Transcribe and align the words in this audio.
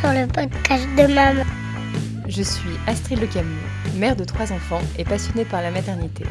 sur 0.00 0.12
le 0.14 0.26
podcast 0.26 0.86
de 0.96 1.12
maman. 1.12 1.44
Je 2.26 2.42
suis 2.42 2.70
Astrid 2.86 3.20
Le 3.20 3.26
Camus, 3.26 3.60
mère 3.98 4.16
de 4.16 4.24
trois 4.24 4.50
enfants 4.50 4.80
et 4.98 5.04
passionnée 5.04 5.44
par 5.44 5.60
la 5.60 5.70
maternité. 5.70 6.24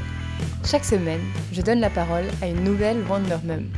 Chaque 0.65 0.83
semaine, 0.83 1.22
je 1.51 1.62
donne 1.62 1.79
la 1.79 1.92
parole 1.92 2.26
à 2.42 2.47
une 2.47 2.63
nouvelle 2.63 3.04
Wonder 3.08 3.37
Mum. 3.44 3.69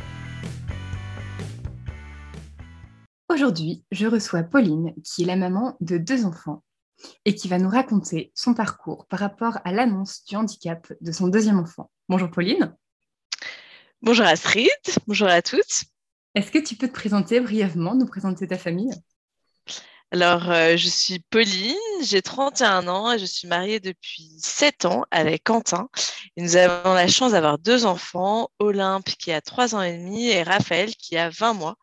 Aujourd'hui, 3.28 3.84
je 3.92 4.06
reçois 4.06 4.42
Pauline, 4.42 4.94
qui 5.04 5.24
est 5.24 5.26
la 5.26 5.36
maman 5.36 5.76
de 5.80 5.98
deux 5.98 6.24
enfants 6.24 6.62
et 7.26 7.34
qui 7.34 7.48
va 7.48 7.58
nous 7.58 7.68
raconter 7.68 8.32
son 8.34 8.54
parcours 8.54 9.06
par 9.08 9.20
rapport 9.20 9.58
à 9.62 9.72
l'annonce 9.72 10.24
du 10.24 10.36
handicap 10.36 10.90
de 11.02 11.12
son 11.12 11.28
deuxième 11.28 11.58
enfant. 11.58 11.90
Bonjour 12.08 12.30
Pauline. 12.30 12.74
Bonjour 14.00 14.24
Astrid, 14.24 14.70
bonjour 15.06 15.28
à 15.28 15.42
toutes. 15.42 15.84
Est-ce 16.34 16.50
que 16.50 16.64
tu 16.64 16.76
peux 16.76 16.88
te 16.88 16.94
présenter 16.94 17.40
brièvement, 17.40 17.94
nous 17.94 18.06
présenter 18.06 18.46
ta 18.46 18.56
famille? 18.56 18.90
Alors, 20.12 20.50
euh, 20.50 20.76
je 20.76 20.88
suis 20.88 21.20
Pauline, 21.30 21.74
j'ai 22.02 22.20
31 22.20 22.86
ans 22.86 23.12
et 23.12 23.18
je 23.18 23.24
suis 23.24 23.48
mariée 23.48 23.80
depuis 23.80 24.30
7 24.36 24.84
ans 24.84 25.04
avec 25.10 25.42
Quentin. 25.44 25.88
Et 26.36 26.42
nous 26.42 26.56
avons 26.56 26.92
la 26.92 27.08
chance 27.08 27.32
d'avoir 27.32 27.58
deux 27.58 27.86
enfants, 27.86 28.50
Olympe 28.58 29.06
qui 29.06 29.32
a 29.32 29.40
3 29.40 29.74
ans 29.74 29.80
et 29.80 29.96
demi 29.96 30.28
et 30.28 30.42
Raphaël 30.42 30.94
qui 30.96 31.16
a 31.16 31.30
20 31.30 31.54
mois. 31.54 31.76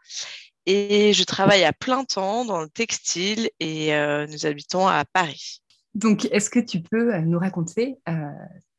Et 0.68 1.12
je 1.14 1.24
travaille 1.24 1.64
à 1.64 1.74
plein 1.74 2.04
temps 2.04 2.46
dans 2.46 2.62
le 2.62 2.70
textile 2.70 3.50
et 3.60 3.96
euh, 3.96 4.27
nous 4.27 4.46
habitons 4.46 4.88
à 4.88 5.05
Paris. 5.05 5.64
Donc, 5.96 6.26
est-ce 6.26 6.52
que 6.52 6.60
tu 6.60 6.84
peux 6.84 7.16
euh, 7.16 7.22
nous 7.22 7.40
raconter 7.40 7.98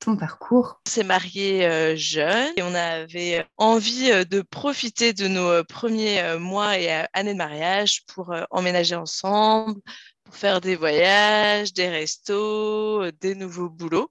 ton 0.01 0.17
parcours? 0.17 0.81
On 0.87 0.91
s'est 0.91 1.05
mariés 1.05 1.67
euh, 1.67 1.95
jeunes 1.95 2.53
et 2.57 2.63
on 2.63 2.75
avait 2.75 3.47
envie 3.59 4.11
euh, 4.11 4.25
de 4.25 4.41
profiter 4.41 5.13
de 5.13 5.29
nos 5.29 5.49
euh, 5.49 5.63
premiers 5.63 6.39
mois 6.39 6.79
et 6.79 6.91
années 7.13 7.35
de 7.35 7.39
mariage 7.39 8.05
pour 8.07 8.35
emménager 8.51 8.97
ensemble, 8.97 9.81
pour 10.25 10.35
faire 10.35 10.61
des 10.61 10.75
voyages, 10.75 11.73
des 11.73 11.89
restos, 11.89 13.11
des 13.21 13.35
nouveaux 13.35 13.69
boulots. 13.69 14.11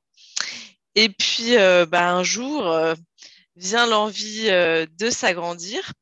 Et 0.96 1.10
puis, 1.10 1.56
bah, 1.88 2.12
un 2.12 2.24
jour, 2.24 2.76
vient 3.56 3.86
l'envie 3.86 4.48
de 4.48 5.10
s'agrandir. 5.10 5.94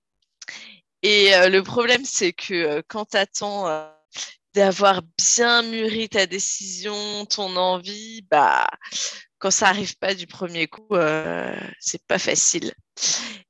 Et 1.03 1.31
le 1.49 1.61
problème, 1.61 2.03
c'est 2.05 2.33
que 2.33 2.81
quand 2.87 3.05
tu 3.11 3.17
attends 3.17 3.91
d'avoir 4.53 5.01
bien 5.17 5.61
mûri 5.61 6.09
ta 6.09 6.25
décision, 6.25 7.25
ton 7.25 7.55
envie, 7.57 8.23
bah, 8.31 8.67
quand 9.39 9.51
ça 9.51 9.69
arrive 9.69 9.97
pas 9.97 10.13
du 10.13 10.27
premier 10.27 10.67
coup, 10.67 10.93
euh, 10.93 11.55
c'est 11.79 12.03
pas 12.05 12.19
facile. 12.19 12.73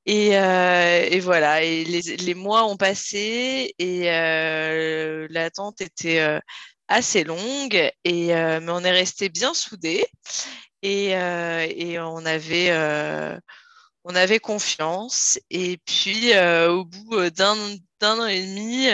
Et, 0.06 0.38
euh, 0.38 1.20
voilà, 1.22 1.62
les, 1.62 2.34
mois 2.34 2.66
ont 2.66 2.78
passé 2.78 3.74
et 3.80 4.12
euh, 4.12 5.28
l'attente 5.30 5.82
était 5.82 6.20
euh, 6.20 6.40
assez 6.88 7.24
longue, 7.24 7.92
et, 8.04 8.28
mais 8.28 8.70
on 8.70 8.84
est 8.84 8.92
resté 8.92 9.30
bien 9.30 9.54
soudés 9.54 10.06
et, 10.82 11.16
on 12.00 12.26
avait 12.26 13.40
confiance. 14.40 15.40
Et 15.50 15.78
puis, 15.86 16.38
au 16.38 16.86
bout 16.86 17.30
d'un 17.32 17.58
d'un 18.00 18.20
an 18.20 18.26
et 18.28 18.42
demi, 18.42 18.88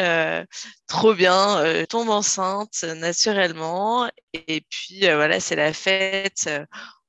trop 0.88 1.14
bien, 1.14 1.86
tombe 1.90 2.10
enceinte 2.10 2.84
naturellement. 2.84 4.10
Et 4.34 4.62
puis, 4.70 5.02
voilà, 5.02 5.40
c'est 5.40 5.56
la 5.56 5.74
fête. 5.74 6.50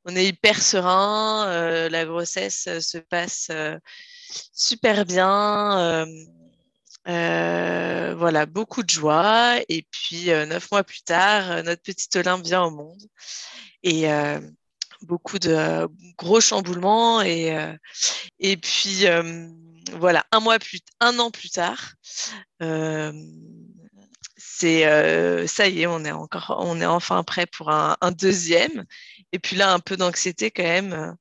on 0.04 0.16
est 0.16 0.26
hyper 0.26 0.60
serein. 0.62 1.88
la 1.88 2.04
grossesse 2.04 2.68
se 2.80 2.98
passe 2.98 3.50
super 4.52 5.04
bien. 5.04 6.06
voilà, 7.06 8.46
beaucoup 8.46 8.82
de 8.82 8.90
joie. 8.90 9.56
Et 9.68 9.86
puis, 9.90 10.26
neuf 10.26 10.70
mois 10.70 10.84
plus 10.84 11.02
tard, 11.02 11.62
notre 11.64 11.82
petite 11.82 12.16
Olympe 12.16 12.44
vient 12.44 12.64
au 12.64 12.70
monde. 12.70 13.02
Et 13.82 14.08
beaucoup 15.04 15.38
de 15.38 15.88
gros 16.16 16.40
chamboulements 16.40 17.22
et, 17.22 17.56
euh, 17.56 17.72
et 18.40 18.56
puis 18.56 19.06
euh, 19.06 19.48
voilà 19.92 20.24
un 20.32 20.40
mois 20.40 20.58
plus 20.58 20.80
un 21.00 21.18
an 21.18 21.30
plus 21.30 21.50
tard 21.50 21.92
euh, 22.62 23.12
c'est 24.36 24.82
ça 25.46 25.68
y 25.68 25.82
est 25.82 25.86
on 25.86 26.04
est 26.04 26.12
encore 26.12 26.56
on 26.58 26.80
est 26.80 26.86
enfin 26.86 27.22
prêt 27.24 27.46
pour 27.46 27.70
un, 27.70 27.96
deuxième 28.12 28.84
et 29.32 29.38
puis 29.38 29.56
là 29.56 29.72
un 29.72 29.80
peu 29.80 29.96
d'anxiété 29.96 30.50
quand 30.50 30.62
même 30.62 31.16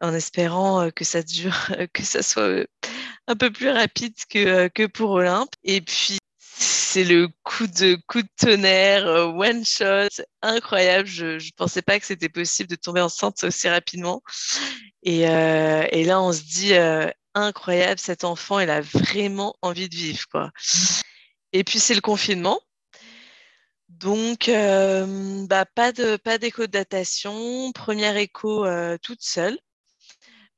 en 0.00 0.14
espérant 0.14 0.90
que 0.90 1.04
ça 1.04 1.22
dure 1.22 1.68
que 1.92 2.02
ça 2.02 2.22
soit 2.22 2.66
un 3.26 3.36
peu 3.36 3.50
plus 3.50 3.70
rapide 3.70 4.14
que, 4.28 4.68
que 4.68 4.86
pour 4.86 5.10
Olympe 5.10 5.54
et 5.62 5.80
puis 5.80 6.18
c'est 6.94 7.02
le 7.02 7.28
coup 7.42 7.66
de 7.66 7.98
coup 8.06 8.22
de 8.22 8.28
tonnerre, 8.38 9.04
euh, 9.06 9.26
one 9.26 9.64
shot, 9.64 10.22
incroyable. 10.42 11.08
Je 11.08 11.26
ne 11.34 11.50
pensais 11.56 11.82
pas 11.82 11.98
que 11.98 12.06
c'était 12.06 12.28
possible 12.28 12.70
de 12.70 12.76
tomber 12.76 13.00
enceinte 13.00 13.42
aussi 13.42 13.68
rapidement. 13.68 14.22
Et, 15.02 15.28
euh, 15.28 15.86
et 15.90 16.04
là, 16.04 16.22
on 16.22 16.32
se 16.32 16.42
dit 16.42 16.74
euh, 16.74 17.10
incroyable, 17.34 17.98
cet 17.98 18.24
enfant, 18.24 18.60
il 18.60 18.70
a 18.70 18.80
vraiment 18.80 19.54
envie 19.62 19.88
de 19.88 19.94
vivre, 19.94 20.26
quoi. 20.30 20.50
Et 21.52 21.64
puis 21.64 21.78
c'est 21.78 21.94
le 21.94 22.00
confinement. 22.00 22.60
Donc, 23.88 24.50
bah, 25.48 25.64
pas 25.74 25.92
d'écho 25.92 26.62
de 26.62 26.72
datation, 26.72 27.72
première 27.72 28.16
écho 28.16 28.66
toute 29.02 29.22
seule 29.22 29.58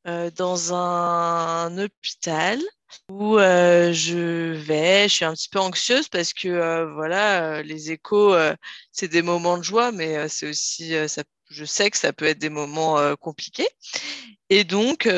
dans 0.05 0.75
un 0.75 1.79
hôpital 1.79 2.61
où 3.09 3.39
euh, 3.39 3.93
je 3.93 4.53
vais, 4.53 5.09
je 5.09 5.15
suis 5.15 5.25
un 5.25 5.33
petit 5.35 5.49
peu 5.49 5.59
anxieuse 5.59 6.09
parce 6.09 6.33
que 6.33 6.49
euh, 6.49 6.93
voilà, 6.93 7.59
euh, 7.59 7.63
les 7.63 7.91
échos, 7.91 8.35
c'est 8.93 9.09
des 9.09 9.23
moments 9.23 9.59
de 9.59 9.63
joie, 9.63 9.93
mais 9.93 10.29
c'est 10.29 10.49
aussi, 10.49 10.95
ça, 11.09 11.23
je 11.51 11.65
sais 11.65 11.91
que 11.91 11.99
ça 11.99 12.13
peut 12.13 12.27
être 12.27 12.39
des 12.39 12.51
moments 12.51 13.17
compliqués. 13.17 13.69
Et 14.51 14.65
donc, 14.65 15.09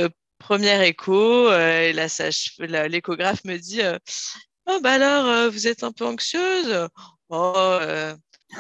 première 0.48 0.82
écho, 0.82 1.53
et 1.53 1.92
la 1.92 2.88
l'échographe 2.88 3.44
me 3.44 3.56
dit, 3.59 3.82
oh 4.66 4.81
bah 4.82 4.92
alors, 4.92 5.50
vous 5.50 5.66
êtes 5.66 5.82
un 5.84 5.92
peu 5.92 6.06
anxieuse? 6.06 6.88
Oh, 7.31 7.88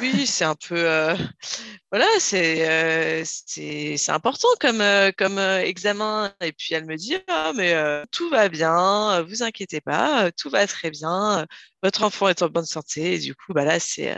oui, 0.00 0.26
c'est 0.26 0.44
un 0.44 0.54
peu. 0.54 0.76
Euh, 0.76 1.16
voilà, 1.90 2.06
c'est 2.20 2.68
euh, 2.68 3.22
c'est 3.24 4.10
important 4.10 4.48
comme, 4.60 4.80
euh, 4.80 5.10
comme 5.16 5.38
examen. 5.38 6.32
Et 6.40 6.52
puis 6.52 6.74
elle 6.74 6.84
me 6.86 6.96
dit 6.96 7.16
Ah, 7.28 7.52
mais 7.56 7.74
tout 8.12 8.28
va 8.30 8.48
bien, 8.48 9.22
vous 9.22 9.42
inquiétez 9.42 9.80
pas, 9.80 10.30
tout 10.32 10.50
va 10.50 10.66
très 10.66 10.90
bien, 10.90 11.46
votre 11.82 12.02
enfant 12.02 12.28
est 12.28 12.42
en 12.42 12.48
bonne 12.48 12.66
santé. 12.66 13.14
Et 13.14 13.18
du 13.18 13.34
coup, 13.34 13.52
bah 13.54 13.64
là, 13.64 13.80
c'est. 13.80 14.16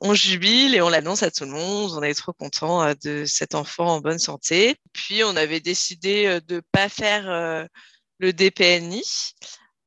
On 0.00 0.14
jubile 0.14 0.74
et 0.74 0.80
on 0.80 0.88
l'annonce 0.88 1.22
à 1.22 1.30
tout 1.30 1.44
le 1.44 1.50
monde. 1.50 1.92
On 1.96 2.02
est 2.02 2.14
trop 2.14 2.32
content 2.32 2.92
de 3.02 3.24
cet 3.26 3.54
enfant 3.54 3.86
en 3.96 4.00
bonne 4.00 4.18
santé. 4.18 4.76
Puis 4.92 5.24
on 5.24 5.36
avait 5.36 5.60
décidé 5.60 6.40
de 6.46 6.56
ne 6.56 6.60
pas 6.72 6.88
faire 6.88 7.68
le 8.18 8.32
DPNI. 8.32 9.02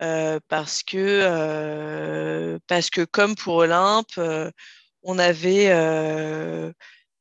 Euh, 0.03 0.40
parce 0.47 0.84
que 0.84 0.97
euh, 0.97 2.59
parce 2.68 2.90
que 2.92 3.03
comme 3.03 3.36
pour 3.36 3.56
Olympe, 3.56 4.12
euh, 4.20 4.52
on 5.03 5.16
n'avait 5.16 5.70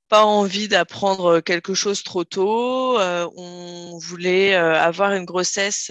pas 0.08 0.24
envie 0.24 0.68
d'apprendre 0.68 1.40
quelque 1.40 1.74
chose 1.74 2.02
trop 2.02 2.24
tôt. 2.24 2.98
on 3.00 3.98
voulait 3.98 4.54
avoir 4.54 5.12
une 5.12 5.24
grossesse 5.24 5.90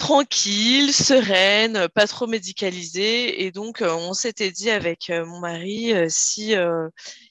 tranquille, 0.00 0.92
sereine, 0.92 1.86
pas 1.94 2.08
trop 2.08 2.26
médicalisée. 2.26 3.44
Et 3.44 3.52
donc, 3.52 3.82
on 3.82 4.14
s'était 4.14 4.50
dit 4.50 4.70
avec 4.70 5.10
mon 5.10 5.38
mari, 5.38 5.92
si, 6.08 6.54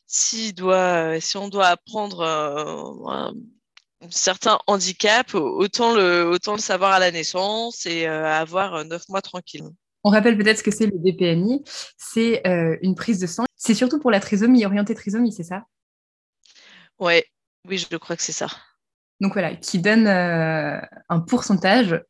si, 0.05 0.53
doit, 0.53 1.19
si 1.19 1.35
on 1.35 1.49
doit 1.49 1.67
apprendre 1.67 3.33
certains 4.09 4.59
handicaps, 4.67 5.35
autant 5.35 5.93
le, 5.93 6.23
autant 6.25 6.53
le 6.53 6.59
savoir 6.59 6.91
à 6.93 6.99
la 6.99 7.11
naissance 7.11 7.85
et 7.85 8.07
euh, 8.07 8.25
avoir 8.25 8.75
euh, 8.75 8.83
neuf 8.83 9.07
mois 9.09 9.21
tranquille. 9.21 9.65
On 10.03 10.09
rappelle 10.09 10.37
peut-être 10.37 10.59
ce 10.59 10.63
que 10.63 10.71
c'est 10.71 10.85
le 10.85 10.97
DPNI. 10.97 11.63
C'est 11.97 12.45
euh, 12.47 12.77
une 12.81 12.95
prise 12.95 13.19
de 13.19 13.27
sang. 13.27 13.43
C'est 13.55 13.73
surtout 13.73 13.99
pour 13.99 14.11
la 14.11 14.19
trisomie, 14.19 14.65
orientée 14.65 14.95
trisomie, 14.95 15.33
c'est 15.33 15.43
ça? 15.43 15.65
Ouais, 16.99 17.25
oui, 17.67 17.77
je 17.77 17.97
crois 17.97 18.15
que 18.15 18.23
c'est 18.23 18.31
ça. 18.31 18.47
Donc 19.21 19.33
voilà, 19.33 19.55
qui 19.55 19.79
donne 19.79 20.07
un 20.07 21.19
pourcentage 21.19 22.01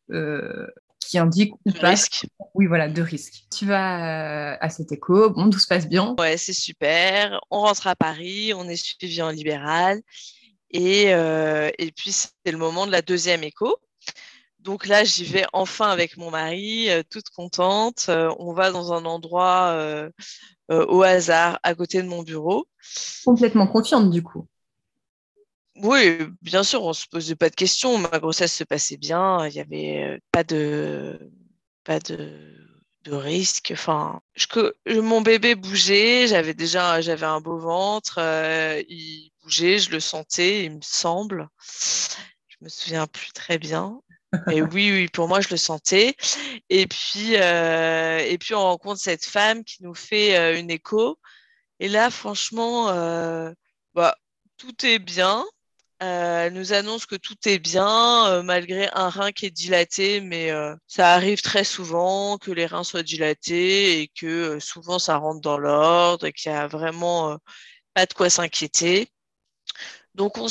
qui 0.99 1.17
indique 1.17 1.53
ou 1.65 1.71
pas. 1.71 1.89
Risque. 1.89 2.27
Oui, 2.53 2.67
voilà, 2.67 2.87
de 2.87 3.01
risque. 3.01 3.45
Tu 3.51 3.65
vas 3.65 4.55
à 4.55 4.69
cet 4.69 4.91
écho, 4.91 5.31
bon, 5.31 5.49
tout 5.49 5.59
se 5.59 5.67
passe 5.67 5.87
bien. 5.87 6.15
Ouais, 6.19 6.37
c'est 6.37 6.53
super. 6.53 7.39
On 7.49 7.61
rentre 7.61 7.87
à 7.87 7.95
Paris, 7.95 8.53
on 8.55 8.69
est 8.69 8.75
suivi 8.75 9.21
en 9.21 9.29
libéral. 9.29 10.01
Et, 10.71 11.13
euh, 11.13 11.71
et 11.79 11.91
puis, 11.91 12.11
c'est 12.11 12.51
le 12.51 12.57
moment 12.57 12.85
de 12.85 12.91
la 12.91 13.01
deuxième 13.01 13.43
écho. 13.43 13.77
Donc 14.59 14.85
là, 14.87 15.03
j'y 15.03 15.23
vais 15.23 15.45
enfin 15.53 15.89
avec 15.89 16.17
mon 16.17 16.31
mari, 16.31 16.89
euh, 16.89 17.01
toute 17.09 17.29
contente. 17.29 18.07
Euh, 18.09 18.33
on 18.39 18.53
va 18.53 18.71
dans 18.71 18.93
un 18.93 19.05
endroit 19.05 19.75
au 20.69 21.01
hasard 21.01 21.59
à 21.63 21.73
côté 21.73 22.03
de 22.03 22.07
mon 22.07 22.21
bureau. 22.21 22.67
Complètement 23.25 23.65
confiante 23.65 24.11
du 24.11 24.21
coup. 24.21 24.47
Oui, 25.81 26.17
bien 26.41 26.63
sûr, 26.63 26.83
on 26.83 26.93
se 26.93 27.07
posait 27.07 27.35
pas 27.35 27.49
de 27.49 27.55
questions. 27.55 27.97
Ma 27.97 28.19
grossesse 28.19 28.53
se 28.53 28.63
passait 28.63 28.97
bien. 28.97 29.47
Il 29.47 29.53
n'y 29.53 29.59
avait 29.59 30.21
pas 30.31 30.43
de, 30.43 31.31
pas 31.83 31.99
de 31.99 32.59
de 33.03 33.13
risque. 33.13 33.71
Enfin, 33.73 34.21
je, 34.35 34.99
mon 34.99 35.21
bébé 35.21 35.55
bougeait, 35.55 36.27
j'avais 36.27 36.53
déjà 36.53 37.01
j'avais 37.01 37.25
un 37.25 37.41
beau 37.41 37.57
ventre, 37.57 38.19
il 38.89 39.31
bougeait, 39.41 39.79
je 39.79 39.91
le 39.91 39.99
sentais, 39.99 40.65
il 40.65 40.75
me 40.75 40.81
semble. 40.81 41.47
Je 42.47 42.57
me 42.61 42.69
souviens 42.69 43.07
plus 43.07 43.31
très 43.31 43.57
bien. 43.57 44.01
Et 44.51 44.61
oui, 44.61 44.91
oui, 44.91 45.07
pour 45.07 45.27
moi, 45.27 45.41
je 45.41 45.49
le 45.49 45.57
sentais. 45.57 46.15
Et 46.69 46.87
puis, 46.87 47.33
et 47.33 48.37
puis 48.39 48.53
on 48.53 48.61
rencontre 48.61 48.99
cette 48.99 49.25
femme 49.25 49.63
qui 49.63 49.83
nous 49.83 49.95
fait 49.95 50.59
une 50.59 50.69
écho. 50.69 51.19
Et 51.79 51.87
là, 51.87 52.11
franchement, 52.11 52.87
bah, 53.93 54.15
tout 54.57 54.85
est 54.85 54.99
bien. 54.99 55.45
Euh, 56.01 56.45
elle 56.45 56.53
nous 56.53 56.71
annonce 56.71 57.05
que 57.05 57.15
tout 57.15 57.35
est 57.45 57.59
bien, 57.59 58.25
euh, 58.27 58.41
malgré 58.41 58.89
un 58.93 59.09
rein 59.09 59.33
qui 59.33 59.47
est 59.47 59.51
dilaté, 59.51 60.21
mais 60.21 60.49
euh, 60.51 60.73
ça 60.87 61.13
arrive 61.13 61.41
très 61.41 61.65
souvent 61.65 62.37
que 62.37 62.51
les 62.51 62.65
reins 62.65 62.85
soient 62.85 63.03
dilatés 63.03 64.01
et 64.01 64.07
que 64.07 64.59
souvent 64.59 64.97
ça 64.97 65.17
rentre 65.17 65.41
dans 65.41 65.57
l'ordre 65.57 66.25
et 66.25 66.31
qu'il 66.31 66.53
n'y 66.53 66.57
a 66.57 66.67
vraiment 66.67 67.37
pas 67.93 68.05
de 68.05 68.13
quoi 68.13 68.29
s'inquiéter. 68.29 69.09
Donc 70.15 70.37
on, 70.37 70.47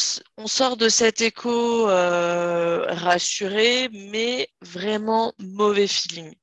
sort 0.46 0.76
de 0.76 0.88
cet 0.88 1.20
écho 1.20 1.86
rassuré, 1.86 3.88
mais 3.92 4.48
vraiment 4.62 5.34
mauvais 5.38 5.86
feeling. 5.86 6.34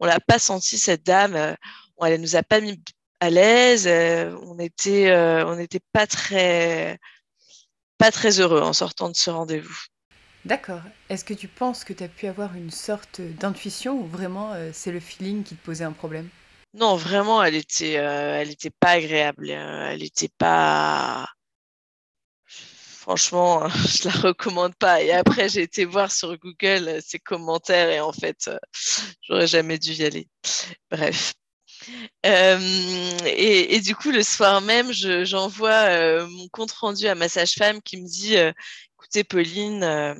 On 0.00 0.06
l'a 0.06 0.20
pas 0.20 0.38
senti 0.38 0.78
cette 0.78 1.04
dame, 1.04 1.56
elle 2.02 2.20
nous 2.20 2.36
a 2.36 2.42
pas 2.42 2.60
mis 2.60 2.82
à 3.20 3.30
l'aise, 3.30 3.86
on 4.42 4.52
on 4.52 5.56
n'était 5.56 5.80
pas 5.92 6.06
très 6.06 6.98
pas 7.98 8.10
très 8.10 8.40
heureux 8.40 8.60
en 8.60 8.72
sortant 8.72 9.08
de 9.08 9.16
ce 9.16 9.30
rendez-vous. 9.30 9.78
D'accord. 10.44 10.82
Est-ce 11.08 11.24
que 11.24 11.34
tu 11.34 11.48
penses 11.48 11.82
que 11.82 11.92
tu 11.92 12.04
as 12.04 12.08
pu 12.08 12.26
avoir 12.28 12.54
une 12.54 12.70
sorte 12.70 13.20
d'intuition 13.20 13.98
ou 13.98 14.06
vraiment 14.06 14.52
euh, 14.52 14.70
c'est 14.72 14.92
le 14.92 15.00
feeling 15.00 15.42
qui 15.42 15.56
te 15.56 15.64
posait 15.64 15.84
un 15.84 15.92
problème? 15.92 16.28
Non, 16.72 16.94
vraiment, 16.94 17.42
elle 17.42 17.56
était, 17.56 17.98
euh, 17.98 18.40
elle 18.40 18.50
était 18.50 18.70
pas 18.70 18.90
agréable. 18.90 19.50
Euh, 19.50 19.90
elle 19.90 20.04
était 20.04 20.30
pas. 20.38 21.26
Franchement, 22.46 23.68
je 23.68 24.08
la 24.08 24.14
recommande 24.14 24.74
pas. 24.76 25.02
Et 25.02 25.10
après, 25.10 25.48
j'ai 25.48 25.62
été 25.62 25.84
voir 25.84 26.12
sur 26.12 26.36
Google 26.38 27.00
ses 27.02 27.18
commentaires 27.18 27.88
et 27.90 28.00
en 28.00 28.12
fait, 28.12 28.50
j'aurais 29.22 29.46
jamais 29.48 29.78
dû 29.78 29.92
y 29.94 30.04
aller. 30.04 30.28
Bref. 30.90 31.34
Euh, 32.26 32.58
et, 33.26 33.80
du 33.80 33.94
coup, 33.94 34.10
le 34.10 34.22
soir 34.22 34.60
même, 34.60 34.92
j'envoie 34.92 35.70
euh, 35.90 36.26
mon 36.28 36.48
compte 36.48 36.72
rendu 36.72 37.06
à 37.06 37.14
ma 37.14 37.28
sage-femme 37.28 37.80
qui 37.82 37.96
me 37.98 38.06
dit 38.06 38.36
euh, 38.36 38.52
Écoutez, 38.94 39.24
Pauline, 39.24 40.16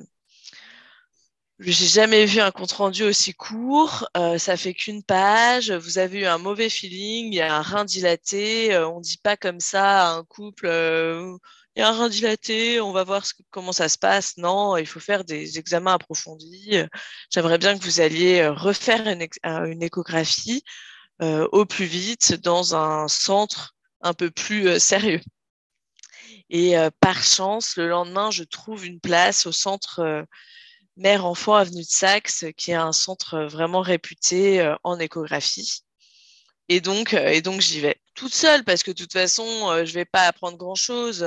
j'ai 1.58 1.86
jamais 1.86 2.26
vu 2.26 2.40
un 2.40 2.50
compte 2.50 2.72
rendu 2.72 3.02
aussi 3.04 3.34
court. 3.34 4.08
ça 4.38 4.56
fait 4.56 4.74
qu'une 4.74 5.02
page. 5.02 5.70
Vous 5.72 5.98
avez 5.98 6.20
eu 6.20 6.26
un 6.26 6.38
mauvais 6.38 6.68
feeling. 6.68 7.32
Il 7.32 7.34
y 7.36 7.40
a 7.40 7.54
un 7.56 7.62
rein 7.62 7.84
dilaté. 7.84 8.76
on 8.78 9.00
dit 9.00 9.18
pas 9.18 9.36
comme 9.36 9.60
ça 9.60 10.08
à 10.08 10.12
un 10.12 10.24
couple. 10.24 10.66
il 10.66 11.80
y 11.80 11.82
a 11.82 11.88
un 11.88 11.92
rein 11.92 12.08
dilaté. 12.08 12.80
On 12.80 12.92
va 12.92 13.04
voir 13.04 13.24
comment 13.50 13.72
ça 13.72 13.88
se 13.88 13.98
passe. 13.98 14.36
Non, 14.36 14.76
il 14.76 14.86
faut 14.86 15.00
faire 15.00 15.24
des 15.24 15.58
examens 15.58 15.94
approfondis. 15.94 16.76
J'aimerais 17.30 17.58
bien 17.58 17.76
que 17.78 17.82
vous 17.84 18.00
alliez 18.00 18.46
refaire 18.48 19.06
une 19.08 19.82
échographie. 19.82 20.62
Euh, 21.22 21.48
au 21.52 21.64
plus 21.64 21.86
vite 21.86 22.34
dans 22.34 22.74
un 22.76 23.08
centre 23.08 23.74
un 24.02 24.12
peu 24.12 24.30
plus 24.30 24.68
euh, 24.68 24.78
sérieux. 24.78 25.22
Et 26.50 26.76
euh, 26.76 26.90
par 27.00 27.22
chance, 27.22 27.76
le 27.76 27.88
lendemain, 27.88 28.30
je 28.30 28.44
trouve 28.44 28.84
une 28.84 29.00
place 29.00 29.46
au 29.46 29.52
centre 29.52 30.26
Mère-Enfant 30.96 31.54
Avenue 31.54 31.82
de 31.82 31.88
Saxe, 31.88 32.44
qui 32.56 32.72
est 32.72 32.74
un 32.74 32.92
centre 32.92 33.40
vraiment 33.44 33.80
réputé 33.80 34.74
en 34.84 34.98
échographie. 34.98 35.85
Et 36.68 36.80
donc, 36.80 37.14
et 37.14 37.42
donc 37.42 37.60
j'y 37.60 37.80
vais 37.80 37.96
toute 38.14 38.34
seule 38.34 38.64
parce 38.64 38.82
que 38.82 38.90
de 38.90 38.96
toute 38.96 39.12
façon, 39.12 39.84
je 39.84 39.92
vais 39.92 40.04
pas 40.04 40.22
apprendre 40.22 40.56
grand 40.58 40.74
chose. 40.74 41.24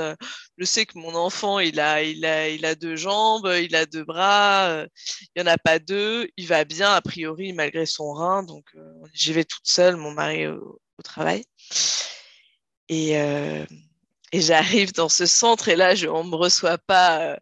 Je 0.58 0.64
sais 0.64 0.84
que 0.84 0.98
mon 0.98 1.14
enfant, 1.14 1.58
il 1.60 1.80
a, 1.80 2.02
il 2.02 2.24
a, 2.26 2.48
il 2.48 2.66
a 2.66 2.74
deux 2.74 2.96
jambes, 2.96 3.50
il 3.62 3.74
a 3.74 3.86
deux 3.86 4.04
bras, 4.04 4.84
il 5.34 5.40
y 5.40 5.42
en 5.42 5.46
a 5.46 5.56
pas 5.56 5.78
deux. 5.78 6.28
Il 6.36 6.46
va 6.46 6.64
bien 6.64 6.92
a 6.92 7.00
priori 7.00 7.52
malgré 7.54 7.86
son 7.86 8.12
rein, 8.12 8.42
donc 8.42 8.66
j'y 9.14 9.32
vais 9.32 9.44
toute 9.44 9.66
seule, 9.66 9.96
mon 9.96 10.10
mari 10.12 10.46
au, 10.46 10.80
travail. 11.02 11.44
Et, 12.90 13.16
et 14.32 14.40
j'arrive 14.40 14.92
dans 14.92 15.08
ce 15.08 15.26
centre 15.26 15.68
et 15.68 15.76
là, 15.76 15.94
je, 15.94 16.06
on 16.06 16.24
me 16.24 16.36
reçoit 16.36 16.78
pas 16.78 17.38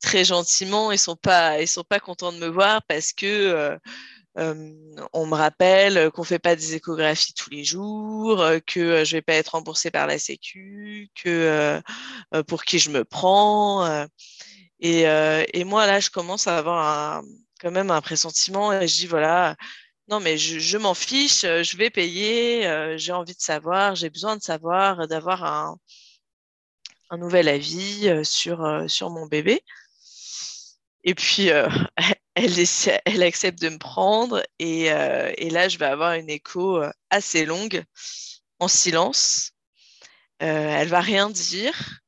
très 0.00 0.24
gentiment. 0.24 0.90
Ils 0.92 0.98
sont 0.98 1.16
pas, 1.16 1.60
ils 1.60 1.68
sont 1.68 1.84
pas 1.84 2.00
contents 2.00 2.32
de 2.32 2.38
me 2.38 2.48
voir 2.48 2.82
parce 2.86 3.12
que 3.12 3.78
on 4.36 5.26
me 5.26 5.34
rappelle 5.34 6.10
qu'on 6.12 6.24
fait 6.24 6.38
pas 6.38 6.56
des 6.56 6.74
échographies 6.74 7.34
tous 7.34 7.50
les 7.50 7.64
jours, 7.64 8.44
que 8.66 9.04
je 9.04 9.16
vais 9.16 9.22
pas 9.22 9.34
être 9.34 9.50
remboursée 9.50 9.90
par 9.90 10.06
la 10.06 10.18
Sécu, 10.18 11.10
que 11.14 11.80
pour 12.46 12.64
qui 12.64 12.78
je 12.78 12.90
me 12.90 13.04
prends. 13.04 14.06
Et, 14.80 15.64
moi 15.64 15.86
là, 15.86 16.00
je 16.00 16.10
commence 16.10 16.46
à 16.46 16.58
avoir 16.58 17.22
quand 17.60 17.70
même 17.70 17.90
un 17.90 18.00
pressentiment 18.00 18.72
et 18.72 18.88
je 18.88 18.96
dis 18.96 19.06
voilà, 19.06 19.56
non 20.08 20.20
mais 20.20 20.38
je, 20.38 20.78
m'en 20.78 20.94
fiche, 20.94 21.42
je 21.42 21.76
vais 21.76 21.90
payer, 21.90 22.96
j'ai 22.96 23.12
envie 23.12 23.34
de 23.34 23.40
savoir, 23.40 23.94
j'ai 23.94 24.10
besoin 24.10 24.36
de 24.36 24.42
savoir, 24.42 25.08
d'avoir 25.08 25.44
un, 25.44 27.18
nouvel 27.18 27.48
avis 27.48 28.24
sur, 28.24 28.84
sur 28.88 29.10
mon 29.10 29.26
bébé. 29.26 29.62
Et 31.02 31.14
puis, 31.14 31.50
elle, 32.34 33.22
accepte 33.22 33.60
de 33.60 33.68
me 33.68 33.78
prendre 33.78 34.42
et, 34.58 34.92
euh, 34.92 35.32
et, 35.36 35.50
là, 35.50 35.68
je 35.68 35.78
vais 35.78 35.86
avoir 35.86 36.14
une 36.14 36.30
écho 36.30 36.78
euh, 36.78 36.90
assez 37.10 37.44
longue, 37.44 37.84
en 38.58 38.68
silence. 38.68 39.52
elle 40.38 40.88
va 40.88 41.00
rien 41.00 41.30
dire, 41.30 42.00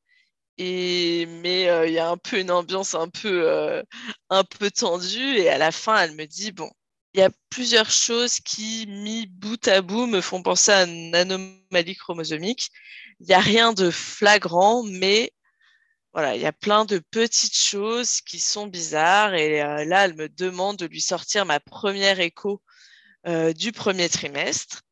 mais 0.59 1.63
il 1.87 1.93
y 1.93 1.99
a 1.99 2.09
un 2.09 2.17
peu 2.17 2.39
une 2.39 2.51
ambiance 2.51 2.95
un 2.95 3.09
peu, 3.09 3.83
un 4.31 4.45
peu 4.45 4.71
tendue. 4.71 5.39
Et 5.39 5.49
à 5.49 5.59
la 5.59 5.73
fin, 5.73 6.03
elle 6.03 6.15
me 6.15 6.27
dit, 6.27 6.53
bon, 6.53 6.71
il 7.15 7.21
y 7.21 7.23
a 7.23 7.31
plusieurs 7.51 7.91
choses 7.91 8.41
qui, 8.41 8.87
mis 8.89 9.27
bout 9.27 9.69
à 9.69 9.83
bout, 9.83 10.07
me 10.07 10.21
font 10.21 10.43
penser 10.43 10.73
à 10.73 10.85
une 10.85 11.15
anomalie 11.15 11.97
chromosomique. 11.97 12.71
Il 13.21 13.27
n'y 13.27 13.35
a 13.35 13.41
rien 13.41 13.73
de 13.73 13.91
flagrant, 13.91 14.83
mais 14.85 15.33
voilà, 16.13 16.37
il 16.37 16.43
y 16.43 16.47
a 16.47 16.53
plein 16.53 16.85
de 16.85 16.99
petites 16.99 17.57
choses 17.57 18.21
qui 18.21 18.39
sont 18.39 18.67
bizarres. 18.67 19.35
Et 19.35 19.63
euh, 19.63 19.85
là, 19.85 20.05
elle 20.05 20.15
me 20.15 20.29
demande 20.29 20.77
de 20.77 20.87
lui 20.87 21.01
sortir 21.01 21.47
ma 21.47 21.59
première 21.59 22.21
écho 22.21 22.61
euh, 23.27 23.53
du 23.53 23.73
premier 23.73 24.09
trimestre. 24.09 24.83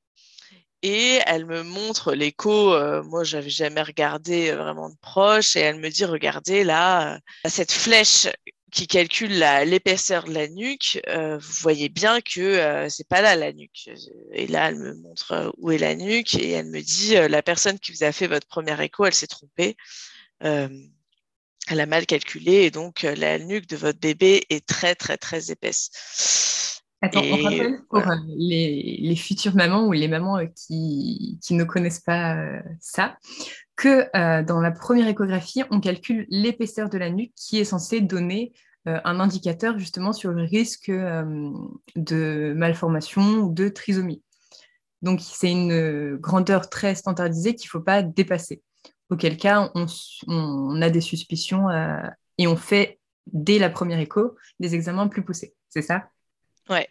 Et 0.83 1.21
elle 1.27 1.45
me 1.45 1.62
montre 1.62 2.15
l'écho. 2.15 2.73
Euh, 2.73 3.03
moi, 3.03 3.23
j'avais 3.23 3.50
jamais 3.50 3.83
regardé 3.83 4.53
vraiment 4.53 4.89
de 4.89 4.97
proche. 5.03 5.57
Et 5.57 5.61
elle 5.61 5.79
me 5.79 5.91
dit, 5.91 6.07
regardez 6.07 6.65
là, 6.65 7.21
cette 7.47 7.73
flèche 7.73 8.29
qui 8.73 8.87
calcule 8.87 9.45
l'épaisseur 9.67 10.25
de 10.25 10.33
la 10.33 10.47
nuque, 10.47 11.00
vous 11.09 11.55
voyez 11.61 11.89
bien 11.89 12.21
que 12.21 12.87
c'est 12.89 13.09
pas 13.09 13.21
là 13.21 13.35
la 13.35 13.53
nuque. 13.53 13.91
Et 14.33 14.47
là, 14.47 14.69
elle 14.69 14.79
me 14.79 14.95
montre 14.95 15.53
où 15.59 15.73
est 15.73 15.79
la 15.79 15.97
nuque 15.97 16.37
et 16.37 16.53
elle 16.53 16.71
me 16.71 16.81
dit 16.81 17.15
la 17.15 17.43
personne 17.43 17.81
qui 17.81 17.91
vous 17.91 18.05
a 18.05 18.12
fait 18.12 18.29
votre 18.29 18.47
première 18.47 18.81
écho, 18.81 19.05
elle 19.05 19.12
s'est 19.12 19.27
trompée 19.27 19.77
elle 21.71 21.81
a 21.81 21.87
mal 21.87 22.07
calculé 22.07 22.53
et 22.53 22.71
donc 22.71 23.05
euh, 23.05 23.15
la 23.15 23.39
nuque 23.39 23.69
de 23.69 23.77
votre 23.77 24.00
bébé 24.00 24.45
est 24.50 24.67
très 24.67 24.95
très 24.95 25.17
très 25.17 25.50
épaisse. 25.50 26.83
Attends, 27.03 27.23
on 27.23 27.43
rappelle 27.43 27.81
pour 27.89 28.07
euh, 28.07 28.17
les, 28.27 29.17
futures 29.17 29.55
mamans 29.55 29.87
ou 29.87 29.93
les 29.93 30.09
mamans 30.09 30.39
euh, 30.39 30.47
qui, 30.55 31.39
ne 31.50 31.65
connaissent 31.65 32.00
pas 32.00 32.37
ça, 32.79 33.17
que 33.75 34.11
dans 34.43 34.61
la 34.61 34.71
première 34.71 35.09
échographie, 35.09 35.62
on 35.71 35.81
calcule 35.81 36.27
l'épaisseur 36.29 36.91
de 36.91 36.99
la 36.99 37.09
nuque 37.09 37.33
qui 37.35 37.59
est 37.59 37.65
censée 37.65 38.03
donner 38.03 38.53
un 38.85 39.19
indicateur 39.19 39.79
justement 39.79 40.12
sur 40.12 40.33
le 40.33 40.43
risque 40.43 40.91
de 40.91 42.53
malformation 42.55 43.23
ou 43.39 43.55
de 43.55 43.71
trisomie. 43.71 44.23
Donc 45.00 45.21
c'est 45.23 45.50
une 45.50 46.17
grandeur 46.17 46.69
très 46.69 46.95
standardisée 46.95 47.55
qu'il 47.55 47.69
ne 47.69 47.71
faut 47.71 47.81
pas 47.81 48.03
dépasser 48.03 48.62
auquel 49.11 49.37
cas 49.37 49.71
on, 49.75 50.81
a 50.81 50.90
des 50.90 51.00
suspicions 51.00 51.69
euh, 51.69 52.00
et 52.38 52.47
on 52.47 52.57
fait, 52.57 53.00
dès 53.26 53.59
la 53.59 53.69
première 53.69 53.99
écho, 53.99 54.37
des 54.61 54.75
examens 54.75 55.09
plus 55.09 55.25
poussés. 55.25 55.55
C'est 55.69 55.83
ça? 55.83 56.09
Ouais. 56.69 56.88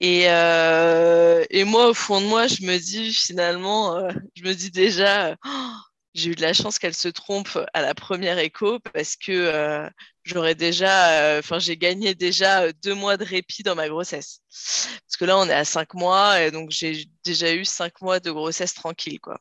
Et, 0.00 0.24
euh, 0.28 1.44
et, 1.50 1.64
moi, 1.64 1.90
au 1.90 1.94
fond 1.94 2.22
de 2.22 2.26
moi, 2.26 2.46
je 2.46 2.62
me 2.62 2.78
dis 2.78 3.12
finalement, 3.12 3.96
euh, 3.96 4.10
je 4.34 4.42
me 4.42 4.54
dis 4.54 4.70
déjà, 4.70 5.36
oh, 5.44 5.72
j'ai 6.14 6.30
eu 6.30 6.34
de 6.34 6.40
la 6.40 6.54
chance 6.54 6.78
qu'elle 6.78 6.94
se 6.94 7.08
trompe 7.08 7.58
à 7.74 7.82
la 7.82 7.94
première 7.94 8.38
écho 8.38 8.80
parce 8.80 9.14
que 9.16 9.90
j'aurais 10.24 10.54
déjà, 10.54 11.38
enfin, 11.38 11.58
j'ai 11.58 11.76
gagné 11.76 12.14
déjà 12.14 12.72
deux 12.72 12.94
mois 12.94 13.18
de 13.18 13.24
répit 13.24 13.62
dans 13.62 13.74
ma 13.74 13.88
grossesse. 13.88 14.40
Parce 14.48 15.16
que 15.18 15.26
là, 15.26 15.38
on 15.38 15.46
est 15.48 15.52
à 15.52 15.66
cinq 15.66 15.92
mois 15.92 16.40
et 16.40 16.50
donc 16.50 16.70
j'ai 16.70 17.04
déjà 17.22 17.54
eu 17.54 17.66
cinq 17.66 18.00
mois 18.00 18.20
de 18.20 18.30
grossesse 18.30 18.72
tranquille, 18.74 19.20
quoi. 19.20 19.38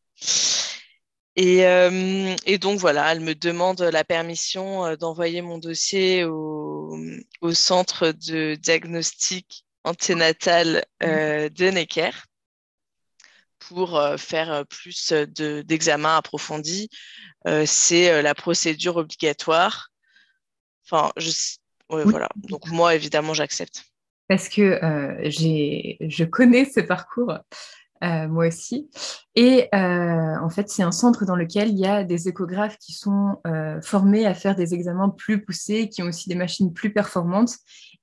Euh, 1.38 2.36
et, 2.46 2.58
donc 2.58 2.80
voilà, 2.80 3.12
elle 3.12 3.22
me 3.22 3.36
demande 3.36 3.82
la 3.82 4.04
permission 4.04 4.96
d'envoyer 4.96 5.42
mon 5.42 5.58
dossier 5.58 6.24
au, 6.26 6.98
centre 7.54 8.12
de 8.12 8.56
diagnostic 8.56 9.66
anténatale 9.84 10.86
de 11.02 11.70
Necker 11.70 12.12
pour 13.60 14.02
faire 14.18 14.66
plus 14.68 15.14
d'examens 15.14 16.18
approfondis. 16.18 16.90
C'est 17.66 18.22
la 18.22 18.36
procédure 18.36 18.98
obligatoire. 18.98 19.90
Enfin, 20.86 21.12
je, 21.18 21.32
voilà. 21.90 22.28
Donc 22.36 22.68
moi, 22.68 22.96
évidemment, 22.96 23.34
j'accepte. 23.34 23.86
Parce 24.28 24.50
que 24.50 24.80
je 25.24 26.24
connais 26.26 26.66
ce 26.66 26.82
parcours 26.82 27.38
moi 28.02 28.48
aussi. 28.48 28.90
Et 29.36 29.68
euh, 29.74 30.36
en 30.42 30.50
fait, 30.50 30.70
c'est 30.70 30.84
un 30.84 30.92
centre 30.92 31.26
dans 31.26 31.36
lequel 31.36 31.70
il 31.70 31.80
y 31.80 31.86
a 31.86 32.04
des 32.04 32.28
échographes 32.28 32.78
qui 32.78 32.94
sont 32.94 33.40
euh, 33.48 33.82
formés 33.82 34.26
à 34.26 34.34
faire 34.34 34.56
des 34.56 34.74
examens 34.74 35.10
plus 35.10 35.44
poussés, 35.44 35.90
qui 35.90 36.02
ont 36.02 36.08
aussi 36.08 36.30
des 36.30 36.36
machines 36.36 36.74
plus 36.74 36.94
performantes. 36.94 37.56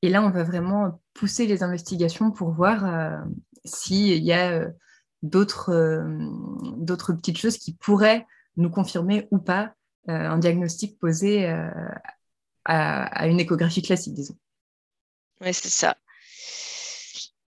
Et 0.02 0.08
là, 0.08 0.22
on 0.22 0.30
va 0.30 0.44
vraiment 0.44 1.00
pousser 1.14 1.46
les 1.46 1.62
investigations 1.62 2.30
pour 2.30 2.52
voir 2.52 3.22
s'il 3.64 4.22
y 4.22 4.32
a 4.32 4.66
d'autres 5.22 5.72
petites 7.14 7.38
choses 7.38 7.56
qui 7.56 7.74
pourraient 7.74 8.26
nous 8.56 8.70
confirmer 8.70 9.26
ou 9.30 9.38
pas 9.38 9.72
un 10.06 10.38
diagnostic 10.38 10.98
posé 10.98 11.46
à, 12.66 13.06
à, 13.06 13.26
une 13.26 13.40
échographie 13.40 13.82
classique, 13.82 14.14
disons. 14.14 14.36
Oui, 15.40 15.52
c'est 15.52 15.68
ça. 15.68 15.96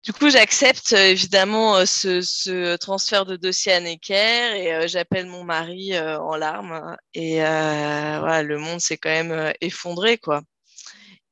Du 0.03 0.13
coup, 0.13 0.29
j'accepte 0.29 0.93
euh, 0.93 1.09
évidemment 1.11 1.75
euh, 1.75 1.85
ce, 1.85 2.77
transfert 2.77 3.25
de 3.25 3.35
dossier 3.35 3.73
à 3.73 3.81
Necker 3.81 4.55
et 4.55 4.73
euh, 4.73 4.87
j'appelle 4.87 5.27
mon 5.27 5.43
mari 5.43 5.97
en 5.99 6.35
larmes. 6.35 6.95
Et 7.13 7.37
voilà, 7.39 8.43
le 8.43 8.57
monde 8.57 8.79
s'est 8.79 8.97
quand 8.97 9.09
même 9.09 9.53
effondré, 9.61 10.17
quoi. 10.17 10.41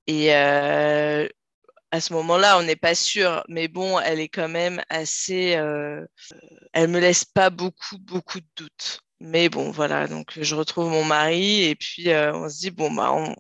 Et 0.08 0.34
à 0.34 2.02
ce 2.02 2.14
moment-là, 2.14 2.58
on 2.60 2.64
n'est 2.64 2.76
pas 2.76 2.96
sûr, 2.96 3.44
mais 3.48 3.68
bon, 3.68 4.00
elle 4.00 4.20
est 4.20 4.30
quand 4.30 4.50
même 4.50 4.82
assez. 4.90 5.52
elle 6.74 6.88
me 6.90 7.00
laisse 7.00 7.26
pas 7.26 7.50
beaucoup, 7.50 7.98
beaucoup 8.00 8.40
de 8.40 8.48
doutes. 8.56 9.02
Mais 9.20 9.50
bon, 9.50 9.72
voilà, 9.72 10.08
donc 10.08 10.34
je 10.40 10.56
retrouve 10.56 10.90
mon 10.92 11.04
mari 11.04 11.64
et 11.64 11.76
puis 11.76 12.10
on 12.10 12.50
se 12.50 12.60
dit, 12.60 12.72
bon, 12.72 12.92
bah, 12.92 13.12
on, 13.14 13.36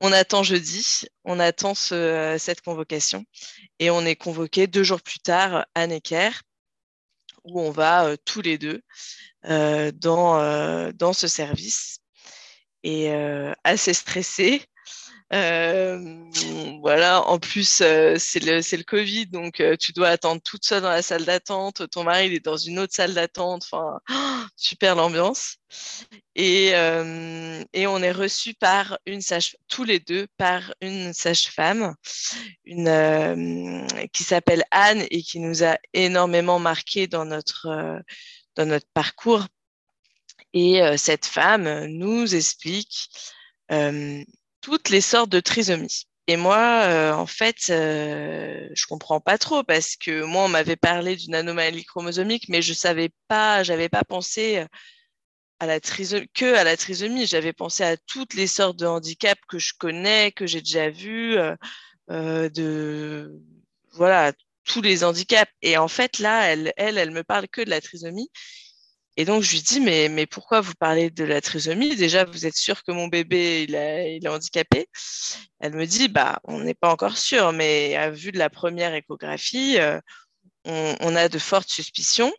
on 0.00 0.12
attend 0.12 0.42
jeudi, 0.42 1.06
on 1.24 1.40
attend 1.40 1.74
cette 1.74 2.60
convocation 2.62 3.24
et 3.78 3.90
on 3.90 4.02
est 4.02 4.16
convoqué 4.16 4.66
deux 4.66 4.84
jours 4.84 5.02
plus 5.02 5.20
tard 5.20 5.66
à 5.74 5.86
Necker 5.86 6.30
où 7.44 7.60
on 7.60 7.70
va 7.70 8.06
euh, 8.06 8.16
tous 8.24 8.42
les 8.42 8.58
deux 8.58 8.82
euh, 9.44 9.92
dans, 9.92 10.40
euh, 10.40 10.90
dans 10.92 11.12
ce 11.12 11.28
service. 11.28 11.98
Et 12.86 13.10
assez 13.64 13.94
stressé 13.94 14.62
voilà, 15.30 17.22
en 17.26 17.38
plus, 17.38 17.80
euh, 17.80 18.16
c'est 18.18 18.40
le, 18.40 18.82
Covid, 18.82 19.26
donc 19.26 19.60
euh, 19.60 19.76
tu 19.76 19.92
dois 19.92 20.08
attendre 20.08 20.40
toute 20.42 20.64
seule 20.64 20.82
dans 20.82 20.90
la 20.90 21.02
salle 21.02 21.24
d'attente. 21.24 21.88
Ton 21.90 22.04
mari, 22.04 22.26
il 22.26 22.34
est 22.34 22.44
dans 22.44 22.56
une 22.56 22.78
autre 22.78 22.94
salle 22.94 23.14
d'attente. 23.14 23.66
Enfin, 23.70 24.00
super 24.56 24.94
l'ambiance. 24.94 25.56
Et, 26.36 26.68
et, 26.68 27.86
on 27.86 28.02
est 28.02 28.12
reçu 28.12 28.54
par 28.54 28.98
une 29.06 29.20
sage, 29.20 29.56
tous 29.68 29.84
les 29.84 29.98
deux, 29.98 30.26
par 30.36 30.74
une 30.80 31.12
sage-femme, 31.12 31.94
une 32.64 33.86
qui 34.12 34.24
s'appelle 34.24 34.64
Anne 34.70 35.04
et 35.10 35.22
qui 35.22 35.40
nous 35.40 35.64
a 35.64 35.78
énormément 35.92 36.58
marqué 36.58 37.06
dans 37.06 37.24
notre 37.24 38.02
dans 38.56 38.66
notre 38.66 38.86
parcours. 38.94 39.46
Et 40.52 40.80
cette 40.96 41.26
femme 41.26 41.86
nous 41.86 42.34
explique 42.34 43.08
toutes 44.64 44.88
les 44.88 45.02
sortes 45.02 45.28
de 45.28 45.40
trisomie. 45.40 46.06
Et 46.26 46.38
moi, 46.38 46.56
euh, 46.86 47.12
en 47.12 47.26
fait, 47.26 47.66
euh, 47.68 48.66
je 48.74 48.86
comprends 48.86 49.20
pas 49.20 49.36
trop 49.36 49.62
parce 49.62 49.94
que 49.94 50.24
moi, 50.24 50.44
on 50.44 50.48
m'avait 50.48 50.74
parlé 50.74 51.16
d'une 51.16 51.34
anomalie 51.34 51.84
chromosomique, 51.84 52.48
mais 52.48 52.62
je 52.62 52.72
savais 52.72 53.10
pas, 53.28 53.62
j'avais 53.62 53.90
pas 53.90 54.04
pensé 54.04 54.60
euh, 54.60 54.66
à 55.60 55.66
la 55.66 55.80
trisomie, 55.80 56.28
que 56.32 56.54
à 56.54 56.64
la 56.64 56.78
trisomie. 56.78 57.26
J'avais 57.26 57.52
pensé 57.52 57.84
à 57.84 57.98
toutes 57.98 58.32
les 58.32 58.46
sortes 58.46 58.78
de 58.78 58.86
handicaps 58.86 59.42
que 59.48 59.58
je 59.58 59.74
connais, 59.78 60.32
que 60.32 60.46
j'ai 60.46 60.62
déjà 60.62 60.88
vus, 60.88 61.36
de 62.08 63.30
voilà 63.92 64.32
tous 64.64 64.80
les 64.80 65.04
handicaps. 65.04 65.52
Et 65.60 65.76
en 65.76 65.88
fait, 65.88 66.20
là, 66.20 66.46
elle, 66.46 66.72
elle, 66.78 66.96
elle 66.96 67.10
me 67.10 67.22
parle 67.22 67.48
que 67.48 67.60
de 67.60 67.70
la 67.70 67.82
trisomie. 67.82 68.30
Et 69.16 69.24
donc, 69.24 69.42
je 69.42 69.52
lui 69.52 69.62
dis, 69.62 69.80
mais, 69.80 70.08
mais 70.08 70.26
pourquoi 70.26 70.60
vous 70.60 70.74
parlez 70.74 71.10
de 71.10 71.24
la 71.24 71.40
trisomie? 71.40 71.94
Déjà, 71.94 72.24
vous 72.24 72.46
êtes 72.46 72.56
sûr 72.56 72.82
que 72.82 72.90
mon 72.90 73.06
bébé, 73.06 73.64
il, 73.68 73.74
est 73.74 74.28
handicapé? 74.28 74.88
Elle 75.60 75.74
me 75.74 75.86
dit, 75.86 76.08
bah, 76.08 76.40
on 76.44 76.60
n'est 76.60 76.74
pas 76.74 76.90
encore 76.90 77.16
sûr, 77.16 77.52
mais 77.52 77.94
à 77.96 78.10
vue 78.10 78.32
de 78.32 78.38
la 78.38 78.50
première 78.50 78.92
échographie, 78.94 79.78
euh, 79.78 80.00
on, 80.64 81.14
a 81.16 81.28
de 81.28 81.38
fortes 81.38 81.70
suspicions. 81.70 82.32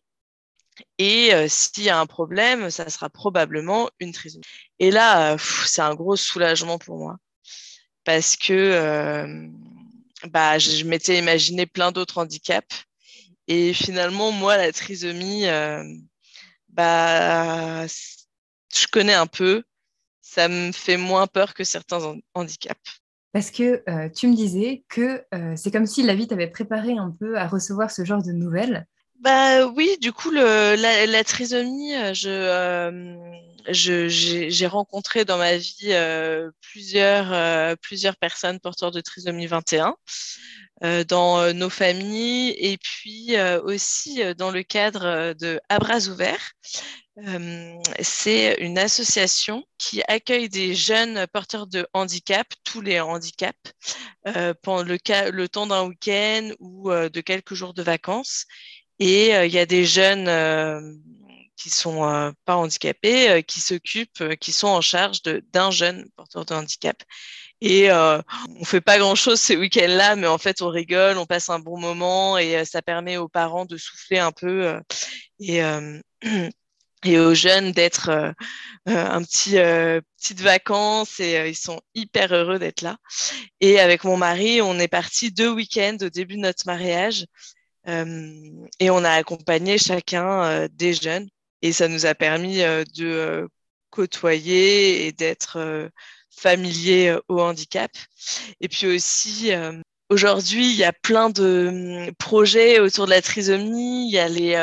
Et 0.98 1.34
euh, 1.34 1.48
s'il 1.48 1.84
y 1.84 1.90
a 1.90 2.00
un 2.00 2.06
problème, 2.06 2.70
ça 2.70 2.90
sera 2.90 3.10
probablement 3.10 3.90
une 4.00 4.12
trisomie. 4.12 4.44
Et 4.80 4.92
là, 4.92 5.38
c'est 5.66 5.82
un 5.82 5.96
gros 5.96 6.18
soulagement 6.18 6.78
pour 6.78 6.98
moi. 6.98 7.18
Parce 8.04 8.36
que 8.36 8.54
euh, 8.54 9.48
bah, 10.28 10.60
je, 10.60 10.72
je 10.72 10.84
m'étais 10.84 11.18
imaginé 11.20 11.66
plein 11.66 11.94
d'autres 11.94 12.18
handicaps. 12.18 12.84
Et 13.48 13.74
finalement, 13.74 14.32
moi, 14.32 14.58
la 14.58 14.72
trisomie 14.74 15.46
bah, 16.76 17.88
je 17.88 18.88
connais 18.92 19.14
un 19.14 19.28
peu. 19.28 19.64
Ça 20.22 20.48
me 20.48 20.72
fait 20.72 20.98
moins 20.98 21.28
peur 21.28 21.54
que 21.54 21.64
certains 21.64 22.18
handicaps. 22.34 23.02
Parce 23.32 23.52
que 23.52 23.84
euh, 23.90 24.10
tu 24.10 24.28
me 24.28 24.36
disais 24.36 24.84
que 24.90 25.24
euh, 25.34 25.54
c'est 25.56 25.72
comme 25.72 25.86
si 25.86 26.04
la 26.04 26.16
vie 26.16 26.28
t'avait 26.28 26.48
préparé 26.48 26.94
un 26.94 27.14
peu 27.20 27.38
à 27.38 27.48
recevoir 27.48 27.92
ce 27.92 28.04
genre 28.06 28.24
de 28.24 28.32
nouvelles. 28.32 28.88
Bah 29.20 29.68
oui, 29.68 29.98
du 30.02 30.12
coup, 30.12 30.30
le, 30.30 30.76
la, 30.76 31.24
trisomie, 31.24 31.96
euh, 31.96 32.14
je, 32.14 34.08
j'ai 34.08 34.68
rencontré 34.68 35.26
dans 35.26 35.38
ma 35.38 35.58
vie 35.58 35.94
plusieurs, 36.62 37.78
plusieurs 37.78 38.16
personnes 38.18 38.60
porteurs 38.60 38.92
de 38.92 39.02
trisomie 39.02 39.48
21 39.48 39.96
dans 41.08 41.54
nos 41.54 41.70
familles 41.70 42.56
et 42.58 42.78
puis 42.78 43.36
aussi 43.64 44.22
dans 44.36 44.52
le 44.52 44.64
cadre 44.64 45.34
de 45.34 45.60
À 45.70 45.80
bras 45.80 46.08
ouverts. 46.08 46.54
c'est 48.02 48.58
une 48.60 48.78
association 48.78 49.64
qui 49.78 50.02
accueille 50.08 50.50
des 50.50 50.76
jeunes 50.76 51.28
porteurs 51.28 51.68
de 51.68 51.88
handicap, 51.94 52.48
tous 52.64 52.82
les 52.82 53.00
handicaps, 53.00 53.74
pendant 54.62 54.84
le, 54.84 55.48
temps 55.48 55.68
d'un 55.68 55.84
week-end 55.86 56.52
ou 56.60 56.92
de 56.92 57.22
quelques 57.22 57.54
jours 57.54 57.74
de 57.74 57.84
vacances. 57.84 58.46
Et 59.00 59.30
il 59.30 59.52
y 59.52 59.60
a 59.60 59.66
des 59.66 59.86
jeunes 59.86 60.30
qui 61.56 61.70
sont 61.70 62.34
pas 62.46 62.56
handicapés, 62.56 63.44
qui 63.44 63.60
s'occupent, 63.60 64.36
qui 64.40 64.52
sont 64.52 64.68
en 64.68 64.82
charge 64.82 65.22
d'un 65.24 65.72
jeune 65.72 66.10
porteur 66.16 66.46
de 66.46 66.54
handicap. 66.54 67.02
Et 67.62 67.90
euh, 67.90 68.22
on 68.60 68.66
fait 68.66 68.82
pas 68.82 68.98
grand-chose 68.98 69.40
ces 69.40 69.56
week-ends-là, 69.56 70.16
mais 70.16 70.28
en 70.28 70.38
fait, 70.38 70.62
on 70.62 70.70
rigole, 70.70 71.18
on 71.18 71.26
passe 71.26 71.50
un 71.50 71.60
bon 71.60 71.80
moment 71.80 72.38
et 72.38 72.58
euh, 72.58 72.66
ça 72.66 72.82
permet 72.82 73.18
aux 73.18 73.30
parents 73.30 73.66
de 73.66 73.78
souffler 73.78 74.20
un 74.20 74.32
peu 74.32 74.66
euh, 74.66 74.80
et, 75.40 75.64
euh, 75.64 76.00
et 77.06 77.20
aux 77.20 77.34
jeunes 77.34 77.72
d'être 77.72 78.34
un 78.88 79.22
petit 79.22 79.52
petite 80.18 80.42
vacances 80.42 81.20
et 81.20 81.50
ils 81.50 81.56
sont 81.56 81.80
hyper 81.94 82.34
heureux 82.34 82.58
d'être 82.60 82.82
là. 82.82 82.98
Et 83.62 83.80
avec 83.80 84.04
mon 84.04 84.18
mari, 84.18 84.62
on 84.62 84.80
est 84.80 84.88
parti 84.88 85.32
deux 85.32 85.52
week-ends 85.52 85.98
au 86.02 86.10
début 86.10 86.36
de 86.36 86.42
notre 86.42 86.66
mariage 86.66 87.26
et 87.86 88.90
on 88.90 89.04
a 89.04 89.12
accompagné 89.12 89.78
chacun 89.78 90.68
des 90.72 90.94
jeunes 90.94 91.30
et 91.62 91.74
ça 91.74 91.88
nous 91.88 92.08
a 92.08 92.16
permis 92.16 92.58
de 92.96 93.48
côtoyer 93.92 95.06
et 95.06 95.12
d'être 95.12 95.92
familier 96.36 97.10
euh, 97.10 97.20
au 97.30 97.42
handicap. 97.42 97.92
Et 98.62 98.68
puis 98.68 98.88
aussi, 98.88 99.54
euh, 99.54 99.80
aujourd'hui, 100.10 100.70
il 100.70 100.76
y 100.76 100.84
a 100.84 100.94
plein 100.94 101.30
de 101.30 102.06
hum, 102.08 102.14
projets 102.16 102.80
autour 102.80 103.06
de 103.06 103.12
la 103.12 103.22
trisomie. 103.22 104.08
Il 104.08 104.14
y 104.14 104.20
a 104.20 104.28
les, 104.28 104.56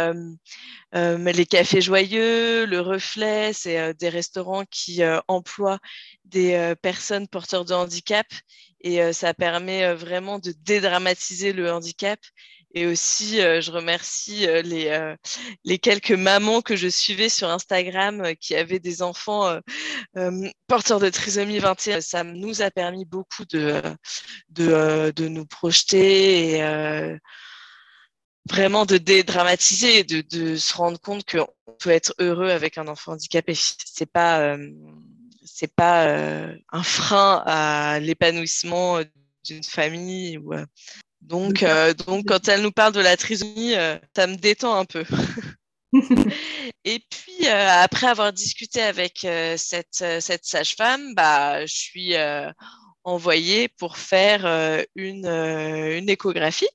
euh, 0.95 1.33
les 1.33 1.47
cafés 1.47 1.81
joyeux, 1.81 2.67
le 2.67 2.81
reflet, 2.81 3.53
c'est 3.53 3.95
des 3.95 4.09
restaurants 4.09 4.65
qui 4.71 5.01
emploient 5.27 5.79
des 6.27 6.75
personnes 6.83 7.29
porteurs 7.29 7.65
de 7.65 7.73
handicap 7.73 8.27
et 8.83 9.13
ça 9.15 9.33
permet 9.33 9.95
vraiment 9.95 10.39
de 10.39 10.53
dédramatiser 10.65 11.55
le 11.55 11.73
handicap 11.73 12.21
et 12.75 12.87
aussi, 12.87 13.41
euh, 13.41 13.61
je 13.61 13.71
remercie 13.71 14.49
euh, 14.49 14.63
les, 14.63 14.89
euh, 14.89 15.15
les 15.65 15.79
quelques 15.79 16.13
mamans 16.13 16.63
que 16.63 16.75
je 16.75 16.89
suivais 16.89 17.29
sur 17.29 17.51
Instagram 17.51 18.35
qui 18.41 18.55
avaient 18.55 18.79
des 18.79 19.03
enfants 19.03 19.61
porteurs 20.67 21.01
de 21.01 21.11
trisomie 21.11 21.59
21. 21.59 22.01
Ça 22.01 22.25
nous 22.25 22.63
a 22.63 22.71
permis 22.71 23.05
beaucoup 23.05 23.45
de, 23.45 23.83
de, 24.51 25.29
nous 25.29 25.47
projeter 25.47 26.59
et 26.59 27.19
vraiment 28.49 28.87
de 28.87 28.99
dédramatiser 28.99 29.99
et 29.99 30.05
de, 30.05 30.21
de 30.23 30.57
se 30.57 30.75
rendre 30.75 30.99
compte 31.01 31.25
qu'on 31.31 31.49
peut 31.79 31.91
être 31.91 32.15
heureux 32.19 32.51
avec 32.51 32.79
un 32.79 32.89
enfant 32.89 33.13
handicapé. 33.13 33.55
C'est 33.55 34.11
pas, 34.11 34.57
c'est 35.45 35.73
pas 35.73 36.07
un 36.73 36.83
frein 36.83 37.43
à 37.47 38.01
l'épanouissement 38.01 39.01
d'une 39.45 39.65
famille 39.65 40.39
ou 40.39 40.55
Donc, 41.23 41.65
donc 42.07 42.27
quand 42.27 42.49
elle 42.49 42.63
nous 42.63 42.73
parle 42.73 42.93
de 42.93 43.01
la 43.01 43.17
trisomie, 43.17 43.75
ça 44.15 44.27
me 44.27 44.37
détend 44.37 44.75
un 44.75 44.85
peu. 44.85 45.05
et 46.85 46.99
puis, 46.99 47.47
après 47.49 48.07
avoir 48.07 48.33
discuté 48.33 48.83
avec 48.83 49.27
cette, 49.57 50.05
cette 50.21 50.45
sage-femme, 50.45 51.15
bah, 51.15 51.65
je 51.65 51.73
suis 51.73 52.15
envoyée 53.05 53.69
pour 53.69 53.97
faire 53.97 54.45
une, 54.95 55.27
une 55.27 56.09
échographie 56.09 56.69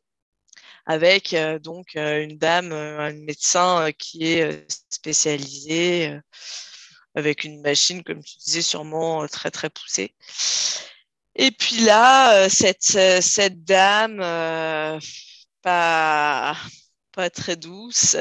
avec 0.86 1.36
donc 1.62 1.96
une 1.96 2.38
dame, 2.38 2.72
un 2.72 3.14
médecin 3.14 3.90
qui 3.98 4.26
est 4.26 4.66
spécialisé 4.90 6.18
avec 7.18 7.44
une 7.44 7.62
machine, 7.62 8.04
comme 8.04 8.24
tu 8.24 8.38
disais, 8.38 8.62
sûrement 8.62 9.28
très 9.28 9.52
très 9.52 9.70
poussée. 9.70 10.14
Et 11.38 11.52
puis 11.52 11.80
là, 11.82 12.50
cette, 12.50 12.84
cette 13.22 13.64
dame, 13.64 14.20
pas, 15.62 16.58
pas 17.12 17.30
très 17.30 17.56
douce, 17.56 18.18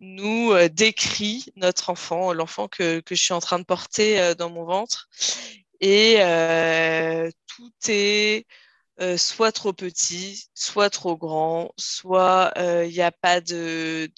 nous 0.00 0.52
décrit 0.68 1.46
notre 1.56 1.90
enfant, 1.90 2.32
l'enfant 2.32 2.68
que, 2.68 3.02
je 3.08 3.14
suis 3.14 3.34
en 3.34 3.40
train 3.40 3.58
de 3.58 3.64
porter 3.64 4.34
dans 4.36 4.50
mon 4.50 4.64
ventre. 4.64 5.08
Et 5.80 6.16
tout 7.46 7.72
est 7.88 8.46
euh, 9.00 9.16
soit 9.16 9.50
trop 9.50 9.72
petit, 9.72 10.50
soit 10.54 10.90
trop 10.90 11.16
grand, 11.16 11.72
soit 11.78 12.52
il 12.56 12.62
euh, 12.62 12.86
n'y 12.86 13.00
a 13.00 13.10
pas 13.10 13.40
de, 13.40 14.10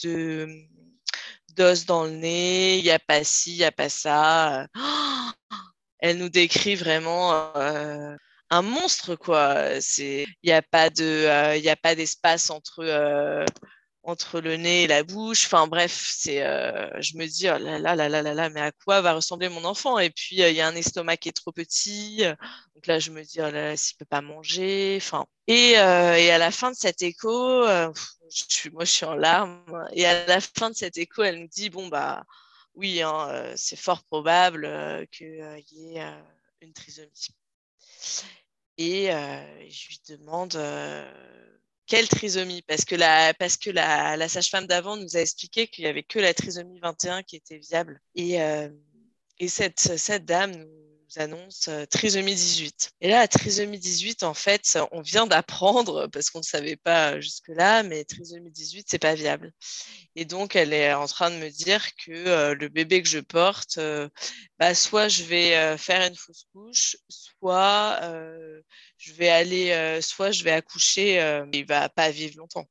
d'os 1.55 1.87
dans 1.87 2.05
le 2.05 2.11
nez, 2.11 2.79
il 2.79 2.85
n'y 2.85 2.91
a 2.91 2.99
pas 2.99 3.23
ci, 3.23 3.53
il 3.53 3.59
n'y 3.59 3.65
a 3.65 3.71
pas 3.71 3.89
ça. 3.89 4.67
elle 6.03 6.19
nous 6.19 6.29
décrit 6.29 6.75
vraiment 6.75 7.33
euh, 7.57 8.15
un 8.51 8.63
monstre, 8.63 9.17
quoi. 9.17 9.71
Il 9.99 10.27
n'y 10.45 10.53
a 10.53 10.61
pas 10.63 10.91
de, 10.91 11.27
a 11.67 11.77
pas 11.77 11.95
d'espace 11.95 12.51
entre 12.51 12.85
entre 14.05 14.41
le 14.41 14.57
nez 14.57 14.85
et 14.85 14.87
la 14.87 15.05
bouche. 15.05 15.47
Enfin 15.47 15.67
bref, 15.67 16.13
c'est, 16.17 16.43
euh, 16.45 16.89
je 17.01 17.17
me 17.17 17.27
dis, 17.27 17.49
oh 17.49 17.59
là 17.59 17.79
là 17.79 17.95
là 17.95 18.09
là 18.09 18.23
là 18.35 18.51
mais 18.51 18.61
à 18.61 18.73
quoi 18.73 19.01
va 19.01 19.15
ressembler 19.15 19.49
mon 19.49 19.65
enfant? 19.65 19.99
Et 19.99 20.11
puis, 20.11 20.43
euh, 20.43 20.51
il 20.51 20.57
y 20.57 20.61
a 20.61 20.67
un 20.67 20.75
estomac 20.75 21.17
qui 21.19 21.29
est 21.29 21.33
trop 21.33 21.53
petit. 21.53 22.23
Donc 22.75 22.87
là, 22.87 22.99
je 22.99 23.11
me 23.11 23.23
dis, 23.23 23.41
oh 23.41 23.51
là 23.51 23.77
s'il 23.77 23.97
peut 23.97 24.05
pas 24.05 24.21
manger. 24.21 24.99
Enfin, 25.01 25.27
et, 25.47 25.79
euh, 25.79 26.17
et, 26.17 26.31
à 26.31 26.39
la 26.39 26.51
fin 26.51 26.71
de 26.71 26.77
cet 26.77 27.03
écho, 27.03 27.65
je 27.65 28.45
suis, 28.49 28.71
moi, 28.71 28.85
je 28.85 28.91
suis 28.91 29.05
en 29.05 29.15
larmes. 29.15 29.63
Et 29.93 30.07
à 30.07 30.27
la 30.27 30.41
fin 30.41 30.71
de 30.71 30.77
cet 30.77 30.99
écho, 30.99 31.23
elle 31.23 31.41
nous 31.41 31.49
dit, 31.49 31.71
bon, 31.71 31.89
bah 31.89 32.25
oui, 32.75 33.03
hein, 33.03 33.53
c'est 33.57 33.77
fort 33.77 34.03
probable 34.05 35.07
qu'il 35.11 35.63
y 35.71 35.97
ait 35.97 36.15
une 36.61 36.73
trisomie. 36.73 37.29
Et 38.79 39.07
je 39.09 39.89
lui 39.89 40.01
demande 40.09 40.57
quelle 41.93 42.09
trisomie? 42.09 42.63
Parce 42.63 42.87
que 42.87 42.95
la, 42.95 44.29
sage-femme 44.29 44.67
d'avant 44.67 44.97
nous 44.97 45.17
a 45.17 45.21
expliqué 45.21 45.67
qu'il 45.67 45.85
n'y 45.85 45.91
avait 45.91 46.03
que 46.03 46.19
la 46.19 46.33
trisomie 46.33 46.81
21 46.81 47.23
qui 47.23 47.37
était 47.37 47.59
viable. 47.59 48.01
Et, 48.15 48.41
euh, 48.41 48.71
et 49.39 49.49
cette, 49.49 50.25
dame 50.25 50.67
annonce 51.19 51.69
euh, 51.69 51.85
trisomie 51.87 52.35
18. 52.35 52.93
Et 53.01 53.09
là, 53.09 53.21
la 53.21 53.29
trisomie 53.29 53.79
18, 53.79 54.23
en 54.23 54.35
fait, 54.35 54.79
on 54.93 55.01
vient 55.01 55.27
d'apprendre, 55.27 56.07
parce 56.09 56.31
qu'on 56.31 56.39
ne 56.39 56.45
savait 56.45 56.77
pas 56.77 57.21
jusque-là, 57.21 57.83
mais 57.83 58.05
trisomie 58.05 58.51
18, 58.51 58.87
c'est 58.89 58.99
pas 58.99 59.15
viable. 59.15 59.53
Et 60.17 60.25
donc, 60.25 60.57
elle 60.57 60.73
est 60.73 60.93
en 60.93 61.07
train 61.07 61.31
de 61.31 61.37
me 61.37 61.49
dire 61.51 61.85
que 61.97 62.13
euh, 62.13 62.55
le 62.55 62.69
bébé 62.69 63.03
que 63.03 63.09
je 63.09 63.19
porte, 63.19 63.79
euh, 63.79 64.09
bah, 64.59 64.75
soit 64.75 65.09
je 65.09 65.25
vais 65.25 65.77
faire 65.79 66.07
une 66.07 66.17
fausse 66.17 66.45
couche, 66.53 66.97
soit 67.09 68.01
je 68.97 69.13
vais 69.13 69.29
aller, 69.29 70.01
soit 70.01 70.31
je 70.31 70.45
vais 70.45 70.53
accoucher, 70.53 71.45
il 71.53 71.67
va 71.67 71.89
pas 71.89 72.11
vivre 72.11 72.39
longtemps 72.39 72.67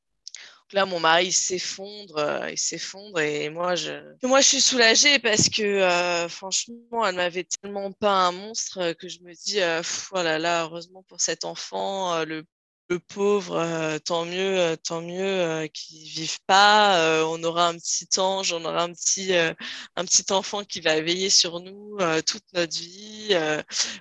là, 0.73 0.86
mon 0.86 0.99
mari 0.99 1.31
s'effondre, 1.31 2.17
euh, 2.17 2.51
il 2.51 2.57
s'effondre 2.57 3.19
et 3.19 3.49
moi, 3.49 3.75
je, 3.75 3.91
moi, 4.23 4.41
je 4.41 4.47
suis 4.47 4.62
soulagée 4.62 5.19
parce 5.19 5.49
que 5.49 5.62
euh, 5.62 6.29
franchement, 6.29 7.05
elle 7.05 7.15
m'avait 7.15 7.43
tellement 7.43 7.91
pas 7.91 8.27
un 8.27 8.31
monstre 8.31 8.93
que 8.93 9.07
je 9.07 9.19
me 9.21 9.34
dis, 9.34 9.62
euh, 9.62 9.81
oh 10.12 10.21
là 10.23 10.39
là, 10.39 10.63
heureusement 10.63 11.03
pour 11.03 11.21
cet 11.21 11.45
enfant, 11.45 12.23
le, 12.25 12.43
le, 12.89 12.99
pauvre, 12.99 13.97
tant 13.99 14.25
mieux, 14.25 14.75
tant 14.84 15.01
mieux 15.01 15.67
qu'il 15.73 16.03
vive 16.10 16.39
pas. 16.45 17.23
on 17.25 17.41
aura 17.43 17.69
un 17.69 17.77
petit 17.77 18.07
ange, 18.19 18.51
on 18.53 18.65
aura 18.65 18.84
un 18.84 18.93
petit, 18.93 19.34
un 19.34 20.05
petit 20.05 20.31
enfant 20.31 20.63
qui 20.65 20.81
va 20.81 20.99
veiller 21.01 21.29
sur 21.29 21.60
nous 21.62 21.97
toute 22.25 22.43
notre 22.53 22.77
vie. 22.77 23.34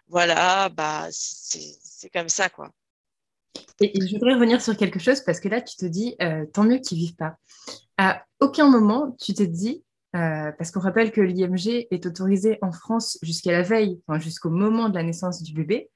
voilà, 0.08 0.68
bah 0.70 1.08
c'est 1.12 2.10
comme 2.12 2.28
ça, 2.28 2.48
quoi. 2.48 2.70
Et, 3.80 4.06
je 4.06 4.14
voudrais 4.14 4.34
revenir 4.34 4.60
sur 4.60 4.76
quelque 4.76 4.98
chose 4.98 5.20
parce 5.22 5.40
que 5.40 5.48
là, 5.48 5.60
tu 5.60 5.76
te 5.76 5.86
dis, 5.86 6.14
euh, 6.22 6.44
tant 6.52 6.64
mieux 6.64 6.78
qu'ils 6.78 6.98
vivent 6.98 7.16
pas. 7.16 7.36
À 7.96 8.24
aucun 8.40 8.68
moment, 8.68 9.16
tu 9.20 9.32
t'es 9.34 9.46
dit, 9.46 9.84
euh, 10.16 10.52
parce 10.52 10.70
qu'on 10.70 10.80
rappelle 10.80 11.12
que 11.12 11.20
l'IMG 11.20 11.86
est 11.90 12.06
autorisé 12.06 12.58
en 12.62 12.72
France 12.72 13.18
jusqu'à 13.22 13.52
la 13.52 13.62
veille, 13.62 14.00
enfin, 14.06 14.18
jusqu'au 14.18 14.50
moment 14.50 14.88
de 14.88 14.94
la 14.94 15.02
naissance 15.02 15.42
du 15.42 15.54
bébé, 15.54 15.90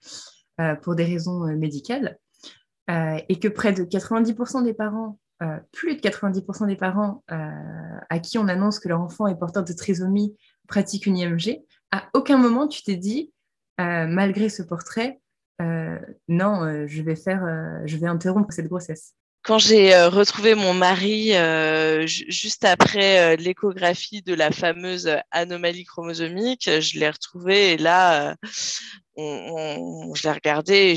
euh, 0.60 0.74
pour 0.76 0.94
des 0.94 1.04
raisons 1.04 1.44
médicales, 1.56 2.18
et 2.88 3.38
que 3.40 3.48
près 3.48 3.72
de 3.72 3.82
90% 3.82 4.62
des 4.62 4.74
parents, 4.74 5.18
plus 5.72 5.96
de 5.96 6.00
90% 6.02 6.66
des 6.66 6.76
parents 6.76 7.24
à 7.28 8.18
qui 8.18 8.36
on 8.36 8.46
annonce 8.46 8.78
que 8.78 8.88
leur 8.88 9.00
enfant 9.00 9.26
est 9.26 9.38
porteur 9.38 9.64
de 9.64 9.72
trisomie 9.72 10.36
pratiquent 10.68 11.06
une 11.06 11.16
IMG, 11.16 11.64
à 11.92 12.10
aucun 12.12 12.36
moment 12.36 12.68
tu 12.68 12.82
t'es 12.82 12.96
dit, 12.96 13.32
malgré 13.78 14.50
ce 14.50 14.62
portrait, 14.62 15.22
euh, 15.62 15.98
non, 16.28 16.64
euh, 16.64 16.86
je 16.86 17.02
vais 17.02 17.16
faire, 17.16 17.44
euh, 17.44 17.80
je 17.86 17.96
vais 17.96 18.06
interrompre 18.06 18.52
cette 18.52 18.68
grossesse. 18.68 19.14
Quand 19.42 19.58
j'ai 19.58 19.94
retrouvé 20.06 20.54
mon 20.54 20.72
mari 20.72 21.32
juste 22.06 22.64
après 22.64 23.36
l'échographie 23.36 24.22
de 24.22 24.32
la 24.32 24.50
fameuse 24.50 25.10
anomalie 25.30 25.84
chromosomique, 25.84 26.64
je 26.80 26.98
l'ai 26.98 27.10
retrouvé 27.10 27.72
et 27.72 27.76
là, 27.76 28.36
on, 29.16 30.14
je 30.14 30.22
l'ai 30.22 30.32
regardé 30.32 30.74
et 30.74 30.96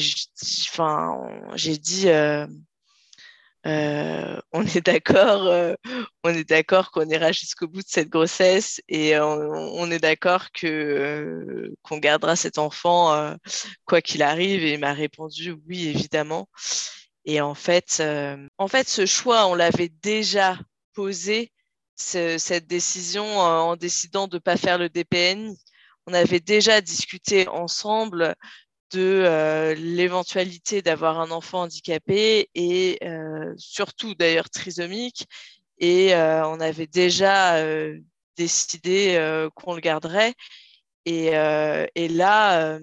j'ai 1.56 1.78
dit, 1.78 2.08
euh, 3.66 4.40
on 4.54 4.66
est 4.66 4.86
d'accord, 4.86 5.48
euh, 5.48 5.74
on 6.24 6.30
est 6.30 6.48
d'accord 6.48 6.92
qu'on 6.92 7.10
ira 7.10 7.32
jusqu'au 7.32 7.68
bout 7.68 7.82
de 7.82 7.88
cette 7.88 8.10
grossesse 8.10 8.82
et 8.88 9.20
on, 9.20 9.92
est 9.92 10.00
d'accord 10.00 10.52
que 10.52 10.68
euh, 10.68 11.76
qu'on 11.82 11.98
gardera 11.98 12.36
cet 12.36 12.58
enfant 12.58 13.36
quoi 13.86 14.02
qu'il 14.02 14.24
arrive. 14.24 14.64
Et 14.64 14.74
il 14.74 14.80
m'a 14.80 14.94
répondu 14.94 15.56
oui, 15.68 15.88
évidemment. 15.88 16.48
Et 17.26 17.42
en 17.42 17.56
fait, 17.56 18.02
en 18.58 18.68
fait, 18.68 18.88
ce 18.88 19.06
choix, 19.06 19.48
on 19.48 19.56
l'avait 19.56 19.90
déjà 20.02 20.58
posé 20.94 21.52
cette 21.96 22.68
décision 22.68 23.26
en 23.40 23.76
décidant 23.76 24.28
de 24.28 24.38
ne 24.38 24.40
pas 24.40 24.56
faire 24.58 24.78
le 24.78 24.90
DPN. 24.90 25.54
On 26.06 26.14
avait 26.14 26.40
déjà 26.40 26.80
discuté 26.80 27.48
ensemble 27.50 28.36
de 28.92 29.24
euh, 29.26 29.74
l'éventualité 29.76 30.82
d'avoir 30.82 31.20
un 31.20 31.32
enfant 31.32 31.62
handicapé 31.64 32.50
et 32.56 32.98
euh, 33.04 33.54
surtout 33.58 34.16
d'ailleurs 34.16 34.50
trisomique. 34.50 35.26
Et 35.80 36.16
euh, 36.16 36.48
on 36.48 36.60
avait 36.60 36.88
déjà 36.88 37.62
décidé 38.36 39.18
qu'on 39.56 39.76
le 39.76 39.82
garderait. 39.82 40.34
Et, 41.06 41.28
et 41.96 42.08
là, 42.10 42.80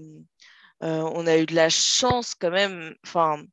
on 0.80 1.26
a 1.26 1.38
eu 1.38 1.46
de 1.46 1.54
la 1.54 1.68
chance 1.70 2.34
quand 2.34 2.50
même. 2.50 2.94
Enfin, 3.04 3.44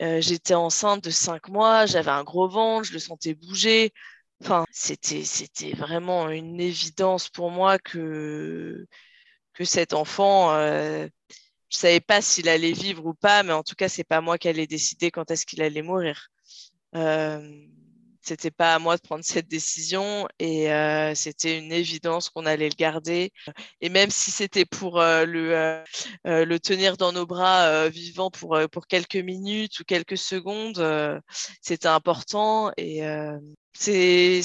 j'étais 0.00 0.54
enceinte 0.54 1.04
de 1.04 1.10
cinq 1.10 1.48
mois, 1.48 1.86
j'avais 1.86 2.10
un 2.10 2.24
gros 2.24 2.48
ventre, 2.48 2.84
je 2.88 2.92
le 2.92 2.98
sentais 2.98 3.34
bouger. 3.34 3.92
Enfin, 4.42 4.66
c'était, 4.72 5.24
c'était 5.24 5.72
vraiment 5.72 6.28
une 6.28 6.60
évidence 6.60 7.28
pour 7.30 7.50
moi 7.50 7.78
que, 7.78 8.86
que 9.54 9.64
cet 9.64 9.94
enfant, 9.94 10.50
je 11.72 11.78
savais 11.78 12.00
pas 12.00 12.20
s'il 12.20 12.48
allait 12.48 12.72
vivre 12.72 13.06
ou 13.06 13.14
pas, 13.14 13.42
mais 13.42 13.52
en 13.52 13.62
tout 13.62 13.74
cas, 13.74 13.88
c'est 13.88 14.04
pas 14.04 14.20
moi 14.20 14.38
qui 14.38 14.48
allais 14.48 14.66
décider 14.66 15.10
quand 15.10 15.30
est-ce 15.30 15.46
qu'il 15.46 15.62
allait 15.62 15.82
mourir. 15.82 16.28
Euh, 16.94 17.40
c'était 18.22 18.50
pas 18.52 18.74
à 18.74 18.78
moi 18.78 18.96
de 18.96 19.02
prendre 19.02 19.24
cette 19.24 19.48
décision 19.48 20.28
et 20.38 20.72
euh, 20.72 21.14
c'était 21.14 21.58
une 21.58 21.72
évidence 21.72 22.30
qu'on 22.30 22.46
allait 22.46 22.68
le 22.68 22.76
garder. 22.76 23.32
Et 23.80 23.88
même 23.88 24.10
si 24.10 24.30
c'était 24.30 24.64
pour 24.64 25.00
euh, 25.00 25.24
le, 25.26 25.54
euh, 25.54 26.44
le 26.44 26.60
tenir 26.60 26.96
dans 26.96 27.12
nos 27.12 27.26
bras 27.26 27.88
vivant 27.88 28.30
pour, 28.30 28.58
pour 28.70 28.86
quelques 28.86 29.16
minutes 29.16 29.80
ou 29.80 29.84
quelques 29.84 30.18
secondes, 30.18 31.22
c'était 31.60 31.88
important 31.88 32.70
et 32.76 33.02
c'était 33.72 34.42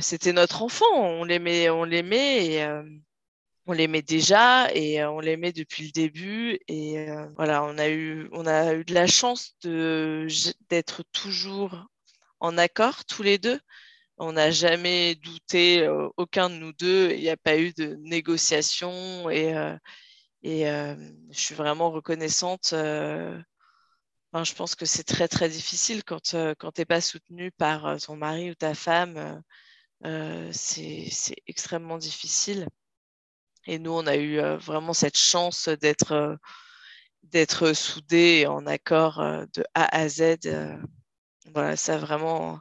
c'était 0.00 0.32
notre 0.32 0.62
enfant. 0.62 0.84
On 0.94 1.24
l'aimait, 1.24 1.68
on 1.70 1.84
l'aimait 1.84 2.46
et 2.46 2.66
on 3.66 3.72
l'aimait 3.72 4.02
déjà 4.02 4.70
et 4.74 5.00
euh, 5.02 5.10
on 5.10 5.20
l'aimait 5.20 5.52
depuis 5.52 5.84
le 5.86 5.90
début 5.92 6.58
et 6.68 6.98
euh, 7.10 7.26
voilà 7.36 7.64
on 7.64 7.78
a 7.78 7.88
eu 7.88 8.28
on 8.32 8.46
a 8.46 8.74
eu 8.74 8.84
de 8.84 8.94
la 8.94 9.06
chance 9.06 9.56
d'être 9.62 11.02
toujours 11.12 11.86
en 12.40 12.58
accord 12.58 13.04
tous 13.06 13.22
les 13.22 13.38
deux 13.38 13.60
on 14.18 14.32
n'a 14.32 14.50
jamais 14.50 15.14
douté 15.16 15.82
euh, 15.82 16.08
aucun 16.16 16.50
de 16.50 16.56
nous 16.56 16.72
deux 16.74 17.12
il 17.12 17.20
n'y 17.20 17.30
a 17.30 17.36
pas 17.36 17.58
eu 17.58 17.72
de 17.72 17.96
négociation 18.02 19.30
et 19.30 19.54
et 20.42 20.64
je 20.66 21.38
suis 21.40 21.54
vraiment 21.54 21.90
reconnaissante 21.90 22.68
je 22.72 24.54
pense 24.54 24.74
que 24.74 24.84
c'est 24.86 25.04
très 25.04 25.28
très 25.28 25.48
difficile 25.48 26.04
quand, 26.04 26.36
quand 26.58 26.72
tu 26.72 26.80
n'es 26.80 26.84
pas 26.84 27.00
soutenu 27.00 27.50
par 27.52 27.96
ton 28.00 28.16
mari 28.16 28.50
ou 28.50 28.54
ta 28.54 28.74
femme. 28.74 29.42
c'est 30.52 31.36
extrêmement 31.46 31.98
difficile. 31.98 32.68
Et 33.66 33.78
nous, 33.78 33.92
on 33.92 34.06
a 34.06 34.16
eu 34.16 34.40
vraiment 34.58 34.92
cette 34.92 35.16
chance 35.16 35.68
d'être 35.68 36.38
d'être 37.22 37.72
soudés 37.72 38.46
en 38.46 38.66
accord 38.66 39.18
de 39.54 39.64
A 39.74 39.96
à 39.96 40.08
Z. 40.08 40.38
voilà, 41.52 41.74
ça 41.76 41.94
a 41.94 41.98
vraiment 41.98 42.60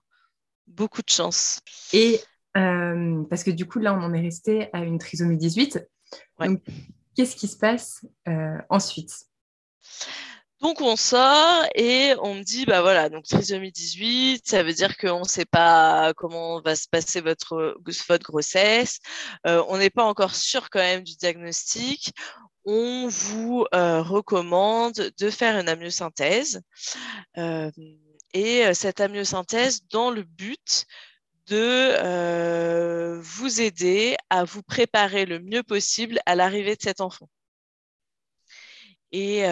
beaucoup 0.67 1.01
de 1.01 1.09
chance. 1.09 1.59
Et 1.91 2.21
parce 2.53 3.43
que 3.43 3.51
du 3.51 3.67
coup, 3.67 3.79
là, 3.79 3.93
on 3.93 4.01
en 4.01 4.13
est 4.13 4.21
resté 4.21 4.69
à 4.73 4.79
une 4.79 4.99
trisomie 4.99 5.37
18. 5.37 5.85
qu'est-ce 7.15 7.35
qui 7.35 7.47
se 7.47 7.57
passe 7.57 8.05
ensuite? 8.69 9.27
Donc 10.63 10.79
on 10.79 10.95
sort 10.95 11.65
et 11.75 12.15
on 12.21 12.35
me 12.35 12.43
dit 12.43 12.65
bah 12.65 12.81
voilà 12.81 13.09
donc 13.09 13.25
trisomie 13.25 13.71
18 13.71 14.47
ça 14.47 14.63
veut 14.63 14.71
dire 14.71 14.97
qu'on 14.97 15.19
ne 15.19 15.27
sait 15.27 15.45
pas 15.45 16.13
comment 16.15 16.61
va 16.61 16.75
se 16.77 16.87
passer 16.87 17.19
votre 17.19 17.75
votre 18.07 18.23
grossesse. 18.23 18.99
Euh, 19.45 19.61
on 19.67 19.77
n'est 19.77 19.89
pas 19.89 20.05
encore 20.05 20.35
sûr 20.35 20.69
quand 20.69 20.79
même 20.79 21.03
du 21.03 21.15
diagnostic. 21.15 22.13
On 22.65 23.07
vous 23.09 23.65
euh, 23.75 24.01
recommande 24.01 25.11
de 25.17 25.29
faire 25.29 25.59
une 25.59 25.67
amniosynthèse 25.67 26.61
euh, 27.37 27.69
et 28.33 28.73
cette 28.73 29.01
amniosynthèse 29.01 29.81
dans 29.89 30.11
le 30.11 30.23
but 30.23 30.85
de 31.47 33.19
vous 33.21 33.61
aider 33.61 34.15
à 34.29 34.45
vous 34.45 34.63
préparer 34.63 35.25
le 35.25 35.39
mieux 35.39 35.63
possible 35.63 36.19
à 36.25 36.35
l'arrivée 36.35 36.77
de 36.77 36.81
cet 36.81 37.01
enfant. 37.01 37.27
Et, 39.11 39.43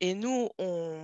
et 0.00 0.14
nous, 0.14 0.48
on 0.58 0.98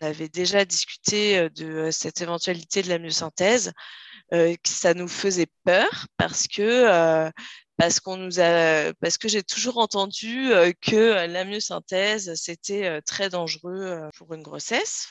avait 0.00 0.28
déjà 0.28 0.64
discuté 0.64 1.38
euh, 1.38 1.48
de 1.50 1.66
euh, 1.66 1.90
cette 1.90 2.20
éventualité 2.20 2.82
de 2.82 2.88
la 2.88 2.98
myosynthèse, 2.98 3.72
euh, 4.32 4.54
ça 4.64 4.94
nous 4.94 5.08
faisait 5.08 5.48
peur 5.64 6.06
parce 6.16 6.46
que 6.46 7.30
parce 7.78 8.00
qu'on 8.00 8.18
nous 8.18 8.40
a 8.40 8.92
parce 9.00 9.16
que 9.16 9.28
j'ai 9.28 9.42
toujours 9.42 9.78
entendu 9.78 10.50
que 10.82 11.26
la 11.26 11.44
myosynthèse 11.46 12.34
c'était 12.34 13.00
très 13.02 13.30
dangereux 13.30 14.02
pour 14.18 14.34
une 14.34 14.42
grossesse. 14.42 15.08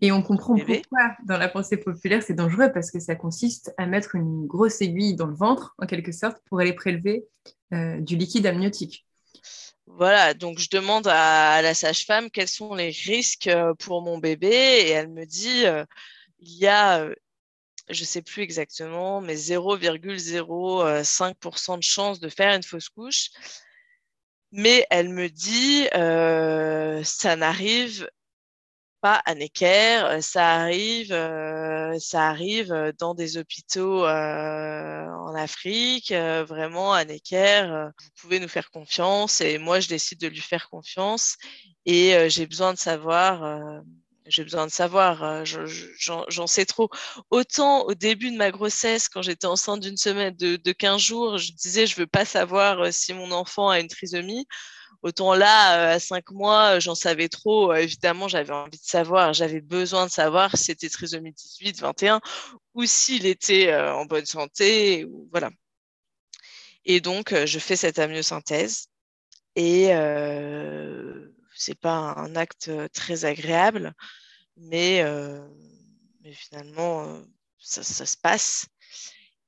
et 0.00 0.12
on 0.12 0.22
comprend 0.22 0.54
pourquoi 0.54 1.16
dans 1.24 1.38
la 1.38 1.48
pensée 1.48 1.78
populaire 1.78 2.22
c'est 2.22 2.34
dangereux 2.34 2.70
parce 2.72 2.92
que 2.92 3.00
ça 3.00 3.16
consiste 3.16 3.74
à 3.78 3.86
mettre 3.86 4.14
une 4.14 4.46
grosse 4.46 4.80
aiguille 4.80 5.16
dans 5.16 5.26
le 5.26 5.34
ventre 5.34 5.74
en 5.78 5.86
quelque 5.86 6.12
sorte 6.12 6.38
pour 6.48 6.60
aller 6.60 6.74
prélever 6.74 7.26
du 7.72 8.16
liquide 8.16 8.46
amniotique. 8.46 9.07
Voilà, 9.96 10.34
donc 10.34 10.58
je 10.58 10.68
demande 10.70 11.06
à, 11.08 11.62
la 11.62 11.74
sage-femme 11.74 12.30
quels 12.30 12.48
sont 12.48 12.74
les 12.74 12.90
risques 12.90 13.46
euh, 13.48 13.74
pour 13.74 14.02
mon 14.02 14.18
bébé 14.18 14.48
et 14.48 14.90
elle 14.90 15.08
me 15.08 15.24
dit 15.24 15.64
euh, 15.66 15.84
il 16.40 16.56
y 16.58 16.66
a, 16.66 17.00
euh, 17.00 17.14
je 17.90 18.02
ne 18.02 18.06
sais 18.06 18.22
plus 18.22 18.42
exactement, 18.42 19.20
mais 19.20 19.34
0,05% 19.34 21.76
de 21.78 21.82
chance 21.82 22.20
de 22.20 22.28
faire 22.28 22.54
une 22.54 22.62
fausse 22.62 22.88
couche. 22.90 23.30
Mais 24.52 24.86
elle 24.90 25.08
me 25.10 25.28
dit 25.28 25.86
ça 27.04 27.36
n'arrive 27.36 28.08
pas 29.00 29.22
à 29.24 29.34
Necker, 29.34 30.02
euh, 30.04 30.20
ça 30.20 30.54
arrive, 30.54 31.12
euh, 31.12 31.98
ça 31.98 32.28
arrive 32.28 32.72
euh, 32.72 32.92
dans 32.98 33.14
des 33.14 33.36
hôpitaux 33.36 34.04
en 34.04 35.34
Afrique, 35.34 36.12
vraiment 36.12 36.92
à 36.92 37.04
Necker. 37.04 37.90
vous 37.96 38.10
pouvez 38.20 38.40
nous 38.40 38.48
faire 38.48 38.70
confiance 38.70 39.40
et 39.40 39.58
moi 39.58 39.80
je 39.80 39.88
décide 39.88 40.20
de 40.20 40.28
lui 40.28 40.40
faire 40.40 40.68
confiance 40.68 41.36
et 41.86 42.28
j'ai 42.30 42.46
besoin 42.46 42.72
de 42.72 42.78
savoir. 42.78 43.82
j'ai 44.26 44.42
besoin 44.44 44.66
de 44.66 44.72
savoir, 44.72 45.44
j'en 45.44 46.46
sais 46.46 46.66
trop. 46.66 46.90
Autant 47.30 47.84
au 47.84 47.94
début 47.94 48.30
de 48.30 48.36
ma 48.36 48.50
grossesse, 48.50 49.08
quand 49.08 49.22
j'étais 49.22 49.46
enceinte 49.46 49.80
d'une 49.80 49.96
semaine, 49.96 50.34
de, 50.36 50.56
de 50.56 50.72
15 50.72 51.00
jours, 51.00 51.38
je 51.38 51.52
disais 51.52 51.86
je 51.86 51.96
veux 51.96 52.06
pas 52.06 52.24
savoir 52.24 52.92
si 52.92 53.14
mon 53.14 53.30
enfant 53.32 53.68
a 53.68 53.80
une 53.80 53.88
trisomie. 53.88 54.46
Autant 55.02 55.34
là, 55.34 55.92
euh, 55.92 55.96
à 55.96 56.00
cinq 56.00 56.30
mois, 56.32 56.76
euh, 56.76 56.80
j'en 56.80 56.96
savais 56.96 57.28
trop. 57.28 57.72
Euh, 57.72 57.76
évidemment, 57.76 58.26
j'avais 58.26 58.52
envie 58.52 58.78
de 58.78 58.84
savoir, 58.84 59.32
j'avais 59.32 59.60
besoin 59.60 60.06
de 60.06 60.10
savoir 60.10 60.56
si 60.56 60.64
c'était 60.64 60.88
trisomie 60.88 61.32
18, 61.32 61.80
21 61.80 62.20
ou 62.74 62.84
s'il 62.84 63.26
était 63.26 63.74
en 63.74 64.06
bonne 64.06 64.26
santé. 64.26 65.06
Voilà. 65.30 65.50
Et 66.84 67.00
donc, 67.00 67.34
je 67.44 67.58
fais 67.58 67.76
cette 67.76 67.98
amniosynthèse. 67.98 68.88
Et 69.56 69.94
euh, 69.94 71.28
c'est 71.54 71.78
pas 71.78 72.14
un 72.16 72.36
acte 72.36 72.70
très 72.92 73.24
agréable, 73.24 73.92
mais, 74.56 75.04
finalement, 76.32 77.22
ça, 77.58 77.82
se 77.82 78.16
passe. 78.16 78.66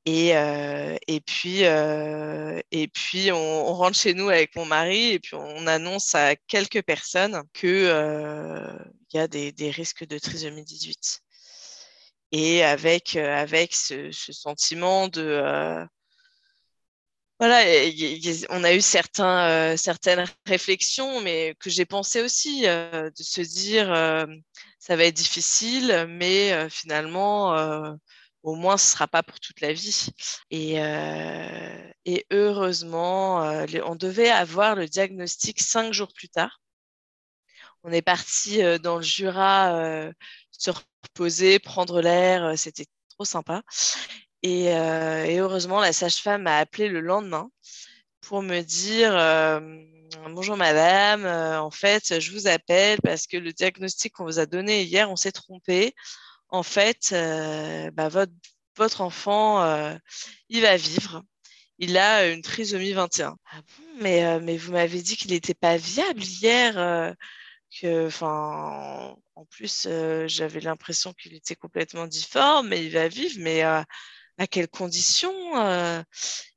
Et, 0.07 0.35
euh, 0.37 0.97
et, 1.09 1.21
puis, 1.21 1.65
euh, 1.65 2.61
et 2.71 2.89
puis 2.89 3.31
on, 3.33 3.75
rentre 3.75 3.99
chez 3.99 4.15
nous 4.15 4.29
avec 4.29 4.57
mon 4.57 4.65
mari 4.65 5.13
et 5.13 5.19
puis 5.21 5.35
on 5.35 5.67
annonce 5.67 6.15
à 6.15 6.37
quelques 6.37 6.83
personnes 6.83 7.43
qu'il 7.53 7.69
euh, 7.69 8.79
y 9.13 9.19
a 9.19 9.29
des, 9.29 9.71
risques 9.71 10.07
de 10.07 10.19
trisomie 10.19 10.65
18. 10.65 11.21
Et 12.33 12.65
avec, 12.65 13.17
avec 13.17 13.75
ce, 13.75 14.11
ce 14.13 14.33
sentiment 14.33 15.09
de... 15.09 15.87
voilà, 17.39 17.63
on 18.51 18.65
a 18.65 18.73
eu 18.75 18.81
certains, 18.81 19.77
certaines 19.77 20.25
réflexions, 20.47 21.21
mais 21.21 21.57
que 21.59 21.71
j'ai 21.71 21.87
pensé 21.87 22.23
aussi, 22.23 22.63
de 22.63 23.13
se 23.17 23.41
dire, 23.41 23.89
ça 24.79 24.97
va 24.97 25.05
être 25.05 25.17
difficile, 25.17 26.07
mais 26.09 26.71
finalement 26.71 27.99
au 28.43 28.55
moins 28.55 28.77
ce 28.77 28.87
ne 28.87 28.91
sera 28.93 29.09
pas 29.09 29.23
pour 29.23 29.41
toute 29.41 29.61
la 29.61 29.73
vie. 29.73 30.09
Et, 30.51 30.83
euh, 30.83 31.91
heureusement, 32.31 33.43
euh, 33.45 33.67
on 33.85 33.97
devait 33.97 34.31
avoir 34.31 34.75
le 34.75 34.87
diagnostic 34.87 35.61
cinq 35.61 35.93
jours 35.93 36.13
plus 36.15 36.29
tard. 36.29 36.61
On 37.83 37.93
est 37.93 38.03
parti 38.03 38.63
euh, 38.63 38.79
dans 38.79 38.97
le 38.97 39.03
Jura 39.03 40.11
se 40.53 40.71
reposer, 40.71 41.59
prendre 41.59 42.01
l'air, 42.01 42.59
c'était 42.59 42.87
trop 43.11 43.25
sympa. 43.25 43.63
Et, 44.43 44.65
et 44.67 45.39
heureusement, 45.39 45.81
la 45.81 45.93
sage-femme 45.93 46.43
m'a 46.43 46.59
appelé 46.59 46.89
le 46.89 47.01
lendemain 47.01 47.51
pour 48.21 48.43
me 48.43 48.61
dire 48.63 49.13
Bonjour 50.31 50.57
madame, 50.57 51.25
en 51.27 51.71
fait, 51.71 52.21
je 52.21 52.33
vous 52.33 52.47
appelle 52.47 53.01
parce 53.03 53.27
que 53.27 53.39
le 53.39 53.53
diagnostic 53.53 54.13
qu'on 54.13 54.25
vous 54.25 54.39
a 54.39 54.47
donné 54.47 54.83
hier, 54.83 55.11
on 55.11 55.17
s'est 55.17 55.33
trompé 55.33 55.95
en 56.51 56.63
fait, 56.63 57.11
euh, 57.13 57.91
bah, 57.93 58.09
votre, 58.77 59.01
enfant, 59.01 59.63
euh, 59.63 59.97
il 60.49 60.63
va 60.63 60.77
vivre. 60.77 61.23
Il 61.79 61.97
a 61.97 62.29
une 62.29 62.43
trisomie 62.43 62.93
21. 62.93 63.37
Ah 63.53 63.63
mais, 64.01 64.25
euh, 64.25 64.41
mais 64.41 64.57
vous 64.57 64.73
m'avez 64.73 65.01
dit 65.03 65.17
qu'il 65.17 65.31
n'était 65.31 65.55
pas 65.55 65.77
viable 65.77 66.23
hier. 66.23 66.77
en 69.35 69.45
plus, 69.51 69.89
j'avais 70.27 70.61
l'impression 70.61 71.13
qu'il 71.15 71.35
était 71.35 71.57
complètement 71.57 72.07
difforme, 72.07 72.69
mais 72.69 72.85
il 72.85 72.93
va 72.93 73.09
vivre. 73.09 73.37
Mais 73.39 73.63
à 73.63 73.87
quelles 74.51 74.69
conditions 74.69 75.55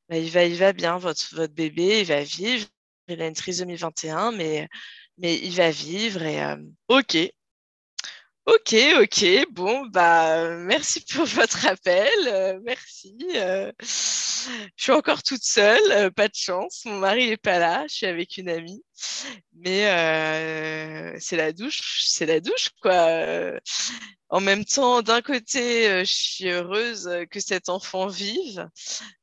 bah, 0.09 0.17
il, 0.17 0.29
va, 0.31 0.45
il 0.45 0.57
va 0.57 0.73
bien, 0.73 0.97
votre, 0.97 1.35
votre 1.35 1.53
bébé, 1.53 2.01
il 2.01 2.05
va 2.07 2.23
vivre. 2.23 2.67
Il 3.07 3.21
a 3.21 3.27
une 3.27 3.33
trisomie 3.33 3.75
21, 3.75 4.31
mais, 4.31 4.67
mais 5.17 5.35
il 5.37 5.53
va 5.55 5.71
vivre. 5.71 6.21
Et 6.23 6.41
ok, 6.87 7.17
Ok, 8.45 8.75
ok. 9.01 9.45
Bon, 9.51 9.85
bah, 9.87 10.49
merci 10.57 10.99
pour 11.01 11.25
votre 11.25 11.65
appel. 11.65 12.09
Euh, 12.27 12.59
merci. 12.63 13.15
Euh, 13.35 13.71
je 13.79 14.83
suis 14.83 14.91
encore 14.91 15.23
toute 15.23 15.43
seule, 15.43 15.79
euh, 15.91 16.09
pas 16.11 16.27
de 16.27 16.35
chance. 16.35 16.83
Mon 16.83 16.97
mari 16.99 17.29
n'est 17.29 17.37
pas 17.37 17.57
là. 17.57 17.85
Je 17.87 17.95
suis 17.95 18.05
avec 18.05 18.37
une 18.37 18.49
amie. 18.49 18.83
Mais 19.53 19.83
c'est 21.19 21.37
la 21.37 21.53
douche, 21.53 22.03
c'est 22.05 22.25
la 22.25 22.39
douche, 22.41 22.69
quoi. 22.81 23.53
en 24.29 24.41
même 24.41 24.65
temps, 24.65 25.01
d'un 25.01 25.21
côté, 25.21 26.03
je 26.05 26.13
suis 26.13 26.49
heureuse 26.49 27.09
que 27.31 27.39
cet 27.39 27.69
enfant 27.69 28.07
vive 28.07 28.69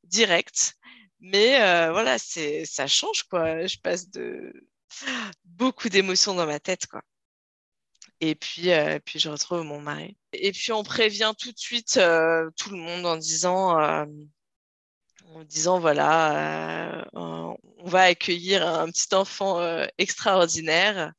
direct. 0.03 0.73
Mais 1.19 1.57
voilà, 1.91 2.17
c'est, 2.17 2.65
ça 2.65 2.87
change, 2.87 3.23
quoi. 3.23 3.67
Je 3.67 3.77
passe 3.77 4.09
de 4.09 4.51
beaucoup 5.45 5.89
d'émotions 5.89 6.33
dans 6.35 6.47
ma 6.47 6.59
tête, 6.59 6.87
quoi. 6.87 7.01
Et 8.21 8.35
puis, 8.35 8.71
euh, 8.71 8.99
puis 9.03 9.19
je 9.19 9.29
retrouve 9.29 9.63
mon 9.63 9.81
mari. 9.81 10.15
Et 10.33 10.51
puis 10.51 10.71
on 10.71 10.83
prévient 10.83 11.33
tout 11.37 11.51
de 11.51 11.57
suite 11.57 11.97
euh, 11.97 12.49
tout 12.55 12.69
le 12.69 12.77
monde 12.77 13.03
en 13.07 13.17
disant, 13.17 13.79
euh, 13.79 14.05
en 15.33 15.43
disant 15.43 15.79
voilà, 15.79 17.07
on 17.13 17.57
va 17.83 18.01
accueillir 18.01 18.67
un 18.67 18.87
petit 18.91 19.13
enfant 19.15 19.59
extraordinaire. 19.97 21.13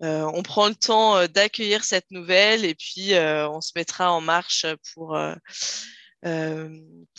on 0.00 0.42
prend 0.42 0.68
le 0.68 0.74
temps 0.74 1.26
d'accueillir 1.26 1.84
cette 1.84 2.10
nouvelle 2.10 2.64
et 2.64 2.74
puis 2.74 3.12
on 3.14 3.60
se 3.60 3.72
mettra 3.76 4.12
en 4.12 4.20
marche 4.20 4.66
pour 4.92 5.16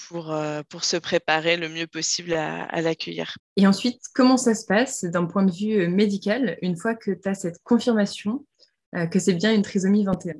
pour, 0.08 0.36
pour 0.70 0.84
se 0.84 0.98
préparer 0.98 1.56
le 1.56 1.70
mieux 1.70 1.88
possible 1.88 2.34
à, 2.34 2.66
à 2.66 2.82
l'accueillir. 2.82 3.38
Et 3.56 3.66
ensuite, 3.66 4.02
comment 4.14 4.38
ça 4.38 4.54
se 4.54 4.66
passe 4.66 5.06
d'un 5.06 5.26
point 5.26 5.46
de 5.46 5.52
vue 5.52 5.88
médical 5.88 6.58
une 6.62 6.76
fois 6.76 6.94
que 6.94 7.12
tu 7.12 7.30
as 7.30 7.36
cette 7.36 7.64
confirmation 7.64 8.46
que 9.12 9.20
c'est 9.20 9.34
bien 9.34 9.54
une 9.54 9.62
trisomie 9.62 10.06
21 10.06 10.34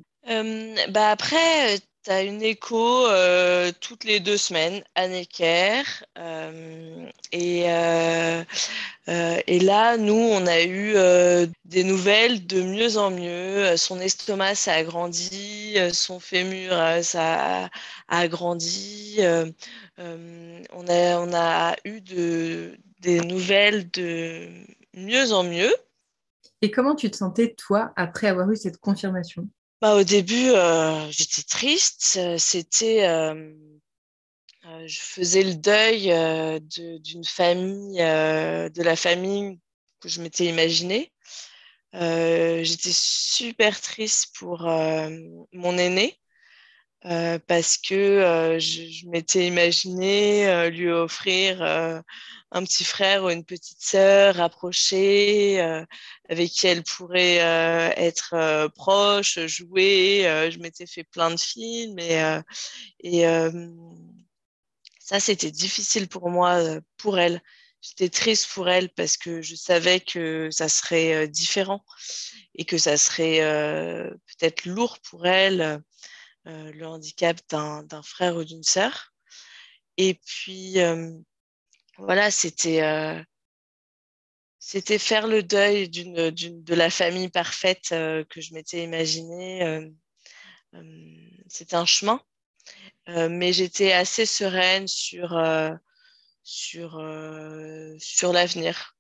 bah 0.90 1.10
Après, 1.10 1.80
tu 2.04 2.12
as 2.12 2.24
une 2.24 2.42
écho 2.42 3.08
euh, 3.08 3.72
toutes 3.80 4.04
les 4.04 4.20
deux 4.20 4.38
semaines 4.38 4.84
à 4.96 5.08
Necker. 5.08 5.84
Euh, 6.18 7.08
et, 7.32 7.64
euh, 7.68 8.44
là, 9.08 9.98
nous, 9.98 10.14
on 10.14 10.46
a 10.46 10.64
eu 10.64 10.96
des 11.66 11.84
nouvelles 11.84 12.46
de 12.46 12.62
mieux 12.62 12.98
en 12.98 13.12
mieux. 13.12 13.78
Son 13.78 14.00
estomac, 14.00 14.56
ça 14.56 14.74
a 14.74 14.84
grandi. 14.84 15.78
Son 15.92 16.20
fémur, 16.20 16.74
ça 17.04 17.66
a, 17.66 17.70
agrandi. 18.10 19.20
on, 19.98 20.88
a, 20.88 21.20
on 21.20 21.34
a 21.34 21.76
eu 21.86 22.02
de, 22.02 22.78
des 23.00 23.20
nouvelles 23.22 23.90
de 23.92 24.50
mieux 24.94 25.32
en 25.32 25.44
mieux. 25.44 25.74
Et 26.64 26.72
comment 26.72 26.96
tu 26.96 27.12
te 27.12 27.18
sentais, 27.18 27.56
toi, 27.56 27.92
après 27.98 28.28
avoir 28.28 28.50
eu 28.50 28.56
cette 28.56 28.78
confirmation? 28.78 29.50
Bah, 29.82 29.98
au 29.98 30.04
début, 30.06 30.52
euh, 30.52 31.12
j'étais 31.12 31.44
triste. 31.44 32.18
C'était, 32.38 33.06
euh, 33.06 33.52
euh, 34.66 34.88
je 34.88 35.00
faisais 35.02 35.44
le 35.44 35.56
deuil 35.56 36.04
d'une 37.02 37.26
famille, 37.26 37.98
de 37.98 38.82
la 38.82 38.96
famille 38.96 39.60
que 40.00 40.08
je 40.08 40.22
m'étais 40.22 40.46
imaginée. 40.46 41.12
j'étais 41.92 42.94
super 42.94 43.82
triste 43.82 44.34
pour 44.40 44.62
mon 44.62 45.78
aîné 45.78 46.18
parce 47.48 47.78
que 47.78 48.58
je, 48.60 49.08
m'étais 49.08 49.48
imaginé 49.48 50.70
lui 50.70 50.90
offrir 50.90 51.62
un 51.62 52.64
petit 52.64 52.84
frère 52.84 53.24
ou 53.26 53.30
une 53.30 53.44
petite 53.44 53.82
sœur 53.82 54.36
rapprochée 54.36 55.60
avec 56.30 56.52
qui 56.52 56.68
elle 56.68 56.84
pourrait 56.84 57.38
être 57.98 58.70
proche, 58.76 59.40
jouer. 59.48 60.50
je 60.52 60.60
m'étais 60.60 60.86
fait 60.86 61.04
plein 61.04 61.32
de 61.32 61.40
films 61.40 62.00
et, 62.00 62.40
et 63.02 63.26
ça, 65.04 65.20
c'était 65.20 65.52
difficile 65.52 66.08
pour 66.08 66.30
moi, 66.30 66.80
pour 66.96 67.20
elle. 67.20 67.42
J'étais 67.82 68.08
triste 68.08 68.48
pour 68.54 68.70
elle 68.70 68.90
parce 68.90 69.18
que 69.18 69.42
je 69.42 69.56
savais 69.56 70.00
que 70.00 70.50
ça 70.50 70.70
serait 70.70 71.28
différent 71.28 71.84
et 72.56 72.64
que 72.64 72.78
ça 72.78 72.96
serait 72.96 73.40
peut-être 74.26 74.66
lourd 74.66 75.00
pour 75.00 75.28
elle 75.28 75.62
euh, 75.62 75.78
le 76.46 76.86
handicap 76.86 77.38
d'un 77.50 78.02
frère 78.04 78.36
ou 78.36 78.44
d'une 78.44 78.64
sœur. 78.64 79.14
Et 79.98 80.16
puis, 80.26 80.80
euh, 80.80 81.12
voilà, 81.98 82.32
c'était 82.32 82.82
euh, 82.84 83.22
c'était 84.60 84.98
faire 84.98 85.28
le 85.28 85.44
deuil 85.44 85.90
d'une, 85.90 86.32
de 86.32 86.76
la 86.76 86.90
famille 86.90 87.30
parfaite 87.30 87.90
que 87.90 88.42
je 88.42 88.54
m'étais 88.54 88.84
imaginée. 88.84 89.92
c'était 91.48 91.76
un 91.76 91.86
chemin, 91.86 92.22
mais 93.08 93.52
j'étais 93.52 93.92
assez 93.92 94.26
sereine 94.26 94.88
sur, 94.88 95.38
sur, 96.44 96.92
sur 98.00 98.34
l'avenir. 98.34 98.96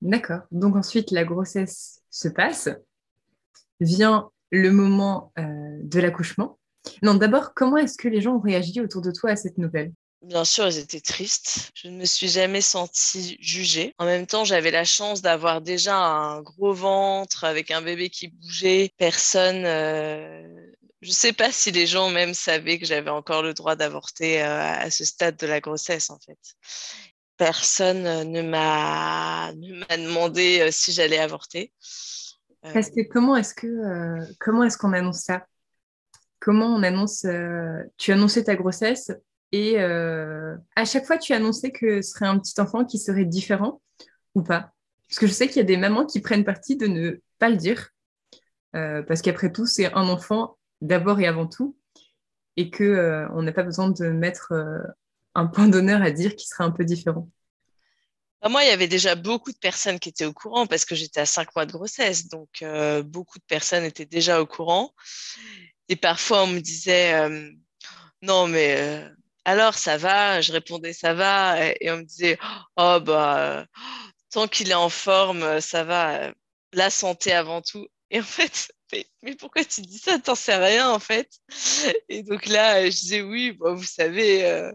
D'accord. 0.00 0.40
Donc 0.50 0.74
ensuite, 0.74 1.10
la 1.10 1.24
grossesse 1.24 2.02
se 2.10 2.28
passe. 2.28 2.70
Vient 3.78 4.32
le 4.52 4.70
moment 4.70 5.32
euh, 5.38 5.42
de 5.82 5.98
l'accouchement. 5.98 6.58
Non, 7.02 7.14
d'abord, 7.14 7.54
comment 7.54 7.78
est-ce 7.78 7.96
que 7.96 8.08
les 8.08 8.20
gens 8.20 8.36
ont 8.36 8.40
réagi 8.40 8.80
autour 8.80 9.00
de 9.00 9.10
toi 9.10 9.30
à 9.30 9.36
cette 9.36 9.58
nouvelle? 9.58 9.92
Bien 10.20 10.44
sûr, 10.44 10.68
ils 10.68 10.78
étaient 10.78 11.00
tristes. 11.00 11.70
Je 11.74 11.88
ne 11.88 11.96
me 11.96 12.04
suis 12.04 12.28
jamais 12.28 12.60
sentie 12.60 13.36
jugée. 13.40 13.94
En 13.98 14.04
même 14.04 14.26
temps, 14.26 14.44
j'avais 14.44 14.70
la 14.70 14.84
chance 14.84 15.20
d'avoir 15.22 15.62
déjà 15.62 15.96
un 15.96 16.42
gros 16.42 16.72
ventre 16.72 17.44
avec 17.44 17.70
un 17.72 17.82
bébé 17.82 18.10
qui 18.10 18.28
bougeait. 18.28 18.92
Personne. 18.98 19.64
Euh, 19.64 20.46
je 21.00 21.08
ne 21.08 21.14
sais 21.14 21.32
pas 21.32 21.50
si 21.50 21.72
les 21.72 21.86
gens 21.86 22.10
même 22.10 22.34
savaient 22.34 22.78
que 22.78 22.86
j'avais 22.86 23.10
encore 23.10 23.42
le 23.42 23.54
droit 23.54 23.74
d'avorter 23.74 24.42
euh, 24.42 24.60
à 24.60 24.90
ce 24.90 25.04
stade 25.04 25.36
de 25.36 25.46
la 25.46 25.60
grossesse, 25.60 26.10
en 26.10 26.18
fait. 26.20 26.38
Personne 27.36 28.30
ne 28.30 28.42
m'a 28.42 29.52
demandé 29.54 30.68
si 30.70 30.92
j'allais 30.92 31.18
avorter. 31.18 31.72
Parce 32.62 32.90
que 32.90 33.00
comment 33.02 33.36
est-ce 33.36 33.54
que 33.54 33.66
euh, 33.66 34.24
comment 34.38 34.62
est-ce 34.62 34.78
qu'on 34.78 34.92
annonce 34.92 35.20
ça? 35.20 35.46
Comment 36.38 36.66
on 36.66 36.82
annonce 36.82 37.24
euh, 37.24 37.82
Tu 37.98 38.12
annonçais 38.12 38.44
ta 38.44 38.54
grossesse 38.54 39.10
et 39.50 39.80
euh, 39.80 40.56
à 40.76 40.84
chaque 40.84 41.04
fois 41.04 41.18
tu 41.18 41.32
annonçais 41.32 41.72
que 41.72 42.00
ce 42.00 42.10
serait 42.12 42.26
un 42.26 42.38
petit 42.38 42.58
enfant 42.60 42.84
qui 42.84 42.98
serait 42.98 43.24
différent 43.24 43.80
ou 44.34 44.42
pas? 44.42 44.72
Parce 45.08 45.18
que 45.18 45.26
je 45.26 45.32
sais 45.32 45.48
qu'il 45.48 45.56
y 45.56 45.60
a 45.60 45.64
des 45.64 45.76
mamans 45.76 46.06
qui 46.06 46.20
prennent 46.20 46.44
parti 46.44 46.76
de 46.76 46.86
ne 46.86 47.20
pas 47.38 47.50
le 47.50 47.56
dire 47.56 47.88
parce 48.72 49.20
qu'après 49.20 49.52
tout 49.52 49.66
c'est 49.66 49.92
un 49.92 50.08
enfant 50.08 50.56
d'abord 50.80 51.20
et 51.20 51.26
avant 51.26 51.46
tout 51.46 51.76
et 52.56 52.70
que 52.70 53.26
on 53.34 53.42
n'a 53.42 53.52
pas 53.52 53.64
besoin 53.64 53.90
de 53.90 54.06
mettre 54.06 54.54
un 55.34 55.46
point 55.46 55.68
d'honneur 55.68 56.00
à 56.00 56.10
dire 56.10 56.36
qu'il 56.36 56.48
sera 56.48 56.64
un 56.64 56.70
peu 56.70 56.84
différent. 56.84 57.28
Bah, 58.42 58.48
moi, 58.48 58.64
il 58.64 58.68
y 58.68 58.70
avait 58.72 58.88
déjà 58.88 59.14
beaucoup 59.14 59.52
de 59.52 59.58
personnes 59.58 60.00
qui 60.00 60.08
étaient 60.08 60.24
au 60.24 60.32
courant 60.32 60.66
parce 60.66 60.84
que 60.84 60.96
j'étais 60.96 61.20
à 61.20 61.26
cinq 61.26 61.54
mois 61.54 61.64
de 61.64 61.72
grossesse. 61.72 62.26
Donc, 62.28 62.62
euh, 62.62 63.02
beaucoup 63.02 63.38
de 63.38 63.44
personnes 63.44 63.84
étaient 63.84 64.06
déjà 64.06 64.40
au 64.40 64.46
courant. 64.46 64.92
Et 65.88 65.96
parfois, 65.96 66.42
on 66.44 66.48
me 66.48 66.60
disait, 66.60 67.14
euh, 67.14 67.50
non, 68.22 68.48
mais 68.48 68.76
euh, 68.80 69.08
alors, 69.44 69.74
ça 69.74 69.96
va 69.96 70.40
Je 70.40 70.52
répondais, 70.52 70.92
ça 70.92 71.14
va. 71.14 71.68
Et, 71.80 71.90
on 71.90 71.98
me 71.98 72.02
disait, 72.04 72.38
oh, 72.76 72.98
bah, 73.00 73.66
tant 74.30 74.48
qu'il 74.48 74.70
est 74.70 74.74
en 74.74 74.88
forme, 74.90 75.60
ça 75.60 75.84
va. 75.84 76.32
La 76.72 76.90
santé 76.90 77.32
avant 77.32 77.62
tout. 77.62 77.86
Et 78.10 78.20
en 78.20 78.24
fait, 78.24 78.72
mais, 79.22 79.36
pourquoi 79.36 79.64
tu 79.64 79.82
dis 79.82 79.98
ça? 79.98 80.18
T'en 80.18 80.34
sais 80.34 80.56
rien, 80.56 80.90
en 80.90 80.98
fait. 80.98 81.30
Et 82.08 82.22
donc 82.24 82.46
là, 82.46 82.84
je 82.86 82.90
disais, 82.90 83.22
oui, 83.22 83.52
bah, 83.52 83.72
vous 83.72 83.84
savez, 83.84 84.72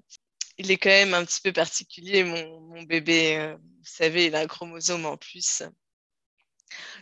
il 0.57 0.71
est 0.71 0.77
quand 0.77 0.89
même 0.89 1.13
un 1.13 1.25
petit 1.25 1.41
peu 1.41 1.53
particulier, 1.53 2.23
mon, 2.23 2.83
bébé. 2.83 3.37
Euh, 3.37 3.55
vous 3.55 3.83
savez, 3.83 4.25
il 4.25 4.35
a 4.35 4.39
un 4.39 4.47
chromosome 4.47 5.05
en 5.05 5.17
plus. 5.17 5.63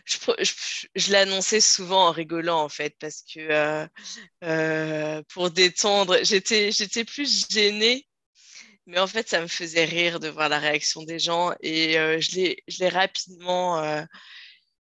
Je, 0.04 1.10
l'annonçais 1.10 1.60
souvent 1.60 2.08
en 2.08 2.12
rigolant, 2.12 2.62
en 2.62 2.68
fait, 2.68 2.94
parce 3.00 3.22
que 3.22 3.40
euh, 3.40 3.86
euh, 4.44 5.22
pour 5.28 5.50
détendre, 5.50 6.18
j'étais, 6.22 7.04
plus 7.04 7.48
gênée, 7.50 8.06
mais 8.86 8.98
en 8.98 9.06
fait, 9.06 9.28
ça 9.28 9.40
me 9.40 9.48
faisait 9.48 9.84
rire 9.84 10.20
de 10.20 10.28
voir 10.28 10.48
la 10.48 10.58
réaction 10.58 11.02
des 11.02 11.18
gens 11.18 11.52
et 11.60 11.94
je, 12.20 12.36
l'ai, 12.36 12.62
je 12.68 12.78
l'ai 12.80 12.88
rapidement. 12.88 13.82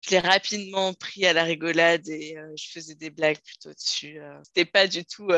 je 0.03 0.17
rapidement 0.17 0.93
pris 0.93 1.25
à 1.27 1.33
la 1.33 1.45
rigolade 1.45 2.07
et 2.09 2.37
je 2.57 2.69
faisais 2.71 2.95
des 2.95 3.11
blagues 3.11 3.41
plutôt 3.43 3.73
dessus. 3.73 4.19
C'était 4.45 4.67
pas 4.67 4.87
du 4.87 5.05
tout 5.07 5.31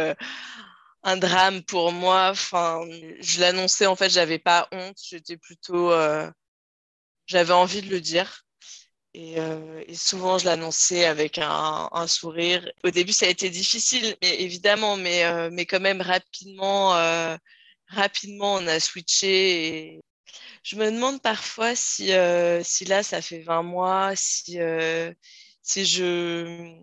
un 1.03 1.17
drame 1.17 1.63
pour 1.63 1.93
moi. 1.93 2.31
Enfin, 2.31 2.81
je 3.21 3.41
l'annonçais, 3.41 3.87
en 3.87 3.97
fait, 3.97 4.11
j'avais 4.11 4.39
pas 4.39 4.69
honte. 4.73 4.99
J'étais 5.03 5.37
plutôt. 5.37 5.93
Euh, 5.93 6.31
j'avais 7.27 7.53
envie 7.53 7.83
de 7.83 7.91
le 7.91 8.01
dire. 8.01 8.45
Euh, 9.17 9.85
et, 9.89 9.95
souvent, 9.97 10.39
je 10.39 10.47
l'annonçais 10.47 11.05
avec 11.07 11.39
un, 11.39 12.07
sourire. 12.07 12.71
Au 12.85 12.91
début, 12.91 13.13
ça 13.13 13.27
a 13.27 13.29
été 13.31 13.51
difficile, 13.51 14.17
évidemment, 14.23 14.97
mais, 14.97 15.25
euh, 15.25 15.51
mais 15.53 15.67
quand 15.67 15.81
même 15.81 16.03
rapidement, 16.03 16.91
rapidement, 17.89 18.55
on 18.55 18.67
a 18.67 18.81
switché. 18.81 20.01
Je 20.63 20.77
me 20.77 20.91
demande 20.91 21.23
parfois 21.23 21.75
si, 21.77 22.13
si 22.63 22.85
là, 22.85 23.03
ça 23.03 23.23
fait 23.23 23.41
20 23.41 23.63
mois, 23.63 24.13
si, 24.17 24.59
si, 25.63 25.87
je, 25.87 26.77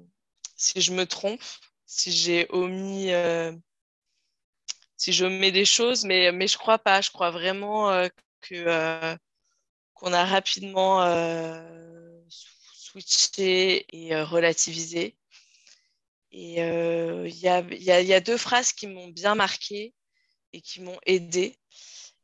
si 0.58 0.82
je 0.82 0.92
me 0.94 1.06
trompe, 1.06 1.42
si 1.86 2.12
j'ai 2.12 2.48
omis 2.50 3.12
si 4.98 5.14
je 5.14 5.26
mets 5.26 5.52
des 5.52 5.66
choses, 5.66 6.06
mais, 6.06 6.32
mais 6.32 6.48
je 6.48 6.58
crois 6.58 6.80
pas. 6.80 7.02
Je 7.02 7.12
crois 7.12 7.32
vraiment 7.32 7.90
euh, 7.92 8.08
que 8.42 8.56
euh, 8.56 9.16
qu'on 9.94 10.14
a 10.14 10.26
rapidement 10.26 11.04
euh, 11.04 12.20
switché 12.30 13.86
et 13.92 14.16
relativisé. 14.22 15.16
Et 16.32 16.56
il 16.60 17.38
y 17.38 17.48
a, 17.48 17.62
y, 17.62 18.06
y, 18.08 18.14
a, 18.14 18.20
deux 18.20 18.38
phrases 18.38 18.74
qui 18.74 18.88
m'ont 18.88 19.08
bien 19.08 19.36
marqué 19.36 19.94
et 20.54 20.62
qui 20.62 20.82
m'ont 20.82 21.00
aidé 21.06 21.58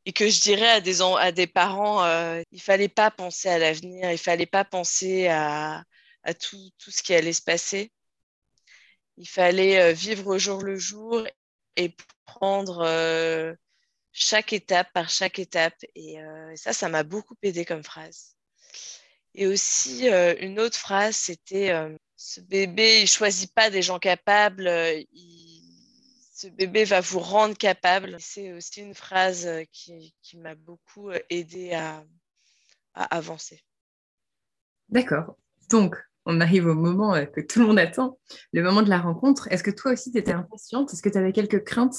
et 0.06 0.14
que 0.14 0.30
je 0.30 0.42
dirais 0.42 0.68
à 0.68 0.82
des, 0.82 1.02
à 1.02 1.32
des 1.32 1.48
parents, 1.48 2.04
il 2.52 2.62
fallait 2.62 2.90
pas 2.90 3.12
penser 3.12 3.48
à 3.50 3.58
l'avenir, 3.60 4.12
il 4.12 4.18
fallait 4.18 4.46
pas 4.46 4.66
penser 4.66 5.28
à, 5.28 5.86
à 6.24 6.34
tout, 6.34 6.58
tout, 6.78 6.92
ce 6.92 7.04
qui 7.04 7.14
allait 7.14 7.34
se 7.34 7.42
passer. 7.42 7.92
Il 9.18 9.30
fallait 9.30 9.94
vivre 9.94 10.28
au 10.28 10.38
jour 10.38 10.62
le 10.62 10.78
jour 10.78 11.26
et 11.76 11.96
prendre 12.26 12.82
euh, 12.86 13.54
chaque 14.12 14.54
étape 14.54 14.92
par 14.94 15.10
chaque 15.10 15.40
étape. 15.40 15.76
Et 15.96 16.22
euh, 16.22 16.56
ça, 16.56 16.74
ça 16.74 16.90
m'a 16.90 17.04
beaucoup 17.04 17.36
aidé 17.42 17.66
comme 17.66 17.84
phrase. 17.84 18.36
Et 19.34 19.48
aussi, 19.48 20.10
euh, 20.10 20.36
une 20.40 20.60
autre 20.60 20.78
phrase, 20.78 21.16
c'était 21.16 21.72
ce 22.18 22.42
bébé, 22.42 23.02
il 23.02 23.08
choisit 23.08 23.54
pas 23.54 23.70
des 23.70 23.82
gens 23.82 24.00
capables, 24.00 24.68
ce 26.34 26.48
bébé 26.48 26.84
va 26.84 27.00
vous 27.00 27.20
rendre 27.20 27.58
capable. 27.58 28.18
C'est 28.20 28.52
aussi 28.52 28.82
une 28.82 28.96
phrase 28.96 29.48
qui, 29.72 30.14
m'a 30.36 30.56
beaucoup 30.56 31.12
aidé 31.30 31.74
à, 31.74 32.04
à 32.94 33.16
avancer. 33.16 33.64
D'accord. 34.90 35.38
Donc, 35.70 35.96
on 36.26 36.40
arrive 36.40 36.68
au 36.68 36.76
moment 36.76 37.14
que 37.26 37.42
tout 37.42 37.60
le 37.60 37.68
monde 37.68 37.80
attend, 37.80 38.20
le 38.54 38.62
moment 38.62 38.82
de 38.82 38.90
la 38.90 39.00
rencontre. 39.00 39.48
Est-ce 39.52 39.64
que 39.64 39.72
toi 39.72 39.92
aussi, 39.92 40.12
tu 40.12 40.18
étais 40.18 40.34
impatiente? 40.34 40.94
Est-ce 40.94 41.02
que 41.02 41.10
tu 41.10 41.18
avais 41.18 41.32
quelques 41.32 41.64
craintes 41.64 41.96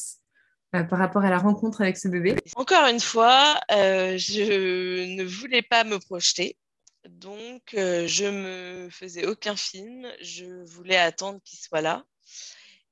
euh, 0.75 0.85
par 0.85 0.99
rapport 0.99 1.23
à 1.23 1.31
la 1.31 1.39
rencontre 1.39 1.83
avec 1.83 1.97
ce 1.99 2.09
bébé? 2.09 2.37
Encore 2.57 2.87
une 2.87 3.01
fois, 3.01 3.61
euh, 3.73 4.17
je 4.17 5.17
ne 5.17 5.25
voulais 5.25 5.63
pas 5.63 5.85
me 5.85 5.99
projeter. 5.99 6.57
Donc, 7.09 7.75
euh, 7.75 8.07
je 8.07 8.25
me 8.25 8.89
faisais 8.91 9.27
aucun 9.27 9.57
film. 9.57 10.07
Je 10.23 10.65
voulais 10.65 10.97
attendre 10.97 11.41
qu'il 11.45 11.59
soit 11.59 11.83
là. 11.83 12.05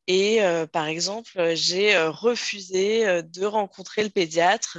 Et 0.07 0.41
par 0.73 0.87
exemple, 0.87 1.55
j'ai 1.55 1.97
refusé 1.97 3.23
de 3.23 3.47
rencontrer 3.47 4.03
le 4.03 4.09
pédiatre, 4.09 4.79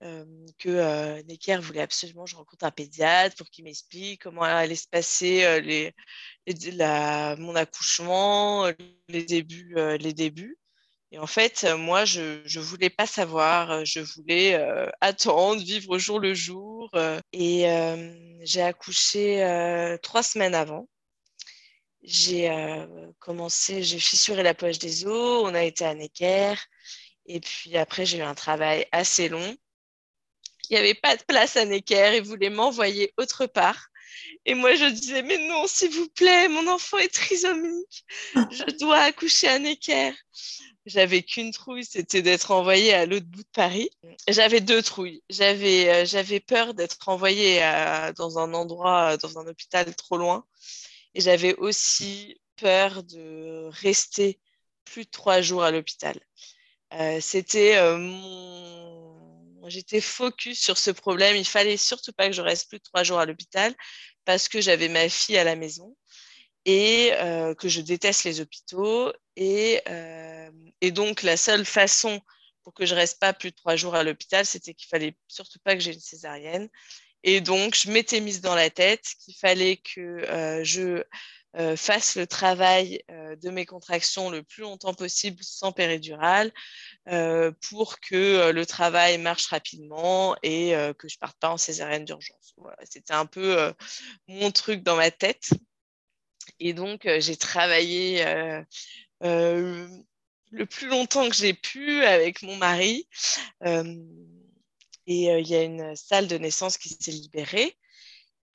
que 0.00 1.22
Necker 1.22 1.58
voulait 1.60 1.80
absolument 1.80 2.24
que 2.24 2.30
je 2.30 2.36
rencontre 2.36 2.64
un 2.64 2.70
pédiatre 2.70 3.36
pour 3.36 3.48
qu'il 3.48 3.64
m'explique 3.64 4.22
comment 4.22 4.42
allait 4.42 4.74
se 4.74 4.88
passer 4.88 5.44
mon 7.38 7.54
accouchement, 7.54 8.70
les 9.08 9.24
débuts. 9.24 9.74
les 9.98 10.12
débuts. 10.12 10.58
Et 11.12 11.18
en 11.18 11.26
fait, 11.26 11.64
moi, 11.78 12.04
je 12.04 12.42
ne 12.42 12.62
voulais 12.62 12.90
pas 12.90 13.06
savoir, 13.06 13.84
je 13.84 14.00
voulais 14.00 14.54
attendre, 15.00 15.62
vivre 15.62 15.90
au 15.90 15.98
jour 15.98 16.20
le 16.20 16.34
jour. 16.34 16.90
et 17.32 17.66
j'ai 18.42 18.62
accouché 18.62 19.96
trois 20.02 20.22
semaines 20.22 20.54
avant. 20.54 20.88
J'ai 22.02 22.50
commencé, 23.18 23.82
j'ai 23.82 23.98
fissuré 23.98 24.42
la 24.42 24.54
poche 24.54 24.78
des 24.78 25.06
os, 25.06 25.42
on 25.44 25.54
a 25.54 25.64
été 25.64 25.84
à 25.84 25.94
Necker. 25.94 26.54
Et 27.26 27.40
puis 27.40 27.76
après, 27.76 28.06
j'ai 28.06 28.18
eu 28.18 28.22
un 28.22 28.34
travail 28.34 28.86
assez 28.92 29.28
long. 29.28 29.56
Il 30.68 30.74
n'y 30.74 30.78
avait 30.78 30.94
pas 30.94 31.16
de 31.16 31.22
place 31.22 31.56
à 31.56 31.64
Necker, 31.64 32.16
ils 32.16 32.22
voulaient 32.22 32.50
m'envoyer 32.50 33.12
autre 33.16 33.46
part. 33.46 33.88
Et 34.44 34.54
moi, 34.54 34.74
je 34.74 34.86
disais, 34.86 35.22
mais 35.22 35.38
non, 35.48 35.66
s'il 35.66 35.90
vous 35.90 36.08
plaît, 36.08 36.48
mon 36.48 36.66
enfant 36.68 36.98
est 36.98 37.12
trisomique, 37.12 38.04
je 38.34 38.78
dois 38.78 38.98
accoucher 38.98 39.48
à 39.48 39.58
Necker. 39.58 40.12
J'avais 40.86 41.22
qu'une 41.22 41.50
trouille, 41.50 41.84
c'était 41.84 42.22
d'être 42.22 42.52
envoyée 42.52 42.94
à 42.94 43.06
l'autre 43.06 43.26
bout 43.26 43.42
de 43.42 43.48
Paris. 43.52 43.90
J'avais 44.28 44.60
deux 44.60 44.82
trouilles. 44.82 45.22
J'avais, 45.28 46.06
euh, 46.06 46.38
peur 46.46 46.74
d'être 46.74 47.08
envoyée 47.08 47.60
dans 48.16 48.38
un 48.38 48.54
endroit, 48.54 49.16
dans 49.16 49.38
un 49.38 49.46
hôpital 49.48 49.92
trop 49.96 50.16
loin. 50.16 50.44
Et 51.14 51.20
j'avais 51.20 51.54
aussi 51.56 52.40
peur 52.56 53.02
de 53.02 53.68
rester 53.72 54.38
plus 54.84 55.04
de 55.04 55.10
trois 55.10 55.40
jours 55.40 55.64
à 55.64 55.70
l'hôpital. 55.70 56.18
Euh, 56.94 57.18
c'était 57.20 57.76
euh, 57.76 57.98
mon... 57.98 58.95
J'étais 59.68 60.00
focus 60.00 60.60
sur 60.60 60.78
ce 60.78 60.90
problème. 60.90 61.36
Il 61.36 61.46
fallait 61.46 61.76
surtout 61.76 62.12
pas 62.12 62.26
que 62.28 62.34
je 62.34 62.42
reste 62.42 62.68
plus 62.68 62.78
de 62.78 62.82
trois 62.82 63.02
jours 63.02 63.18
à 63.18 63.26
l'hôpital 63.26 63.74
parce 64.24 64.48
que 64.48 64.60
j'avais 64.60 64.88
ma 64.88 65.08
fille 65.08 65.38
à 65.38 65.44
la 65.44 65.56
maison 65.56 65.96
et 66.64 67.12
que 67.58 67.68
je 67.68 67.80
déteste 67.80 68.24
les 68.24 68.40
hôpitaux. 68.40 69.12
Et, 69.36 69.80
et, 70.80 70.90
donc, 70.90 71.22
la 71.22 71.36
seule 71.36 71.64
façon 71.64 72.20
pour 72.64 72.74
que 72.74 72.86
je 72.86 72.94
reste 72.94 73.20
pas 73.20 73.32
plus 73.32 73.50
de 73.52 73.56
trois 73.56 73.76
jours 73.76 73.94
à 73.94 74.02
l'hôpital, 74.02 74.44
c'était 74.44 74.74
qu'il 74.74 74.88
fallait 74.88 75.14
surtout 75.28 75.60
pas 75.62 75.74
que 75.74 75.80
j'ai 75.80 75.92
une 75.92 76.00
césarienne. 76.00 76.68
Et 77.22 77.40
donc, 77.40 77.76
je 77.76 77.90
m'étais 77.90 78.20
mise 78.20 78.40
dans 78.40 78.56
la 78.56 78.70
tête 78.70 79.04
qu'il 79.20 79.36
fallait 79.36 79.76
que 79.76 80.62
je 80.64 81.04
fasse 81.76 82.16
le 82.16 82.26
travail 82.26 83.02
de 83.08 83.50
mes 83.50 83.64
contractions 83.64 84.30
le 84.30 84.42
plus 84.42 84.62
longtemps 84.62 84.94
possible 84.94 85.38
sans 85.42 85.72
péridurale 85.72 86.52
pour 87.68 87.98
que 88.00 88.50
le 88.50 88.66
travail 88.66 89.18
marche 89.18 89.46
rapidement 89.46 90.36
et 90.42 90.74
que 90.98 91.08
je 91.08 91.18
parte 91.18 91.38
pas 91.38 91.50
en 91.50 91.56
césarienne 91.56 92.04
d'urgence. 92.04 92.54
C'était 92.84 93.14
un 93.14 93.26
peu 93.26 93.72
mon 94.28 94.50
truc 94.50 94.82
dans 94.82 94.96
ma 94.96 95.10
tête. 95.10 95.50
Et 96.60 96.72
donc, 96.72 97.06
euh, 97.06 97.20
j'ai 97.20 97.36
travaillé 97.36 98.24
euh, 98.26 98.62
euh, 99.22 99.88
le 100.50 100.66
plus 100.66 100.88
longtemps 100.88 101.28
que 101.28 101.34
j'ai 101.34 101.54
pu 101.54 102.02
avec 102.04 102.42
mon 102.42 102.56
mari. 102.56 103.08
et 105.08 105.26
il 105.26 105.48
y 105.48 105.54
a 105.54 105.62
une 105.62 105.94
salle 105.94 106.26
de 106.26 106.38
naissance 106.38 106.78
qui 106.78 106.88
s'est 106.88 107.12
libérée. 107.12 107.76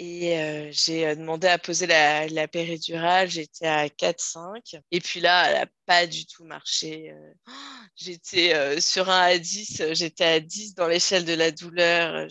Et 0.03 0.71
j'ai 0.71 1.15
demandé 1.15 1.47
à 1.47 1.59
poser 1.59 1.85
la, 1.85 2.47
péridurale, 2.47 3.29
j'étais 3.29 3.67
à 3.67 3.87
4-5. 3.87 4.81
Et 4.89 4.99
puis 4.99 5.19
là, 5.19 5.47
elle 5.47 5.59
n'a 5.59 5.67
pas 5.85 6.07
du 6.07 6.25
tout 6.25 6.43
marché. 6.43 7.13
j'étais 7.95 8.81
sur 8.81 9.11
un 9.11 9.21
à 9.21 9.37
10, 9.37 9.93
j'étais 9.93 10.23
à 10.23 10.39
10 10.39 10.73
dans 10.73 10.87
l'échelle 10.87 11.23
de 11.23 11.33
la 11.33 11.51
douleur. 11.51 12.27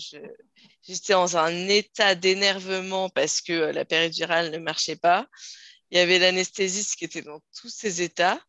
j'étais 0.83 1.13
dans 1.13 1.37
un 1.37 1.69
état 1.69 2.17
d'énervement 2.17 3.09
parce 3.09 3.41
que 3.41 3.53
la 3.53 3.85
péridurale 3.85 4.51
ne 4.51 4.59
marchait 4.59 4.97
pas 4.97 5.29
il 5.91 5.99
y 5.99 6.01
avait 6.01 6.19
l'anesthésiste 6.19 6.97
qui 6.97 7.05
était 7.05 7.23
dans 7.23 7.41
tous 7.59 7.69
ses 7.69 8.03
états. 8.03 8.41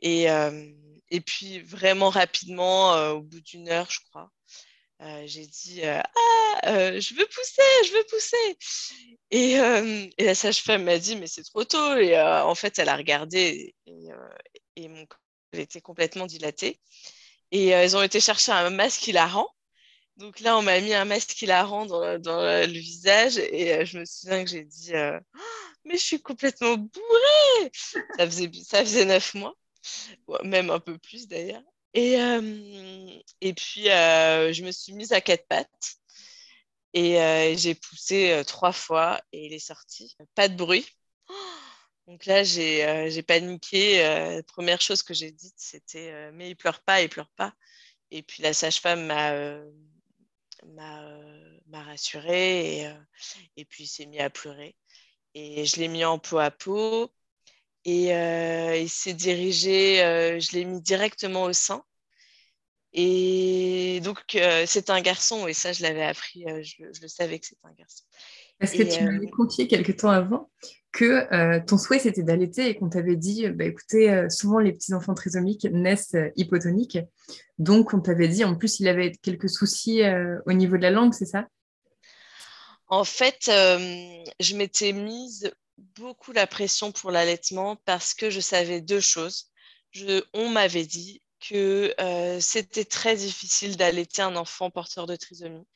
Et, 0.00 0.30
euh, 0.30 0.70
et 1.10 1.20
puis, 1.20 1.60
vraiment 1.60 2.10
rapidement, 2.10 2.94
euh, 2.94 3.12
au 3.14 3.22
bout 3.22 3.40
d'une 3.40 3.68
heure, 3.68 3.90
je 3.90 4.00
crois, 4.08 4.30
euh, 5.00 5.22
j'ai 5.26 5.46
dit 5.46 5.82
Ah, 5.84 6.98
je 6.98 7.14
veux 7.14 7.26
pousser, 7.26 7.62
je 7.86 7.92
veux 7.92 8.04
pousser. 8.10 8.58
Et, 9.30 10.24
la 10.24 10.34
sage-femme 10.34 10.84
m'a 10.84 10.98
dit 10.98 11.16
Mais 11.16 11.26
c'est 11.26 11.44
trop 11.44 11.64
tôt. 11.64 11.96
Et 11.96 12.18
en 12.20 12.54
fait, 12.54 12.78
elle 12.78 12.88
a 12.88 12.96
regardé 12.96 13.74
et, 13.86 14.88
mon 14.88 15.06
corps 15.06 15.18
était 15.52 15.80
complètement 15.80 16.26
dilaté. 16.26 16.80
Et 17.52 17.70
ils 17.70 17.96
ont 17.96 18.02
été 18.02 18.20
chercher 18.20 18.52
un 18.52 18.70
masque 18.70 19.06
hilarant. 19.08 19.48
Donc 20.16 20.40
là, 20.40 20.58
on 20.58 20.62
m'a 20.62 20.80
mis 20.80 20.94
un 20.94 21.04
masque 21.04 21.40
hilarant 21.42 21.86
dans, 21.86 22.18
le 22.18 22.78
visage 22.78 23.38
et 23.38 23.86
je 23.86 23.98
me 23.98 24.04
souviens 24.04 24.44
que 24.44 24.50
j'ai 24.50 24.64
dit 24.64 24.92
mais 25.88 25.96
je 25.96 26.04
suis 26.04 26.22
complètement 26.22 26.76
bourrée. 26.76 27.70
Ça 28.16 28.26
faisait, 28.26 28.50
ça 28.64 28.84
faisait 28.84 29.04
neuf 29.04 29.34
mois, 29.34 29.54
même 30.44 30.70
un 30.70 30.80
peu 30.80 30.98
plus 30.98 31.28
d'ailleurs. 31.28 31.62
Et, 31.94 32.20
euh, 32.20 33.20
et 33.40 33.54
puis, 33.54 33.90
euh, 33.90 34.52
je 34.52 34.64
me 34.64 34.70
suis 34.70 34.92
mise 34.92 35.12
à 35.12 35.20
quatre 35.20 35.46
pattes 35.48 35.96
et 36.94 37.20
euh, 37.20 37.56
j'ai 37.56 37.74
poussé 37.74 38.42
trois 38.46 38.72
fois 38.72 39.20
et 39.32 39.46
il 39.46 39.52
est 39.52 39.58
sorti. 39.58 40.16
Pas 40.34 40.48
de 40.48 40.56
bruit. 40.56 40.86
Donc 42.06 42.24
là, 42.26 42.42
j'ai 42.44 43.22
paniqué. 43.22 44.42
première 44.46 44.80
chose 44.80 45.02
que 45.02 45.14
j'ai 45.14 45.30
dite, 45.30 45.54
c'était 45.58 46.32
Mais 46.32 46.50
il 46.50 46.56
pleure 46.56 46.80
pas, 46.82 47.02
il 47.02 47.08
pleure 47.08 47.30
pas. 47.36 47.52
Et 48.10 48.22
puis 48.22 48.42
la 48.42 48.54
sage-femme 48.54 49.06
m'a 49.06 49.62
rassurée 51.72 52.80
et, 52.80 52.94
et 53.56 53.64
puis 53.66 53.86
s'est 53.86 54.06
mis 54.06 54.20
à 54.20 54.30
pleurer. 54.30 54.74
Et 55.34 55.66
je 55.66 55.76
l'ai 55.76 55.88
mis 55.88 56.04
en 56.04 56.18
peau 56.18 56.38
à 56.38 56.50
peau. 56.50 57.12
Et 57.90 58.12
euh, 58.12 58.76
il 58.76 58.90
s'est 58.90 59.14
dirigé, 59.14 60.04
euh, 60.04 60.38
je 60.40 60.52
l'ai 60.52 60.66
mis 60.66 60.82
directement 60.82 61.44
au 61.44 61.54
sein. 61.54 61.82
Et 62.92 64.00
donc, 64.04 64.18
euh, 64.34 64.64
c'est 64.66 64.90
un 64.90 65.00
garçon, 65.00 65.48
et 65.48 65.54
ça, 65.54 65.72
je 65.72 65.82
l'avais 65.82 66.02
appris, 66.02 66.44
je, 66.62 66.82
le 66.82 67.08
savais 67.08 67.38
que 67.38 67.46
c'était 67.46 67.66
un 67.66 67.72
garçon. 67.72 68.04
Est-ce 68.60 68.76
que 68.76 68.82
tu 68.82 69.04
m'avais 69.04 69.30
confié 69.30 69.68
quelque 69.68 69.92
temps 69.92 70.10
avant 70.10 70.50
que 70.92 71.64
ton 71.64 71.78
souhait, 71.78 71.98
c'était 71.98 72.22
d'allaiter 72.22 72.68
et 72.68 72.76
qu'on 72.76 72.90
t'avait 72.90 73.16
dit, 73.16 73.48
bah, 73.48 73.64
écoutez, 73.64 74.26
souvent 74.28 74.58
les 74.58 74.74
petits-enfants 74.74 75.14
trisomiques 75.14 75.66
naissent 75.70 76.16
hypotoniques. 76.36 76.98
Donc, 77.56 77.94
on 77.94 78.00
t'avait 78.00 78.28
dit, 78.28 78.44
en 78.44 78.54
plus, 78.54 78.80
il 78.80 78.88
avait 78.88 79.12
quelques 79.22 79.48
soucis 79.48 80.02
au 80.44 80.52
niveau 80.52 80.76
de 80.76 80.82
la 80.82 80.90
langue, 80.90 81.14
c'est 81.14 81.24
ça? 81.24 81.46
En 82.88 83.04
fait, 83.04 83.48
euh, 83.48 84.24
je 84.40 84.56
m'étais 84.56 84.92
mise 84.92 85.50
beaucoup 85.78 86.32
la 86.32 86.46
pression 86.46 86.92
pour 86.92 87.10
l'allaitement 87.10 87.76
parce 87.84 88.14
que 88.14 88.30
je 88.30 88.40
savais 88.40 88.80
deux 88.80 89.00
choses. 89.00 89.50
on 90.34 90.48
m'avait 90.48 90.86
dit 90.86 91.22
que 91.40 91.94
euh, 92.00 92.40
c'était 92.40 92.84
très 92.84 93.16
difficile 93.16 93.76
d'allaiter 93.76 94.22
un 94.22 94.36
enfant 94.36 94.70
porteur 94.70 95.06
de 95.06 95.16
trisomie 95.16 95.66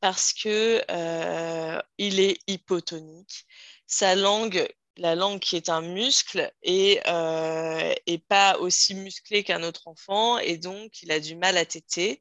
parce 0.00 0.32
que 0.32 0.82
euh, 0.90 1.80
il 1.98 2.20
est 2.20 2.38
hypotonique. 2.46 3.46
Sa 3.86 4.14
langue, 4.14 4.68
la 4.96 5.14
langue 5.14 5.40
qui 5.40 5.56
est 5.56 5.68
un 5.68 5.82
muscle, 5.82 6.50
est, 6.62 7.02
pas 8.28 8.58
aussi 8.58 8.94
musclée 8.94 9.44
qu'un 9.44 9.62
autre 9.62 9.88
enfant 9.88 10.38
et 10.38 10.56
donc 10.56 11.02
il 11.02 11.12
a 11.12 11.20
du 11.20 11.36
mal 11.36 11.56
à 11.56 11.64
téter. 11.64 12.20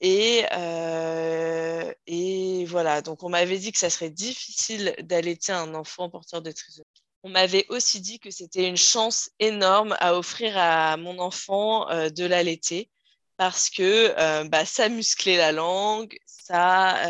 Et, 0.00 0.44
euh, 0.52 1.92
et 2.06 2.64
voilà, 2.66 3.02
donc 3.02 3.24
on 3.24 3.28
m'avait 3.28 3.58
dit 3.58 3.72
que 3.72 3.78
ça 3.78 3.90
serait 3.90 4.10
difficile 4.10 4.94
d'allaiter 5.00 5.52
un 5.52 5.74
enfant 5.74 6.08
porteur 6.08 6.40
de 6.40 6.52
trisomie. 6.52 6.86
On 7.24 7.30
m'avait 7.30 7.66
aussi 7.68 8.00
dit 8.00 8.20
que 8.20 8.30
c'était 8.30 8.68
une 8.68 8.76
chance 8.76 9.30
énorme 9.40 9.96
à 9.98 10.14
offrir 10.14 10.56
à 10.56 10.96
mon 10.96 11.18
enfant 11.18 11.90
euh, 11.90 12.10
de 12.10 12.24
l'allaiter 12.24 12.90
parce 13.36 13.70
que 13.70 14.14
euh, 14.18 14.44
bah, 14.44 14.64
ça 14.64 14.88
musclait 14.88 15.36
la 15.36 15.52
langue, 15.52 16.16
ça, 16.26 17.02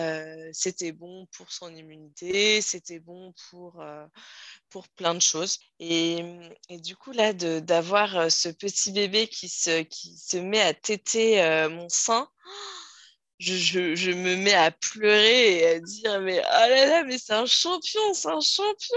c'était 0.53 0.91
bon 0.91 1.27
pour 1.27 1.53
son 1.53 1.73
immunité, 1.73 2.61
c'était 2.61 2.99
bon 2.99 3.33
pour, 3.49 3.81
pour 4.69 4.89
plein 4.89 5.15
de 5.15 5.23
choses. 5.23 5.61
Et, 5.79 6.25
et 6.69 6.81
du 6.81 6.97
coup, 6.97 7.13
là, 7.13 7.33
d'avoir 7.33 8.33
ce 8.33 8.49
petit 8.49 8.91
bébé 8.91 9.29
qui 9.29 9.49
se, 9.49 9.83
qui 9.83 10.17
se 10.17 10.39
met 10.39 10.61
à 10.61 10.75
téter 10.75 11.41
mon 11.71 11.89
sein, 11.89 12.29
je, 13.39 13.55
je, 13.55 13.95
je, 13.95 14.11
me 14.11 14.37
mets 14.37 14.55
à 14.55 14.71
pleurer 14.71 15.59
et 15.59 15.67
à 15.69 15.81
dire 15.81 16.21
mais 16.21 16.41
oh 16.41 16.69
là 16.69 16.87
là 16.87 17.05
mais 17.05 17.19
c'est 17.19 17.35
un 17.35 17.47
champion 17.47 18.15
c'est 18.15 18.29
un 18.29 18.41
champion 18.41 18.97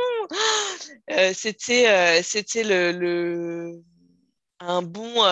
c'était 1.34 2.24
c'était 2.24 2.64
le, 2.64 2.92
le, 2.92 3.84
un 4.60 4.82
bon 4.82 5.24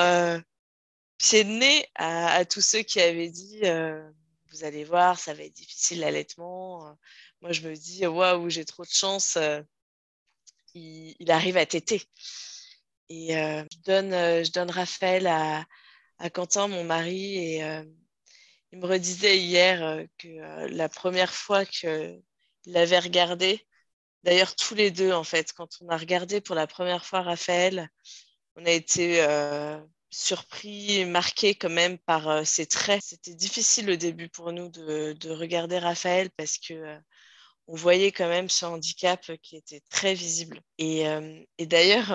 pied 1.19 1.43
de 1.43 1.49
nez 1.49 1.85
à, 1.95 2.43
tous 2.45 2.61
ceux 2.61 2.81
qui 2.81 2.99
avaient 2.99 3.29
dit 3.29 3.59
euh, 3.65 4.09
vous 4.51 4.63
allez 4.63 4.83
voir, 4.83 5.19
ça 5.19 5.33
va 5.33 5.43
être 5.43 5.55
difficile 5.55 5.99
l'allaitement. 5.99 6.97
Moi, 7.41 7.51
je 7.51 7.61
me 7.67 7.75
dis 7.75 8.07
waouh, 8.07 8.49
j'ai 8.49 8.65
trop 8.65 8.83
de 8.83 8.89
chance. 8.89 9.37
Euh, 9.37 9.61
il, 10.73 11.29
arrive 11.29 11.57
à 11.57 11.65
téter. 11.65 12.01
Et 13.09 13.37
euh, 13.37 13.63
je, 13.71 13.77
donne, 13.85 14.11
je 14.11 14.51
donne 14.51 14.71
Raphaël 14.71 15.27
à, 15.27 15.65
à 16.17 16.29
Quentin, 16.29 16.67
mon 16.67 16.83
mari, 16.83 17.37
et 17.37 17.83
il 18.71 18.79
me 18.79 18.85
redisait 18.85 19.37
hier 19.37 20.05
que 20.17 20.67
la 20.67 20.89
première 20.89 21.33
fois 21.33 21.65
qu'il 21.65 22.21
l'avait 22.65 22.99
regardé, 22.99 23.65
d'ailleurs 24.23 24.55
tous 24.55 24.75
les 24.75 24.91
deux 24.91 25.11
en 25.11 25.23
fait, 25.23 25.53
quand 25.53 25.69
on 25.81 25.89
a 25.89 25.97
regardé 25.97 26.41
pour 26.41 26.55
la 26.55 26.67
première 26.67 27.05
fois 27.05 27.21
Raphaël, 27.21 27.89
on 28.55 28.65
a 28.65 28.71
été 28.71 29.21
surpris, 30.09 31.05
marqué 31.05 31.55
quand 31.55 31.69
même 31.69 31.97
par 31.97 32.27
euh, 32.29 32.43
ses 32.43 32.65
traits. 32.65 33.03
C'était 33.03 33.35
difficile 33.35 33.89
au 33.91 33.95
début 33.95 34.29
pour 34.29 34.51
nous 34.51 34.69
de, 34.69 35.29
regarder 35.29 35.77
Raphaël 35.77 36.29
parce 36.31 36.57
que 36.57 36.73
euh, 36.73 36.97
on 37.67 37.75
voyait 37.75 38.11
quand 38.11 38.27
même 38.27 38.49
ce 38.49 38.65
handicap 38.65 39.31
qui 39.43 39.55
était 39.55 39.81
très 39.89 40.15
visible. 40.15 40.61
Et, 40.79 41.07
euh, 41.07 41.39
d'ailleurs, 41.59 42.11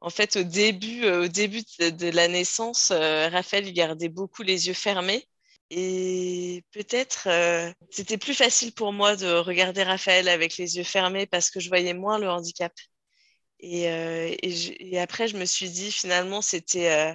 en 0.00 0.10
fait, 0.10 0.36
au 0.36 0.42
début, 0.42 1.08
au 1.08 1.26
début 1.28 1.62
de, 1.78 2.10
la 2.10 2.28
naissance, 2.28 2.92
Raphaël 2.92 3.72
gardait 3.72 4.10
beaucoup 4.10 4.42
les 4.42 4.66
yeux 4.68 4.74
fermés. 4.74 5.26
Et 5.74 6.64
peut-être 6.72 7.28
c'était 7.90 8.18
plus 8.18 8.34
facile 8.34 8.72
pour 8.74 8.92
moi 8.92 9.16
de 9.16 9.26
regarder 9.26 9.82
Raphaël 9.82 10.28
avec 10.28 10.58
les 10.58 10.76
yeux 10.76 10.84
fermés 10.84 11.26
parce 11.26 11.50
que 11.50 11.60
je 11.60 11.68
voyais 11.68 11.94
moins 11.94 12.18
le 12.18 12.28
handicap. 12.28 12.72
Euh, 13.64 14.34
et, 14.42 14.98
après, 14.98 15.28
je 15.28 15.36
me 15.36 15.44
suis 15.44 15.70
dit, 15.70 15.92
finalement, 15.92 16.42
c'était 16.42 16.90
euh, 16.90 17.14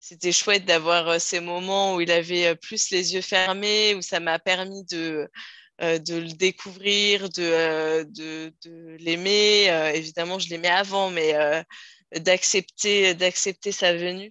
c'était 0.00 0.32
chouette 0.32 0.64
d'avoir 0.64 1.08
euh, 1.08 1.18
ces 1.18 1.40
moments 1.40 1.94
où 1.94 2.00
il 2.00 2.10
avait 2.10 2.56
plus 2.56 2.90
les 2.90 3.14
yeux 3.14 3.20
fermés, 3.22 3.94
où 3.94 4.02
ça 4.02 4.20
m'a 4.20 4.38
permis 4.38 4.84
de, 4.86 5.28
de 5.80 6.16
le 6.16 6.32
découvrir, 6.32 7.28
de, 7.30 8.04
de, 8.04 8.96
l'aimer. 8.98 9.66
évidemment, 9.94 10.38
je 10.38 10.48
l'aimais 10.50 10.68
avant, 10.68 11.10
mais 11.10 11.34
d'accepter 12.16 13.14
d'accepter 13.14 13.72
sa 13.72 13.94
venue 13.94 14.30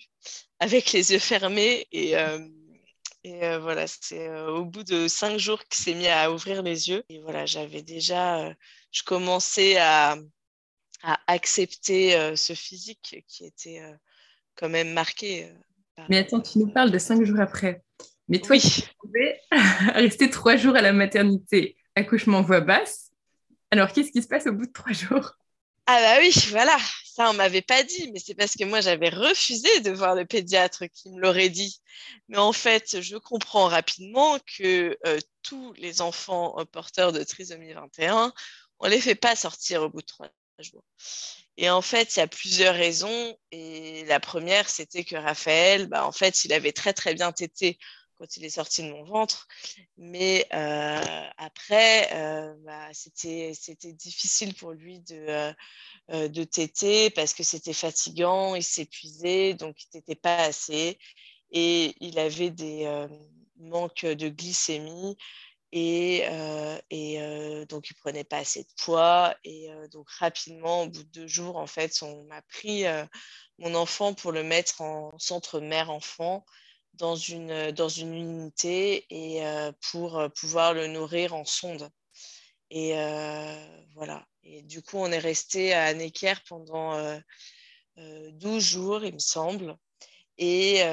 avec 0.59 0.91
les 0.91 1.11
yeux 1.13 1.19
fermés. 1.19 1.87
Et, 1.91 2.15
et 3.23 3.57
voilà, 3.57 3.85
c'est 3.87 4.29
au 4.47 4.65
bout 4.65 4.83
de 4.83 5.07
cinq 5.07 5.37
jours 5.37 5.63
qu'il 5.65 5.83
s'est 5.83 5.95
mis 5.95 6.07
à 6.07 6.31
ouvrir 6.31 6.63
les 6.63 6.89
yeux. 6.89 7.03
Et 7.09 7.19
voilà, 7.19 7.45
j'avais 7.45 7.81
déjà, 7.81 8.53
je 8.91 9.03
commençais 9.03 9.77
à 9.77 10.17
à 11.01 11.17
accepter 11.27 12.35
ce 12.35 12.53
physique 12.53 13.23
qui 13.27 13.45
était 13.45 13.81
quand 14.55 14.69
même 14.69 14.93
marqué. 14.93 15.51
Mais 16.09 16.17
attends, 16.17 16.41
tu 16.41 16.59
nous 16.59 16.71
parles 16.71 16.91
de 16.91 16.97
cinq 16.97 17.23
jours 17.23 17.39
après. 17.39 17.83
Mais 18.27 18.39
toi, 18.39 18.57
tu 18.57 18.81
pouvais 18.99 19.41
rester 19.95 20.29
trois 20.29 20.55
jours 20.55 20.75
à 20.75 20.81
la 20.81 20.93
maternité, 20.93 21.77
accouchement 21.95 22.41
voix 22.41 22.61
basse. 22.61 23.11
Alors, 23.71 23.91
qu'est-ce 23.91 24.11
qui 24.11 24.21
se 24.21 24.27
passe 24.27 24.47
au 24.47 24.53
bout 24.53 24.65
de 24.65 24.71
trois 24.71 24.93
jours? 24.93 25.33
Ah 25.91 25.99
bah 26.01 26.19
oui, 26.21 26.31
voilà, 26.49 26.77
ça 27.03 27.31
on 27.31 27.33
m'avait 27.33 27.63
pas 27.63 27.81
dit, 27.83 28.11
mais 28.11 28.19
c'est 28.19 28.35
parce 28.35 28.55
que 28.55 28.63
moi 28.63 28.79
j'avais 28.79 29.09
refusé 29.09 29.79
de 29.81 29.89
voir 29.89 30.13
le 30.13 30.23
pédiatre 30.23 30.85
qui 30.85 31.09
me 31.09 31.19
l'aurait 31.19 31.49
dit. 31.49 31.81
Mais 32.27 32.37
en 32.37 32.53
fait, 32.53 33.01
je 33.01 33.17
comprends 33.17 33.67
rapidement 33.67 34.37
que 34.57 34.95
tous 35.41 35.73
les 35.73 36.01
enfants 36.01 36.63
porteurs 36.71 37.11
de 37.11 37.23
trisomie 37.23 37.73
21, 37.73 38.31
on 38.79 38.87
les 38.87 39.01
fait 39.01 39.15
pas 39.15 39.35
sortir 39.35 39.81
au 39.81 39.89
bout 39.89 40.01
de 40.01 40.05
trois 40.05 40.29
et 41.57 41.69
en 41.69 41.81
fait, 41.81 42.15
il 42.15 42.19
y 42.19 42.21
a 42.21 42.27
plusieurs 42.27 42.75
raisons. 42.75 43.37
Et 43.51 44.05
la 44.05 44.19
première, 44.19 44.69
c'était 44.69 45.03
que 45.03 45.15
Raphaël, 45.15 45.87
bah, 45.87 46.05
en 46.05 46.11
fait, 46.11 46.45
il 46.45 46.53
avait 46.53 46.71
très, 46.71 46.93
très 46.93 47.13
bien 47.13 47.31
tété 47.31 47.77
quand 48.19 48.37
il 48.37 48.45
est 48.45 48.49
sorti 48.49 48.83
de 48.83 48.91
mon 48.91 49.03
ventre. 49.03 49.47
Mais 49.97 50.45
euh, 50.53 51.25
après, 51.37 52.09
euh, 52.13 52.53
bah, 52.65 52.89
c'était 52.93 53.53
difficile 53.93 54.53
pour 54.53 54.73
lui 54.73 54.99
de, 54.99 55.51
euh, 56.11 56.27
de 56.27 56.43
téter 56.43 57.09
parce 57.09 57.33
que 57.33 57.43
c'était 57.43 57.73
fatigant, 57.73 58.55
il 58.55 58.63
s'épuisait, 58.63 59.53
donc 59.53 59.77
il 59.83 59.97
n'était 59.97 60.15
pas 60.15 60.37
assez. 60.37 60.99
Et 61.51 61.95
il 61.99 62.19
avait 62.19 62.51
des 62.51 62.85
manques 63.57 64.05
de 64.05 64.29
glycémie 64.29 65.17
et, 65.71 66.23
euh, 66.27 66.77
et 66.89 67.21
euh, 67.21 67.65
donc 67.65 67.89
il 67.89 67.93
prenait 67.95 68.23
pas 68.23 68.37
assez 68.37 68.63
de 68.63 68.69
poids 68.83 69.35
et 69.43 69.71
euh, 69.71 69.87
donc 69.89 70.09
rapidement 70.09 70.83
au 70.83 70.87
bout 70.87 71.03
de 71.03 71.09
deux 71.09 71.27
jours 71.27 71.57
en 71.57 71.67
fait 71.67 72.01
on 72.01 72.23
m'a 72.23 72.41
pris 72.41 72.85
mon 73.59 73.75
enfant 73.75 74.13
pour 74.13 74.31
le 74.31 74.43
mettre 74.43 74.81
en 74.81 75.11
centre 75.19 75.59
mère 75.59 75.91
enfant 75.91 76.43
dans 76.99 77.15
une 77.15 77.71
dans 77.71 77.89
une 77.89 78.13
unité 78.13 79.05
et 79.09 79.41
pour 79.91 80.21
pouvoir 80.39 80.73
le 80.73 80.87
nourrir 80.87 81.33
en 81.33 81.45
sonde. 81.45 81.89
Et 82.69 82.93
voilà. 83.95 84.25
Et 84.43 84.61
du 84.63 84.81
coup 84.81 84.97
on 84.97 85.11
est 85.11 85.19
resté 85.19 85.73
à 85.73 85.93
Necker 85.93 86.35
pendant 86.47 87.19
12 87.97 88.63
jours 88.63 89.03
il 89.03 89.13
me 89.13 89.19
semble. 89.19 89.75
Et 90.37 90.83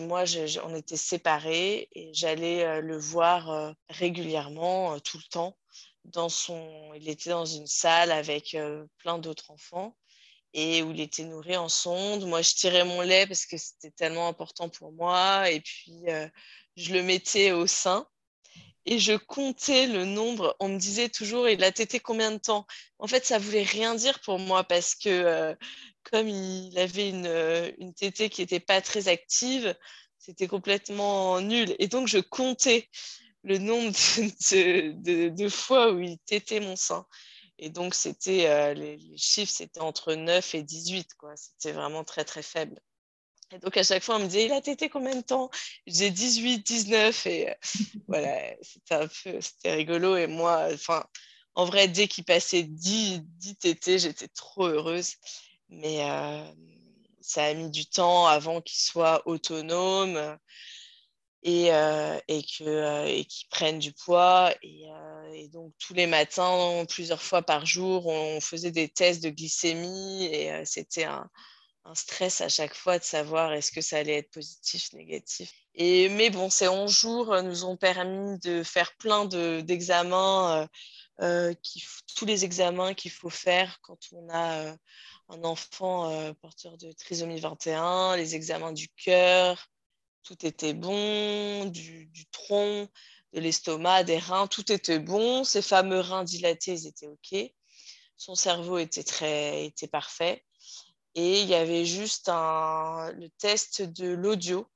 moi, 0.00 0.24
on 0.64 0.74
était 0.74 0.96
séparés 0.96 1.88
et 1.92 2.12
j'allais 2.14 2.64
euh, 2.64 2.80
le 2.80 2.98
voir 2.98 3.50
euh, 3.50 3.72
régulièrement, 3.88 4.94
euh, 4.94 4.98
tout 4.98 5.18
le 5.18 5.28
temps. 5.30 5.56
Dans 6.04 6.28
son, 6.28 6.92
il 6.94 7.08
était 7.08 7.30
dans 7.30 7.44
une 7.44 7.66
salle 7.68 8.10
avec 8.10 8.56
plein 8.98 9.18
d'autres 9.18 9.52
enfants 9.52 9.96
et 10.54 10.82
où 10.82 10.90
il 10.92 11.00
était 11.00 11.24
nourri 11.24 11.56
en 11.56 11.68
sonde. 11.68 12.26
Moi, 12.26 12.42
je 12.42 12.54
tirais 12.54 12.84
mon 12.84 13.00
lait 13.00 13.26
parce 13.26 13.46
que 13.46 13.56
c'était 13.56 13.90
tellement 13.90 14.28
important 14.28 14.68
pour 14.68 14.92
moi 14.92 15.50
et 15.50 15.60
puis 15.60 16.02
je 16.76 16.92
le 16.92 17.02
mettais 17.02 17.52
au 17.52 17.66
sein 17.66 18.06
et 18.84 18.98
je 18.98 19.14
comptais 19.14 19.86
le 19.86 20.04
nombre. 20.04 20.56
On 20.60 20.68
me 20.68 20.78
disait 20.78 21.08
toujours, 21.08 21.48
il 21.48 21.62
a 21.64 21.72
tété 21.72 22.00
combien 22.00 22.32
de 22.32 22.38
temps? 22.38 22.66
En 22.98 23.06
fait, 23.06 23.24
ça 23.24 23.38
voulait 23.38 23.62
rien 23.62 23.94
dire 23.94 24.20
pour 24.20 24.38
moi 24.38 24.64
parce 24.64 24.94
que 24.94 25.56
comme 26.04 26.28
il 26.28 26.78
avait 26.78 27.08
une, 27.08 27.26
euh, 27.26 27.70
une 27.78 27.94
qui 27.94 28.40
n'était 28.40 28.60
pas 28.60 28.80
très 28.80 29.08
active, 29.08 29.74
c'était 30.18 30.48
complètement 30.48 31.40
nul. 31.40 31.74
Et 31.78 31.88
donc, 31.88 32.08
je 32.08 32.18
comptais 32.18 32.88
le 33.44 33.58
nombre 33.58 33.92
de, 34.52 35.48
fois 35.48 35.92
où 35.92 36.00
il 36.00 36.18
tétait 36.18 36.60
mon 36.60 36.76
sein. 36.76 37.06
Et 37.62 37.70
donc, 37.70 37.94
c'était 37.94 38.46
euh, 38.48 38.74
les, 38.74 38.98
chiffres, 39.16 39.52
c'était 39.52 39.80
entre 39.80 40.14
9 40.14 40.54
et 40.54 40.62
18. 40.62 41.14
Quoi. 41.14 41.32
C'était 41.36 41.72
vraiment 41.72 42.04
très, 42.04 42.24
très 42.24 42.42
faible. 42.42 42.80
Et 43.52 43.58
donc, 43.58 43.76
à 43.76 43.82
chaque 43.82 44.02
fois, 44.02 44.16
on 44.16 44.20
me 44.20 44.26
disait, 44.26 44.46
il 44.46 44.52
a 44.52 44.60
tété 44.60 44.88
combien 44.88 45.14
de 45.14 45.20
temps? 45.20 45.50
J'ai 45.86 46.10
18, 46.10 46.66
19. 46.66 47.26
Et 47.26 47.50
euh, 47.50 47.54
voilà, 48.08 48.54
c'était 48.62 48.94
un 48.94 49.06
peu, 49.06 49.40
c'était 49.40 49.74
rigolo. 49.74 50.16
Et 50.16 50.26
moi, 50.26 50.68
enfin, 50.72 51.04
en 51.54 51.64
vrai, 51.64 51.88
dès 51.88 52.08
qu'il 52.08 52.24
passait 52.24 52.64
10, 52.64 53.20
10 53.22 53.56
tétés, 53.56 53.98
j'étais 53.98 54.28
trop 54.28 54.66
heureuse 54.66 55.16
mais 55.72 56.04
euh, 56.08 56.44
ça 57.20 57.44
a 57.44 57.54
mis 57.54 57.70
du 57.70 57.86
temps 57.86 58.26
avant 58.26 58.60
qu'il 58.60 58.78
soit 58.78 59.26
autonome 59.26 60.38
et, 61.42 61.72
euh, 61.72 62.18
et 62.28 62.42
qu'ils 62.42 62.68
euh, 62.68 63.22
prennent 63.50 63.78
du 63.78 63.92
poids. 63.92 64.52
Et, 64.62 65.48
donc, 65.52 65.72
tous 65.78 65.94
les 65.94 66.06
matins, 66.06 66.84
plusieurs 66.88 67.22
fois 67.22 67.42
par 67.42 67.66
jour, 67.66 68.06
on 68.06 68.40
faisait 68.40 68.70
des 68.70 68.88
tests 68.88 69.22
de 69.22 69.30
glycémie 69.30 70.24
et 70.24 70.64
c'était 70.64 71.04
un, 71.04 71.28
stress 71.94 72.40
à 72.40 72.48
chaque 72.48 72.74
fois 72.74 72.98
de 72.98 73.04
savoir 73.04 73.52
est-ce 73.52 73.72
que 73.72 73.80
ça 73.80 73.98
allait 73.98 74.18
être 74.18 74.30
positif, 74.30 74.92
négatif. 74.92 75.52
Et, 75.74 76.08
mais 76.10 76.30
bon, 76.30 76.48
ces 76.48 76.68
11 76.68 76.90
jours 76.90 77.42
nous 77.42 77.64
ont 77.64 77.76
permis 77.76 78.38
de 78.38 78.62
faire 78.62 78.96
plein 78.98 79.24
d'examens, 79.24 80.68
tous 81.18 82.26
les 82.26 82.44
examens 82.44 82.94
qu'il 82.94 83.10
faut 83.10 83.30
faire 83.30 83.80
quand 83.82 83.98
on 84.12 84.28
a 84.30 84.76
un 85.32 85.44
enfant 85.44 86.10
euh, 86.10 86.32
porteur 86.34 86.76
de 86.76 86.92
trisomie 86.92 87.40
21, 87.40 88.16
les 88.16 88.34
examens 88.34 88.72
du 88.72 88.88
cœur, 88.88 89.68
tout 90.22 90.46
était 90.46 90.74
bon, 90.74 91.66
du, 91.66 92.10
tronc, 92.30 92.88
de 93.32 93.40
l'estomac, 93.40 94.04
des 94.04 94.18
reins, 94.18 94.46
tout 94.46 94.70
était 94.72 94.98
bon. 94.98 95.44
Ces 95.44 95.62
fameux 95.62 96.00
reins 96.00 96.24
dilatés, 96.24 96.86
étaient 96.86 97.08
OK. 97.08 97.34
Son 98.16 98.34
cerveau 98.34 98.78
était, 98.78 99.02
très, 99.02 99.72
parfait. 99.90 100.44
Et 101.14 101.42
il 101.42 101.48
y 101.48 101.54
avait 101.54 101.84
juste 101.84 102.28
un, 102.28 103.12
le 103.12 103.28
test 103.30 103.82
de 103.82 104.08
l'audio 104.08 104.66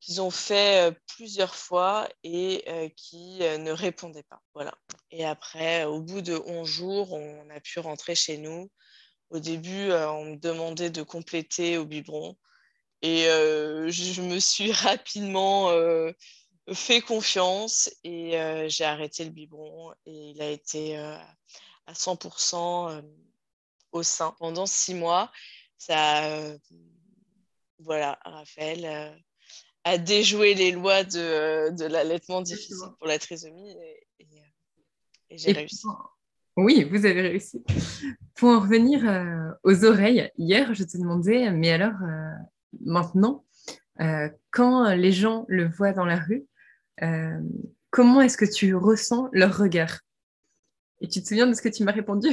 qu'ils 0.00 0.20
ont 0.22 0.30
fait 0.30 0.96
plusieurs 1.08 1.56
fois 1.56 2.08
et 2.22 2.64
qui 2.96 3.38
ne 3.40 3.72
répondait 3.72 4.22
pas. 4.22 4.40
Voilà. 4.54 4.74
Et 5.10 5.24
après, 5.24 5.84
au 5.84 6.00
bout 6.00 6.22
de 6.22 6.40
11 6.46 6.68
jours, 6.68 7.12
on 7.12 7.50
a 7.50 7.60
pu 7.60 7.80
rentrer 7.80 8.14
chez 8.14 8.38
nous. 8.38 8.70
Au 9.30 9.40
début, 9.40 9.92
on 9.92 10.24
me 10.24 10.36
demandait 10.36 10.90
de 10.90 11.02
compléter 11.02 11.78
au 11.78 11.84
biberon. 11.84 12.36
Et 13.02 13.24
je 13.24 14.22
me 14.22 14.38
suis 14.38 14.72
rapidement 14.72 15.70
fait 16.72 17.00
confiance 17.00 17.90
et 18.04 18.32
j'ai 18.68 18.84
arrêté 18.84 19.24
le 19.24 19.30
biberon. 19.30 19.92
Et 20.06 20.30
il 20.30 20.42
a 20.42 20.50
été 20.50 20.96
à 20.96 21.92
100% 21.92 23.02
au 23.92 24.02
sein 24.02 24.34
pendant 24.38 24.66
six 24.66 24.94
mois. 24.94 25.30
Ça, 25.78 26.56
voilà, 27.78 28.18
Raphaël 28.24 29.16
à 29.84 29.96
déjouer 29.96 30.54
les 30.54 30.72
lois 30.72 31.04
de, 31.04 31.74
de 31.74 31.84
l'allaitement 31.86 32.42
difficile 32.42 32.90
pour 32.98 33.06
la 33.06 33.18
trisomie 33.18 33.70
et, 33.70 34.08
j'ai 35.30 35.52
réussi. 35.52 35.86
Oui, 36.56 36.84
vous 36.84 37.04
avez 37.04 37.20
réussi. 37.20 37.62
Pour 38.34 38.48
en 38.48 38.60
revenir 38.60 39.06
euh, 39.06 39.50
aux 39.62 39.84
oreilles, 39.84 40.30
hier, 40.38 40.74
je 40.74 40.84
te 40.84 40.96
demandais, 40.96 41.50
mais 41.50 41.70
alors 41.70 42.02
euh, 42.02 42.32
maintenant, 42.80 43.44
euh, 44.00 44.28
quand 44.50 44.94
les 44.94 45.12
gens 45.12 45.44
le 45.48 45.68
voient 45.68 45.92
dans 45.92 46.04
la 46.04 46.18
rue, 46.18 46.46
comment 47.90 48.20
est-ce 48.20 48.36
que 48.36 48.44
tu 48.44 48.74
ressens 48.74 49.28
leur 49.32 49.56
regard? 49.56 50.00
Et 51.00 51.08
tu 51.08 51.22
te 51.22 51.28
souviens 51.28 51.46
de 51.46 51.54
ce 51.54 51.62
que 51.62 51.68
tu 51.68 51.84
m'as 51.84 51.92
répondu? 51.92 52.28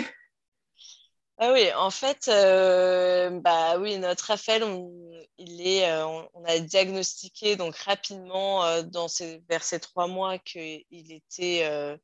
Ah 1.38 1.52
oui, 1.52 1.70
en 1.74 1.92
fait, 1.92 2.30
euh, 2.30 3.30
bah 3.42 3.78
oui, 3.78 3.98
notre 3.98 4.28
Raphaël, 4.28 4.64
on, 4.64 4.90
il 5.38 5.68
est, 5.68 5.90
euh, 5.92 6.06
on, 6.34 6.46
a 6.46 6.60
diagnostiqué 6.60 7.58
donc 7.58 7.76
rapidement 7.76 8.64
euh, 8.64 8.84
dans 8.84 9.10
ces, 9.10 9.44
vers 9.50 9.62
ces 9.62 9.82
trois 9.82 10.08
mois 10.08 10.38
qu'il 10.38 10.86
était, 10.92 12.00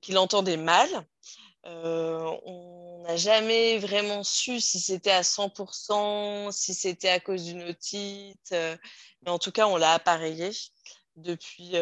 qu'il 0.00 0.18
entendait 0.18 0.56
mal. 0.56 0.88
On 1.64 3.02
n'a 3.06 3.16
jamais 3.16 3.78
vraiment 3.78 4.24
su 4.24 4.60
si 4.60 4.80
c'était 4.80 5.10
à 5.10 5.22
100%, 5.22 6.52
si 6.52 6.74
c'était 6.74 7.08
à 7.08 7.20
cause 7.20 7.44
d'une 7.44 7.62
otite, 7.62 8.50
mais 8.52 9.30
en 9.30 9.38
tout 9.38 9.52
cas, 9.52 9.66
on 9.66 9.76
l'a 9.76 9.92
appareillé 9.92 10.50
depuis 11.16 11.72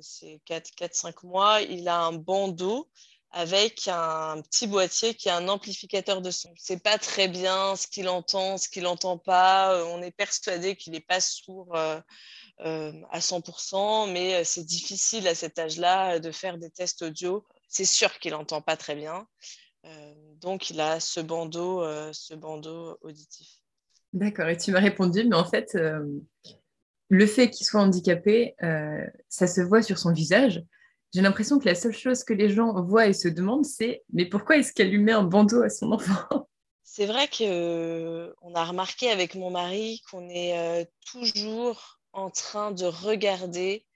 ces 0.00 0.40
4-5 0.46 1.26
mois. 1.26 1.60
Il 1.62 1.88
a 1.88 1.98
un 2.00 2.12
bandeau 2.12 2.88
avec 3.32 3.88
un 3.88 4.40
petit 4.42 4.66
boîtier 4.66 5.14
qui 5.14 5.28
est 5.28 5.32
un 5.32 5.48
amplificateur 5.48 6.20
de 6.20 6.30
son. 6.30 6.52
C'est 6.56 6.82
pas 6.82 6.98
très 6.98 7.28
bien 7.28 7.74
ce 7.76 7.86
qu'il 7.86 8.08
entend, 8.08 8.58
ce 8.58 8.68
qu'il 8.68 8.82
n'entend 8.82 9.16
pas. 9.16 9.74
Euh, 9.74 9.84
on 9.86 10.02
est 10.02 10.10
persuadé 10.10 10.76
qu'il 10.76 10.92
n'est 10.92 11.00
pas 11.00 11.20
sourd 11.20 11.74
euh, 11.74 11.98
euh, 12.60 12.92
à 13.10 13.20
100%, 13.20 14.12
mais 14.12 14.44
c'est 14.44 14.64
difficile 14.64 15.26
à 15.26 15.34
cet 15.34 15.58
âge-là 15.58 16.18
de 16.18 16.30
faire 16.30 16.58
des 16.58 16.70
tests 16.70 17.02
audio. 17.02 17.44
C'est 17.72 17.84
sûr 17.84 18.18
qu'il 18.18 18.32
n'entend 18.32 18.60
pas 18.60 18.76
très 18.76 18.94
bien. 18.94 19.26
donc, 20.36 20.70
il 20.70 20.80
a 20.80 21.00
ce 21.00 21.18
bandeau, 21.20 21.82
ce 22.12 22.34
bandeau 22.34 22.98
auditif. 23.00 23.48
D'accord, 24.12 24.48
et 24.48 24.56
tu 24.56 24.70
m'as 24.70 24.80
répondu, 24.80 25.24
mais 25.24 25.36
en 25.36 25.44
fait, 25.44 25.76
le 27.08 27.26
fait 27.26 27.50
qu'il 27.50 27.66
soit 27.66 27.80
handicapé, 27.80 28.54
ça 29.28 29.46
se 29.46 29.62
voit 29.62 29.82
sur 29.82 29.98
son 29.98 30.12
visage 30.12 30.62
j'ai 31.14 31.20
l'impression 31.20 31.58
que 31.58 31.66
la 31.66 31.74
seule 31.74 31.94
chose 31.94 32.24
que 32.24 32.32
les 32.32 32.48
gens 32.48 32.72
voient 32.82 33.06
et 33.06 33.12
se 33.12 33.28
demandent, 33.28 33.66
c'est 33.66 34.02
mais 34.12 34.24
pourquoi 34.26 34.56
est-ce 34.56 34.72
qu'elle 34.72 34.90
lui 34.90 34.98
met 34.98 35.12
un 35.12 35.24
bandeau 35.24 35.62
à 35.62 35.68
son 35.68 35.92
enfant? 35.92 36.48
C'est 36.84 37.06
vrai 37.06 37.28
qu'on 37.28 37.44
euh, 37.44 38.32
a 38.54 38.64
remarqué 38.64 39.10
avec 39.10 39.34
mon 39.34 39.50
mari 39.50 40.02
qu'on 40.10 40.28
est 40.28 40.58
euh, 40.58 40.84
toujours 41.10 42.00
en 42.12 42.30
train 42.30 42.70
de 42.70 42.84
regarder 42.84 43.86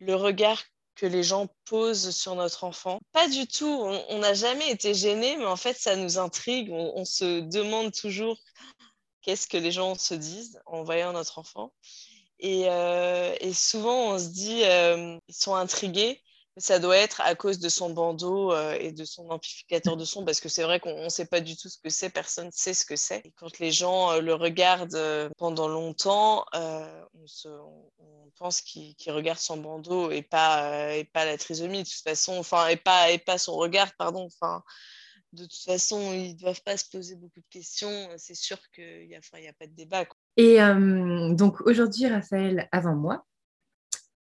le 0.00 0.14
regard 0.14 0.62
que 0.96 1.06
les 1.06 1.22
gens 1.22 1.48
posent 1.64 2.10
sur 2.10 2.34
notre 2.34 2.64
enfant. 2.64 3.00
Pas 3.12 3.28
du 3.28 3.46
tout, 3.46 3.66
on 4.08 4.18
n'a 4.18 4.34
jamais 4.34 4.70
été 4.70 4.94
gênés, 4.94 5.36
mais 5.36 5.46
en 5.46 5.56
fait, 5.56 5.76
ça 5.76 5.96
nous 5.96 6.18
intrigue. 6.18 6.70
On, 6.70 7.04
se 7.04 7.40
demande 7.40 7.92
toujours 7.92 8.38
qu'est-ce 9.22 9.46
que 9.46 9.56
les 9.56 9.72
gens 9.72 9.94
se 9.94 10.14
disent 10.14 10.60
en 10.66 10.84
voyant 10.84 11.12
notre 11.12 11.38
enfant. 11.38 11.72
Et, 12.38 12.64
euh, 12.68 13.34
et 13.40 13.52
souvent, 13.52 14.14
on 14.14 14.18
se 14.18 14.28
dit, 14.28 14.62
ils 15.28 15.34
sont 15.34 15.54
intrigués 15.54 16.23
ça 16.56 16.78
doit 16.78 16.96
être 16.96 17.20
à 17.20 17.34
cause 17.34 17.58
de 17.58 17.68
son 17.68 17.90
bandeau 17.90 18.52
euh, 18.52 18.76
et 18.78 18.92
de 18.92 19.04
son 19.04 19.28
amplificateur 19.30 19.96
de 19.96 20.04
son, 20.04 20.24
parce 20.24 20.40
que 20.40 20.48
c'est 20.48 20.62
vrai 20.62 20.78
qu'on 20.78 21.04
ne 21.04 21.08
sait 21.08 21.26
pas 21.26 21.40
du 21.40 21.56
tout 21.56 21.68
ce 21.68 21.78
que 21.78 21.90
c'est, 21.90 22.10
personne 22.10 22.46
ne 22.46 22.52
sait 22.52 22.74
ce 22.74 22.84
que 22.84 22.96
c'est. 22.96 23.22
Quand 23.36 23.58
les 23.58 23.72
gens 23.72 24.12
euh, 24.12 24.20
le 24.20 24.34
regardent 24.34 24.94
euh, 24.94 25.28
pendant 25.36 25.68
longtemps, 25.68 26.44
on, 26.54 28.30
pense 28.36 28.60
qu'il 28.62 28.94
regarde 29.08 29.38
son 29.38 29.58
bandeau 29.58 30.10
et 30.10 30.22
pas, 30.22 30.92
et 30.92 31.04
pas 31.04 31.24
la 31.24 31.38
trisomie, 31.38 31.84
de 31.84 31.88
toute 31.88 32.02
façon, 32.02 32.36
enfin, 32.36 32.66
et 32.66 32.76
pas, 32.76 33.12
et 33.12 33.18
pas 33.18 33.38
son 33.38 33.54
regard, 33.54 33.94
pardon. 33.96 34.24
Enfin, 34.24 34.64
de 35.32 35.44
toute 35.44 35.62
façon, 35.64 36.12
ils 36.12 36.32
ne 36.32 36.38
doivent 36.38 36.62
pas 36.62 36.76
se 36.76 36.84
poser 36.90 37.14
beaucoup 37.14 37.38
de 37.38 37.46
questions. 37.48 38.08
C'est 38.16 38.34
sûr 38.34 38.58
qu'il 38.74 39.06
n'y 39.06 39.14
a, 39.14 39.20
a, 39.20 39.52
pas 39.52 39.68
de 39.68 39.72
débat. 39.72 40.04
Et 40.36 40.58
donc 41.36 41.60
aujourd'hui, 41.60 42.08
Raphaël, 42.08 42.68
avant 42.72 42.96
moi, 42.96 43.24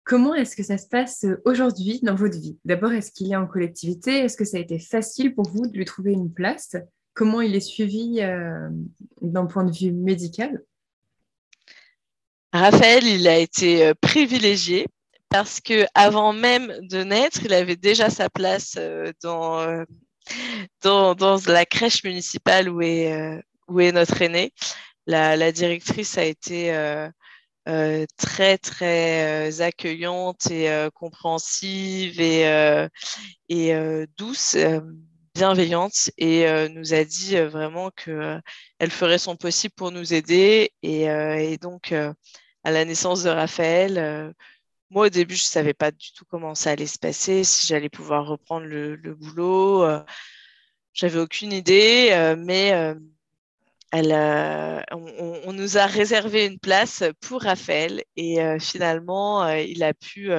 Comment 0.04 0.34
est-ce 0.34 0.56
que 0.56 0.64
ça 0.64 0.78
se 0.78 0.88
passe 0.88 1.24
euh, 1.24 1.40
aujourd'hui 1.44 2.00
dans 2.02 2.16
votre 2.16 2.38
vie? 2.38 2.58
D'abord, 2.64 2.92
est-ce 2.92 3.12
qu'il 3.12 3.30
est 3.30 3.36
en 3.36 3.46
collectivité? 3.46 4.18
Est-ce 4.18 4.36
que 4.36 4.44
ça 4.44 4.56
a 4.56 4.60
été 4.60 4.78
facile 4.78 5.34
pour 5.34 5.48
vous 5.48 5.66
de 5.66 5.76
lui 5.76 5.84
trouver 5.84 6.12
une 6.12 6.32
place? 6.32 6.76
Comment 7.14 7.40
il 7.40 7.54
est 7.54 7.60
suivi 7.60 8.20
euh, 8.20 8.68
d'un 9.20 9.46
point 9.46 9.64
de 9.64 9.70
vue 9.70 9.92
médical? 9.92 10.62
Raphaël, 12.52 13.06
il 13.06 13.28
a 13.28 13.38
été 13.38 13.86
euh, 13.86 13.94
privilégié 14.00 14.86
parce 15.28 15.60
que 15.60 15.86
avant 15.94 16.32
même 16.32 16.72
de 16.82 17.04
naître, 17.04 17.44
il 17.44 17.52
avait 17.54 17.76
déjà 17.76 18.10
sa 18.10 18.28
place 18.28 18.76
dans, 19.22 19.84
dans, 20.82 21.38
la 21.46 21.64
crèche 21.64 22.04
municipale 22.04 22.68
où 22.68 22.82
est, 22.82 23.42
où 23.66 23.80
est 23.80 23.92
notre 23.92 24.20
aîné. 24.20 24.52
La, 25.06 25.34
la 25.38 25.50
directrice 25.50 26.18
a 26.18 26.24
été 26.24 26.70
euh, 27.68 28.06
très 28.16 28.58
très 28.58 29.50
euh, 29.50 29.62
accueillante 29.62 30.50
et 30.50 30.68
euh, 30.68 30.90
compréhensive 30.90 32.20
et, 32.20 32.42
et 33.48 34.06
douce, 34.16 34.56
bienveillante 35.34 36.10
et 36.18 36.68
nous 36.70 36.92
a 36.94 37.04
dit 37.04 37.36
vraiment 37.36 37.90
qu'elle 37.90 38.90
ferait 38.90 39.18
son 39.18 39.36
possible 39.36 39.74
pour 39.76 39.92
nous 39.92 40.12
aider 40.12 40.72
et, 40.82 41.02
et 41.04 41.56
donc 41.58 41.92
à 41.92 42.70
la 42.70 42.84
naissance 42.84 43.22
de 43.22 43.30
Raphaël. 43.30 44.34
moi, 44.90 45.06
au 45.06 45.10
début, 45.10 45.36
je 45.36 45.44
ne 45.44 45.46
savais 45.46 45.74
pas 45.74 45.90
du 45.90 46.12
tout 46.12 46.24
comment 46.28 46.54
ça 46.54 46.70
allait 46.72 46.86
se 46.86 46.98
passer, 46.98 47.44
si 47.44 47.66
j'allais 47.66 47.88
pouvoir 47.88 48.26
reprendre 48.26 48.66
le, 48.66 48.96
le 48.96 49.14
boulot. 49.14 49.86
J'avais 50.94 51.20
aucune 51.20 51.52
idée, 51.52 52.34
mais 52.38 52.94
euh, 53.94 54.82
on, 54.92 55.52
nous 55.52 55.76
a 55.76 55.86
réservé 55.86 56.46
une 56.46 56.58
place 56.58 57.04
pour 57.20 57.42
Raphaël 57.42 58.02
et 58.16 58.40
euh, 58.42 58.58
finalement, 58.58 59.44
euh, 59.44 59.58
il 59.58 59.82
a 59.82 59.92
pu 59.92 60.30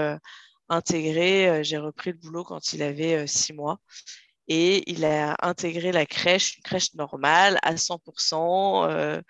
intégrer, 0.70 1.64
j'ai 1.64 1.78
repris 1.78 2.12
le 2.12 2.18
boulot 2.18 2.44
quand 2.44 2.74
il 2.74 2.82
avait 2.82 3.28
six 3.28 3.54
mois 3.54 3.80
et 4.48 4.90
il 4.92 5.06
a 5.06 5.36
intégré 5.42 5.92
la 5.92 6.06
crèche, 6.06 6.58
une 6.58 6.64
crèche 6.64 6.94
normale 6.96 7.60
à 7.64 7.76
100%, 7.76 9.22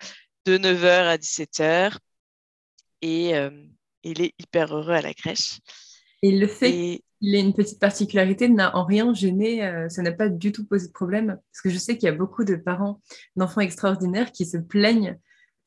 de 0.46 0.58
9h 0.58 1.08
à 1.08 1.16
17h 1.16 1.98
et 3.02 3.32
il 4.02 4.22
est 4.22 4.34
hyper 4.38 4.74
heureux 4.74 4.94
à 4.94 5.02
la 5.02 5.14
crèche. 5.14 5.58
Et 6.22 6.32
le 6.32 6.46
fait 6.46 7.00
il 7.24 7.34
a 7.34 7.38
une 7.38 7.54
petite 7.54 7.80
particularité, 7.80 8.48
n'a 8.48 8.76
en 8.76 8.84
rien 8.84 9.14
gêné, 9.14 9.64
euh, 9.64 9.88
ça 9.88 10.02
n'a 10.02 10.12
pas 10.12 10.28
du 10.28 10.52
tout 10.52 10.66
posé 10.66 10.88
de 10.88 10.92
problème, 10.92 11.38
parce 11.50 11.62
que 11.62 11.70
je 11.70 11.78
sais 11.78 11.96
qu'il 11.96 12.06
y 12.06 12.12
a 12.12 12.14
beaucoup 12.14 12.44
de 12.44 12.54
parents 12.54 13.00
d'enfants 13.36 13.62
extraordinaires 13.62 14.30
qui 14.30 14.44
se 14.44 14.58
plaignent 14.58 15.18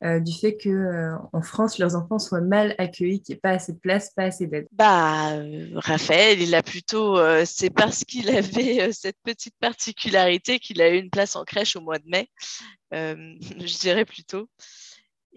euh, 0.04 0.20
du 0.20 0.32
fait 0.32 0.56
que 0.56 0.70
euh, 0.70 1.16
en 1.34 1.42
France 1.42 1.80
leurs 1.80 1.96
enfants 1.96 2.20
soient 2.20 2.42
mal 2.42 2.76
accueillis, 2.78 3.24
qu'il 3.24 3.34
n'y 3.34 3.38
ait 3.38 3.42
pas 3.42 3.50
assez 3.52 3.74
de 3.74 3.80
place, 3.80 4.12
pas 4.12 4.26
assez 4.26 4.46
d'aide. 4.46 4.68
Bah, 4.72 5.34
Raphaël, 5.74 6.40
il 6.40 6.54
a 6.54 6.62
plutôt, 6.62 7.18
c'est 7.46 7.72
parce 7.72 8.04
qu'il 8.04 8.30
avait 8.30 8.92
cette 8.92 9.18
petite 9.24 9.56
particularité 9.60 10.60
qu'il 10.60 10.80
a 10.84 10.92
eu 10.92 11.00
une 11.00 11.10
place 11.10 11.36
en 11.36 11.44
crèche 11.44 11.76
au 11.76 11.82
mois 11.82 11.98
de 11.98 12.08
mai, 12.08 12.30
je 12.92 13.80
dirais 13.80 14.06
plutôt. 14.06 14.48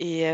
Et 0.02 0.24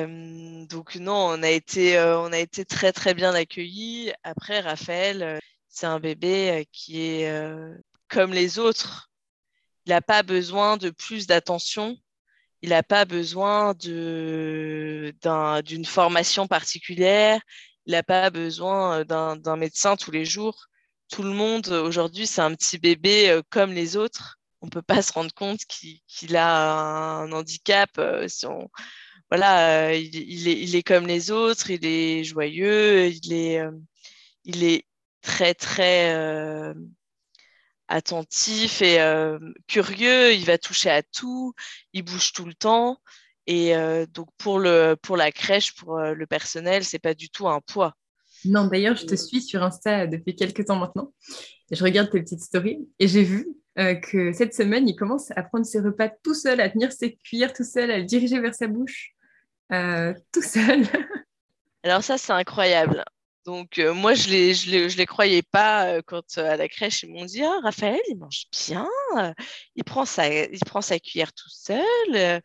donc 0.68 0.94
non, 0.94 1.12
on 1.14 1.42
a 1.42 1.50
été, 1.50 1.98
on 1.98 2.32
a 2.32 2.38
été 2.38 2.64
très 2.64 2.92
très 2.92 3.14
bien 3.14 3.34
accueillis. 3.34 4.12
Après, 4.22 4.60
Raphaël, 4.60 5.40
c'est 5.68 5.86
un 5.86 5.98
bébé 5.98 6.68
qui 6.72 7.00
est 7.00 7.28
comme 8.08 8.32
les 8.32 8.60
autres. 8.60 9.10
Il 9.84 9.90
n'a 9.90 10.00
pas 10.02 10.22
besoin 10.22 10.76
de 10.76 10.90
plus 10.90 11.26
d'attention. 11.26 11.96
Il 12.62 12.70
n'a 12.70 12.84
pas 12.84 13.04
besoin 13.04 13.74
d'une 13.74 15.12
formation 15.84 16.46
particulière. 16.46 17.40
Il 17.86 17.92
n'a 17.92 18.04
pas 18.04 18.30
besoin 18.30 19.04
d'un 19.04 19.56
médecin 19.56 19.96
tous 19.96 20.12
les 20.12 20.24
jours. 20.24 20.66
Tout 21.10 21.24
le 21.24 21.30
monde, 21.30 21.68
aujourd'hui, 21.68 22.28
c'est 22.28 22.40
un 22.40 22.54
petit 22.54 22.78
bébé 22.78 23.40
comme 23.50 23.72
les 23.72 23.96
autres. 23.96 24.38
on 24.60 24.68
peut 24.68 24.82
pas 24.82 25.02
se 25.02 25.12
rendre 25.12 25.34
compte 25.34 25.60
qu'il 25.66 26.36
a 26.36 27.18
un 27.20 27.32
handicap. 27.32 28.00
si 28.28 28.46
on, 28.46 28.70
voilà, 29.30 29.94
il, 29.94 30.48
est, 30.48 30.62
il, 30.62 30.76
est, 30.76 30.82
comme 30.82 31.06
les 31.06 31.30
autres, 31.30 31.70
il 31.70 31.84
est 31.84 32.22
joyeux, 32.22 33.08
il 33.08 33.32
est, 33.32 33.60
il 34.44 34.62
est 34.62 34.84
très 35.20 35.54
très 35.54 36.74
attentif 37.88 38.82
et 38.82 38.98
curieux. 39.66 40.32
Il 40.32 40.44
va 40.44 40.58
toucher 40.58 40.90
à 40.90 41.02
tout, 41.02 41.54
il 41.92 42.04
bouge 42.04 42.32
tout 42.32 42.44
le 42.44 42.54
temps. 42.54 42.98
Et 43.48 43.74
donc 44.12 44.28
pour 44.38 44.60
le 44.60 44.96
pour 45.02 45.16
la 45.16 45.32
crèche, 45.32 45.74
pour 45.74 45.98
le 45.98 46.26
personnel, 46.26 46.84
c'est 46.84 47.00
pas 47.00 47.14
du 47.14 47.28
tout 47.28 47.48
un 47.48 47.60
poids. 47.60 47.94
Non, 48.44 48.66
d'ailleurs, 48.66 48.96
je 48.96 49.06
te 49.06 49.16
suis 49.16 49.42
sur 49.42 49.62
Insta 49.64 50.06
depuis 50.06 50.36
quelques 50.36 50.66
temps 50.66 50.78
maintenant. 50.78 51.12
Je 51.72 51.82
regarde 51.82 52.10
tes 52.10 52.20
petites 52.20 52.42
stories 52.42 52.88
et 53.00 53.08
j'ai 53.08 53.24
vu 53.24 53.48
que 53.76 54.32
cette 54.32 54.54
semaine, 54.54 54.88
il 54.88 54.94
commence 54.94 55.32
à 55.32 55.42
prendre 55.42 55.66
ses 55.66 55.80
repas 55.80 56.08
tout 56.22 56.34
seul, 56.34 56.60
à 56.60 56.70
tenir 56.70 56.92
ses 56.92 57.16
cuillères 57.16 57.52
tout 57.52 57.64
seul, 57.64 57.90
à 57.90 57.98
le 57.98 58.04
diriger 58.04 58.38
vers 58.40 58.54
sa 58.54 58.68
bouche 58.68 59.15
tout 60.32 60.42
seul. 60.42 60.82
Alors 61.82 62.02
ça, 62.02 62.18
c'est 62.18 62.32
incroyable. 62.32 63.04
Donc 63.44 63.78
moi, 63.78 64.14
je 64.14 64.28
ne 64.28 64.52
je 64.52 64.70
les, 64.70 64.88
je 64.90 64.96
les 64.96 65.06
croyais 65.06 65.42
pas 65.42 66.02
quand 66.02 66.36
à 66.36 66.56
la 66.56 66.68
crèche, 66.68 67.04
ils 67.04 67.12
m'ont 67.12 67.24
dit 67.24 67.44
ah, 67.44 67.60
Raphaël, 67.62 68.00
il 68.08 68.18
mange 68.18 68.46
bien, 68.50 68.88
il, 69.76 69.84
prend 69.84 70.04
sa, 70.04 70.26
il 70.28 70.58
prend 70.66 70.80
sa 70.80 70.98
cuillère 70.98 71.32
tout 71.32 71.48
seul 71.48 72.42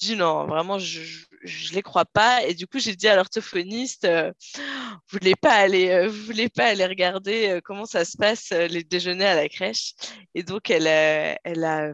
je 0.00 0.08
dis 0.08 0.16
non, 0.16 0.46
vraiment, 0.46 0.78
je 0.78 1.00
ne 1.00 1.74
les 1.74 1.82
crois 1.82 2.04
pas. 2.04 2.44
Et 2.44 2.54
du 2.54 2.66
coup, 2.66 2.78
j'ai 2.78 2.96
dit 2.96 3.08
à 3.08 3.16
l'orthophoniste, 3.16 4.04
euh, 4.04 4.32
vous 4.58 5.18
voulez 5.18 5.34
pas 5.34 5.68
euh, 5.68 6.08
voulez 6.08 6.48
pas 6.48 6.66
aller 6.66 6.86
regarder 6.86 7.48
euh, 7.48 7.60
comment 7.62 7.86
ça 7.86 8.04
se 8.04 8.16
passe 8.16 8.50
les 8.50 8.84
déjeuners 8.84 9.26
à 9.26 9.34
la 9.34 9.48
crèche? 9.48 9.94
Et 10.34 10.42
donc, 10.42 10.70
elle, 10.70 10.86
elle 10.86 11.64
a, 11.64 11.92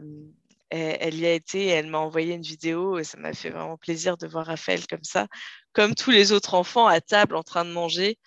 elle, 0.75 1.15
y 1.15 1.25
a 1.25 1.33
été, 1.33 1.67
elle 1.67 1.87
m'a 1.87 1.99
envoyé 1.99 2.33
une 2.33 2.41
vidéo 2.41 2.97
et 2.97 3.03
ça 3.03 3.17
m'a 3.17 3.33
fait 3.33 3.49
vraiment 3.49 3.77
plaisir 3.77 4.17
de 4.17 4.27
voir 4.27 4.47
Raphaël 4.47 4.85
comme 4.87 5.03
ça, 5.03 5.27
comme 5.71 5.95
tous 5.95 6.11
les 6.11 6.31
autres 6.31 6.53
enfants 6.53 6.87
à 6.87 7.01
table 7.01 7.35
en 7.35 7.43
train 7.43 7.65
de 7.65 7.71
manger. 7.71 8.17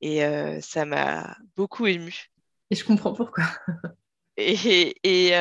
Et 0.00 0.22
ça 0.62 0.84
m'a 0.84 1.36
beaucoup 1.56 1.86
ému. 1.86 2.26
Et 2.70 2.74
je 2.74 2.84
comprends 2.84 3.12
pourquoi. 3.12 3.44
et, 4.36 4.96
et, 5.04 5.32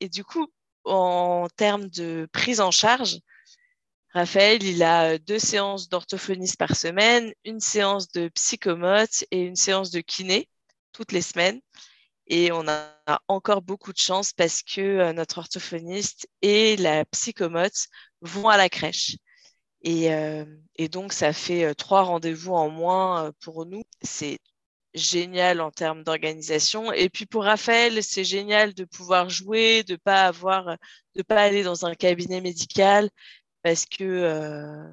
et 0.00 0.08
du 0.08 0.24
coup, 0.24 0.46
en 0.84 1.48
termes 1.56 1.88
de 1.88 2.28
prise 2.32 2.60
en 2.60 2.70
charge, 2.70 3.18
Raphaël, 4.14 4.62
il 4.62 4.82
a 4.82 5.18
deux 5.18 5.38
séances 5.38 5.88
d'orthophonisme 5.88 6.56
par 6.56 6.74
semaine, 6.74 7.32
une 7.44 7.60
séance 7.60 8.08
de 8.08 8.28
psychomote 8.28 9.24
et 9.30 9.42
une 9.42 9.56
séance 9.56 9.90
de 9.90 10.00
kiné 10.00 10.48
toutes 10.92 11.12
les 11.12 11.22
semaines. 11.22 11.60
Et 12.28 12.52
on 12.52 12.66
a 12.68 13.22
encore 13.28 13.62
beaucoup 13.62 13.92
de 13.92 13.98
chance 13.98 14.32
parce 14.32 14.62
que 14.62 14.80
euh, 14.80 15.12
notre 15.12 15.38
orthophoniste 15.38 16.28
et 16.42 16.76
la 16.76 17.04
psychomote 17.06 17.86
vont 18.20 18.48
à 18.48 18.56
la 18.56 18.68
crèche. 18.68 19.16
Et, 19.82 20.12
euh, 20.12 20.44
et 20.76 20.88
donc, 20.88 21.12
ça 21.12 21.32
fait 21.32 21.64
euh, 21.64 21.74
trois 21.74 22.02
rendez-vous 22.02 22.54
en 22.54 22.68
moins 22.70 23.32
pour 23.40 23.66
nous. 23.66 23.82
C'est 24.02 24.38
génial 24.94 25.60
en 25.60 25.70
termes 25.70 26.04
d'organisation. 26.04 26.92
Et 26.92 27.08
puis 27.08 27.26
pour 27.26 27.44
Raphaël, 27.44 28.02
c'est 28.02 28.24
génial 28.24 28.74
de 28.74 28.84
pouvoir 28.84 29.30
jouer, 29.30 29.82
de 29.84 29.96
pas 29.96 30.32
pas 31.22 31.42
aller 31.42 31.62
dans 31.62 31.86
un 31.86 31.94
cabinet 31.94 32.40
médical 32.40 33.10
parce 33.62 33.86
que 33.86 34.86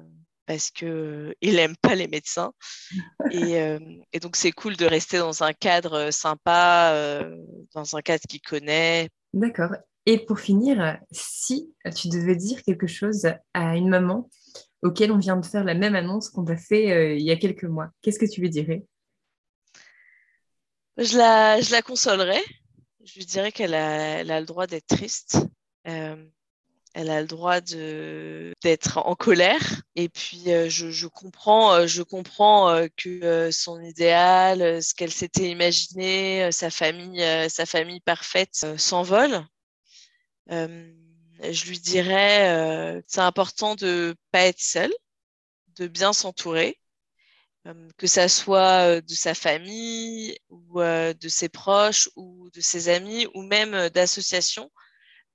parce 0.46 0.70
que 0.70 1.34
il 1.40 1.58
aime 1.58 1.76
pas 1.76 1.94
les 1.94 2.08
médecins. 2.08 2.52
Et, 3.30 3.60
euh, 3.60 3.78
et 4.12 4.20
donc 4.20 4.36
c'est 4.36 4.52
cool 4.52 4.76
de 4.76 4.86
rester 4.86 5.18
dans 5.18 5.42
un 5.42 5.52
cadre 5.52 6.10
sympa, 6.10 6.90
euh, 6.92 7.36
dans 7.74 7.96
un 7.96 8.02
cadre 8.02 8.22
qu'il 8.28 8.40
connaît. 8.40 9.08
D'accord. 9.32 9.72
Et 10.06 10.24
pour 10.24 10.38
finir, 10.38 10.98
si 11.10 11.74
tu 11.96 12.08
devais 12.08 12.36
dire 12.36 12.62
quelque 12.62 12.86
chose 12.86 13.26
à 13.54 13.76
une 13.76 13.88
maman 13.88 14.30
auquel 14.82 15.10
on 15.10 15.18
vient 15.18 15.36
de 15.36 15.44
faire 15.44 15.64
la 15.64 15.74
même 15.74 15.96
annonce 15.96 16.30
qu'on 16.30 16.44
t'a 16.44 16.56
fait 16.56 17.16
il 17.18 17.24
y 17.24 17.32
a 17.32 17.36
quelques 17.36 17.64
mois, 17.64 17.90
qu'est-ce 18.02 18.20
que 18.20 18.30
tu 18.30 18.40
lui 18.40 18.48
dirais? 18.48 18.84
Je 20.96 21.18
la, 21.18 21.60
je 21.60 21.72
la 21.72 21.82
consolerais. 21.82 22.42
Je 23.04 23.18
lui 23.18 23.26
dirais 23.26 23.52
qu'elle 23.52 23.74
a, 23.74 24.20
elle 24.20 24.30
a 24.30 24.40
le 24.40 24.46
droit 24.46 24.66
d'être 24.66 24.86
triste. 24.86 25.38
Euh, 25.86 26.16
elle 26.96 27.10
a 27.10 27.20
le 27.20 27.26
droit 27.26 27.60
d'être 27.60 28.98
en 28.98 29.14
colère. 29.14 29.82
Et 29.96 30.08
puis 30.08 30.50
euh, 30.50 30.70
je, 30.70 31.06
comprends, 31.06 31.74
euh, 31.74 31.86
je 31.86 32.02
comprends 32.02 32.86
que 32.96 33.50
son 33.52 33.80
idéal, 33.82 34.82
ce 34.82 34.94
qu'elle 34.94 35.12
s'était 35.12 35.50
imaginé, 35.50 36.50
sa 36.52 36.70
famille, 36.70 37.22
sa 37.50 37.66
famille 37.66 38.00
parfaite 38.00 38.66
s'envole. 38.78 39.44
je 40.48 41.66
lui 41.68 41.78
dirais, 41.80 43.02
c'est 43.06 43.20
important 43.20 43.74
de 43.74 44.16
pas 44.32 44.46
être 44.46 44.60
seule, 44.60 44.92
de 45.76 45.88
bien 45.88 46.12
s'entourer 46.14 46.78
que 47.98 48.06
ça 48.06 48.28
soit 48.28 49.00
de 49.00 49.14
sa 49.14 49.34
famille 49.34 50.38
ou 50.48 50.80
de 50.80 51.28
ses 51.28 51.48
proches 51.50 52.08
ou 52.16 52.48
de 52.54 52.60
ses 52.60 52.88
amis 52.88 53.26
ou 53.34 53.42
même 53.42 53.90
d'associations. 53.90 54.70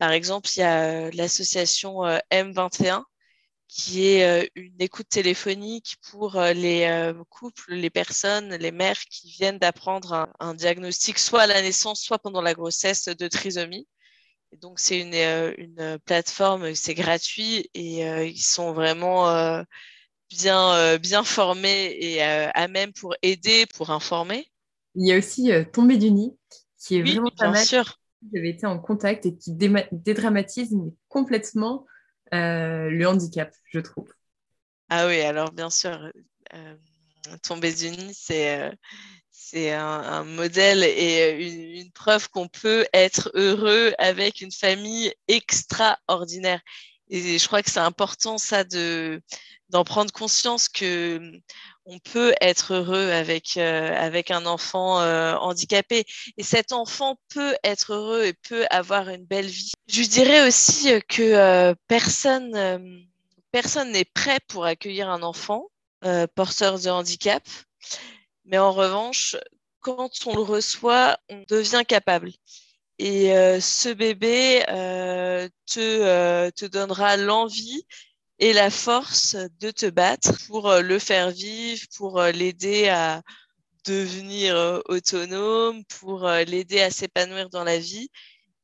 Par 0.01 0.11
exemple, 0.11 0.49
il 0.55 0.61
y 0.61 0.63
a 0.63 1.11
l'association 1.11 2.01
M21 2.31 3.03
qui 3.67 4.07
est 4.07 4.49
une 4.55 4.81
écoute 4.81 5.07
téléphonique 5.07 5.97
pour 6.09 6.41
les 6.41 7.13
couples, 7.29 7.75
les 7.75 7.91
personnes, 7.91 8.55
les 8.55 8.71
mères 8.71 8.99
qui 9.11 9.29
viennent 9.29 9.59
d'apprendre 9.59 10.27
un, 10.39 10.55
diagnostic 10.55 11.19
soit 11.19 11.43
à 11.43 11.47
la 11.47 11.61
naissance, 11.61 12.01
soit 12.01 12.17
pendant 12.17 12.41
la 12.41 12.55
grossesse 12.55 13.05
de 13.05 13.27
trisomie. 13.27 13.87
Et 14.51 14.57
donc, 14.57 14.79
c'est 14.79 14.99
une, 14.99 15.13
une, 15.13 15.99
plateforme, 16.03 16.73
c'est 16.73 16.95
gratuit 16.95 17.69
et 17.75 18.01
ils 18.25 18.41
sont 18.41 18.73
vraiment 18.73 19.63
bien, 20.31 20.73
euh, 20.73 20.97
bien 20.97 21.23
formés 21.23 21.95
et 21.99 22.23
euh, 22.23 22.49
à 22.53 22.67
même 22.67 22.93
pour 22.93 23.15
aider, 23.21 23.65
pour 23.75 23.91
informer. 23.91 24.47
Il 24.95 25.07
y 25.07 25.13
a 25.13 25.17
aussi 25.17 25.51
euh, 25.51 25.63
Tomber 25.63 25.97
du 25.97 26.11
nid, 26.11 26.35
qui 26.79 26.97
est 26.97 27.01
vraiment 27.01 27.31
pas 27.37 27.51
mal. 27.51 27.65
Sûr. 27.65 28.00
J'avais 28.33 28.49
été 28.49 28.65
en 28.65 28.79
contact 28.79 29.25
et 29.25 29.35
qui 29.35 29.53
dédramatise 29.53 30.75
complètement 31.07 31.85
le 32.31 33.05
handicap, 33.05 33.53
je 33.65 33.79
trouve. 33.79 34.11
Ah 34.89 35.07
oui, 35.07 35.21
alors 35.21 35.51
bien 35.51 35.69
sûr, 35.69 36.11
du 37.71 37.91
nid, 37.91 38.13
c'est 38.13 38.71
c'est 39.51 39.73
un, 39.73 40.23
modèle 40.23 40.83
et 40.83 41.79
une 41.81 41.91
preuve 41.91 42.29
qu'on 42.29 42.47
peut 42.47 42.85
être 42.93 43.31
heureux 43.33 43.93
avec 43.97 44.39
une 44.39 44.51
famille 44.51 45.13
extraordinaire. 45.27 46.61
Et 47.09 47.37
je 47.37 47.47
crois 47.47 47.61
que 47.61 47.69
c'est 47.69 47.79
important 47.79 48.37
ça 48.37 48.63
de 48.63 49.21
d'en 49.69 49.83
prendre 49.83 50.11
conscience 50.11 50.69
que 50.69 51.19
on 51.91 51.99
peut 51.99 52.33
être 52.39 52.73
heureux 52.73 53.11
avec 53.11 53.57
euh, 53.57 53.93
avec 53.93 54.31
un 54.31 54.45
enfant 54.45 55.01
euh, 55.01 55.35
handicapé 55.35 56.05
et 56.37 56.43
cet 56.43 56.71
enfant 56.71 57.17
peut 57.33 57.55
être 57.65 57.93
heureux 57.93 58.23
et 58.23 58.33
peut 58.33 58.65
avoir 58.69 59.09
une 59.09 59.25
belle 59.25 59.47
vie. 59.47 59.73
Je 59.89 60.03
dirais 60.03 60.47
aussi 60.47 60.89
que 61.09 61.21
euh, 61.21 61.75
personne 61.89 62.55
hum, 62.55 63.05
personne 63.51 63.91
n'est 63.91 64.05
prêt 64.05 64.39
pour 64.47 64.65
accueillir 64.65 65.09
un 65.09 65.21
enfant 65.21 65.67
porteur 66.33 66.79
de 66.79 66.89
handicap, 66.89 67.43
mais 68.45 68.57
en 68.57 68.71
revanche, 68.71 69.35
quand 69.81 70.09
on 70.25 70.35
le 70.35 70.41
reçoit, 70.41 71.19
on 71.29 71.43
devient 71.47 71.83
capable. 71.87 72.31
Et 72.97 73.27
ce 73.59 73.93
bébé 73.93 74.63
te, 74.67 76.49
te 76.49 76.65
donnera 76.65 77.17
l'envie 77.17 77.85
et 78.41 78.53
la 78.53 78.69
force 78.69 79.37
de 79.59 79.71
te 79.71 79.85
battre 79.85 80.33
pour 80.47 80.73
le 80.73 80.99
faire 80.99 81.31
vivre, 81.31 81.85
pour 81.95 82.21
l'aider 82.21 82.89
à 82.89 83.21
devenir 83.85 84.81
autonome, 84.89 85.85
pour 85.85 86.27
l'aider 86.27 86.81
à 86.81 86.91
s'épanouir 86.91 87.49
dans 87.49 87.63
la 87.63 87.77
vie. 87.77 88.09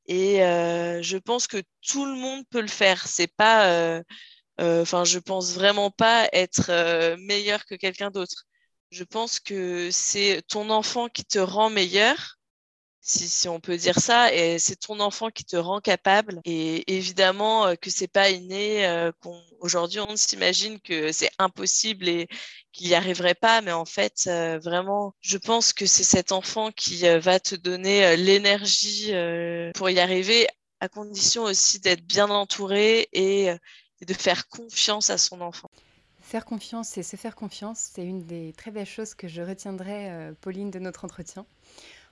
Et 0.07 0.38
je 0.39 1.17
pense 1.17 1.47
que 1.47 1.61
tout 1.88 2.05
le 2.05 2.15
monde 2.15 2.43
peut 2.49 2.61
le 2.61 2.67
faire. 2.67 3.07
C'est 3.07 3.32
pas, 3.36 4.01
je 4.59 5.19
pense 5.19 5.53
vraiment 5.53 5.91
pas 5.91 6.28
être 6.34 7.15
meilleur 7.19 7.65
que 7.65 7.75
quelqu'un 7.75 8.09
d'autre. 8.09 8.45
Je 8.89 9.03
pense 9.03 9.39
que 9.39 9.89
c'est 9.91 10.41
ton 10.47 10.71
enfant 10.71 11.07
qui 11.07 11.23
te 11.23 11.39
rend 11.39 11.69
meilleur 11.69 12.36
si, 13.07 13.47
on 13.47 13.59
peut 13.59 13.77
dire 13.77 13.99
ça, 13.99 14.33
et 14.33 14.59
c'est 14.59 14.75
ton 14.75 14.99
enfant 14.99 15.29
qui 15.29 15.45
te 15.45 15.55
rend 15.55 15.79
capable. 15.79 16.41
Et 16.43 16.83
évidemment 16.93 17.67
euh, 17.67 17.75
que 17.75 17.89
c'est 17.89 18.07
pas 18.07 18.29
inné. 18.29 18.85
Euh, 18.85 19.11
aujourd'hui, 19.61 19.99
on 20.01 20.15
s'imagine 20.15 20.79
que 20.81 21.11
c'est 21.11 21.31
impossible 21.39 22.07
et 22.09 22.27
qu'il 22.73 22.87
n'y 22.87 22.95
arriverait 22.95 23.33
pas, 23.33 23.61
mais 23.61 23.71
en 23.71 23.85
fait, 23.85 24.25
euh, 24.27 24.59
vraiment, 24.59 25.15
je 25.21 25.37
pense 25.37 25.73
que 25.73 25.85
c'est 25.85 26.03
cet 26.03 26.31
enfant 26.31 26.71
qui 26.71 27.03
va 27.19 27.39
te 27.39 27.55
donner 27.55 28.15
l'énergie 28.17 29.13
pour 29.73 29.89
y 29.89 29.99
arriver, 29.99 30.47
à 30.79 30.89
condition 30.89 31.43
aussi 31.43 31.79
d'être 31.79 32.05
bien 32.05 32.29
entouré 32.29 33.07
et 33.13 33.49
de 34.05 34.13
faire 34.13 34.47
confiance 34.47 35.09
à 35.09 35.17
son 35.17 35.41
enfant. 35.41 35.69
Faire 36.21 36.45
confiance 36.45 36.97
et 36.97 37.03
se 37.03 37.15
faire 37.15 37.35
confiance, 37.35 37.91
c'est 37.95 38.03
une 38.03 38.25
des 38.25 38.53
très 38.55 38.69
belles 38.69 38.85
choses 38.85 39.15
que 39.15 39.27
je 39.27 39.41
retiendrai, 39.41 40.31
Pauline, 40.41 40.69
de 40.69 40.79
notre 40.79 41.05
entretien. 41.05 41.45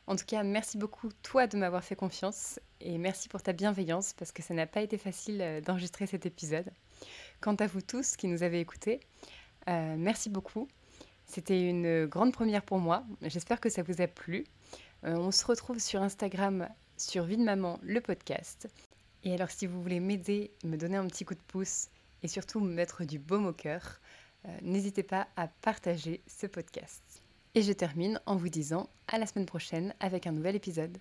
En 0.07 0.15
tout 0.15 0.25
cas, 0.25 0.43
merci 0.43 0.77
beaucoup 0.77 1.09
toi 1.23 1.47
de 1.47 1.57
m'avoir 1.57 1.83
fait 1.83 1.95
confiance 1.95 2.59
et 2.79 2.99
merci 2.99 3.27
pour 3.27 3.41
ta 3.41 3.53
bienveillance 3.53 4.13
parce 4.13 4.31
que 4.31 4.43
ça 4.43 4.53
n'a 4.53 4.67
pas 4.67 4.81
été 4.81 4.99
facile 4.99 5.41
euh, 5.41 5.61
d'enregistrer 5.61 6.05
cet 6.05 6.27
épisode. 6.27 6.71
Quant 7.41 7.55
à 7.55 7.65
vous 7.65 7.81
tous 7.81 8.15
qui 8.15 8.27
nous 8.27 8.43
avez 8.43 8.59
écoutés, 8.59 8.99
euh, 9.67 9.95
merci 9.97 10.29
beaucoup. 10.29 10.67
C'était 11.25 11.67
une 11.67 12.05
grande 12.05 12.33
première 12.33 12.61
pour 12.61 12.77
moi. 12.77 13.03
J'espère 13.23 13.59
que 13.59 13.69
ça 13.69 13.81
vous 13.81 13.99
a 13.99 14.05
plu. 14.05 14.43
Euh, 15.05 15.15
on 15.15 15.31
se 15.31 15.43
retrouve 15.43 15.79
sur 15.79 16.03
Instagram 16.03 16.69
sur 16.97 17.23
Vie 17.23 17.37
Maman, 17.37 17.79
le 17.81 17.99
podcast. 17.99 18.69
Et 19.23 19.33
alors, 19.33 19.49
si 19.49 19.65
vous 19.65 19.81
voulez 19.81 19.99
m'aider, 19.99 20.51
me 20.63 20.77
donner 20.77 20.97
un 20.97 21.07
petit 21.07 21.25
coup 21.25 21.33
de 21.33 21.41
pouce 21.47 21.87
et 22.21 22.27
surtout 22.27 22.59
me 22.59 22.71
mettre 22.71 23.05
du 23.05 23.17
baume 23.17 23.47
au 23.47 23.53
cœur, 23.53 23.99
n'hésitez 24.61 25.01
pas 25.01 25.27
à 25.35 25.47
partager 25.47 26.21
ce 26.27 26.45
podcast. 26.45 27.04
Et 27.57 27.61
je 27.61 27.71
termine 27.71 28.19
en 28.25 28.35
vous 28.35 28.49
disant 28.49 28.89
à 29.07 29.17
la 29.17 29.25
semaine 29.25 29.45
prochaine 29.45 29.93
avec 30.01 30.27
un 30.27 30.33
nouvel 30.33 30.57
épisode. 30.57 30.97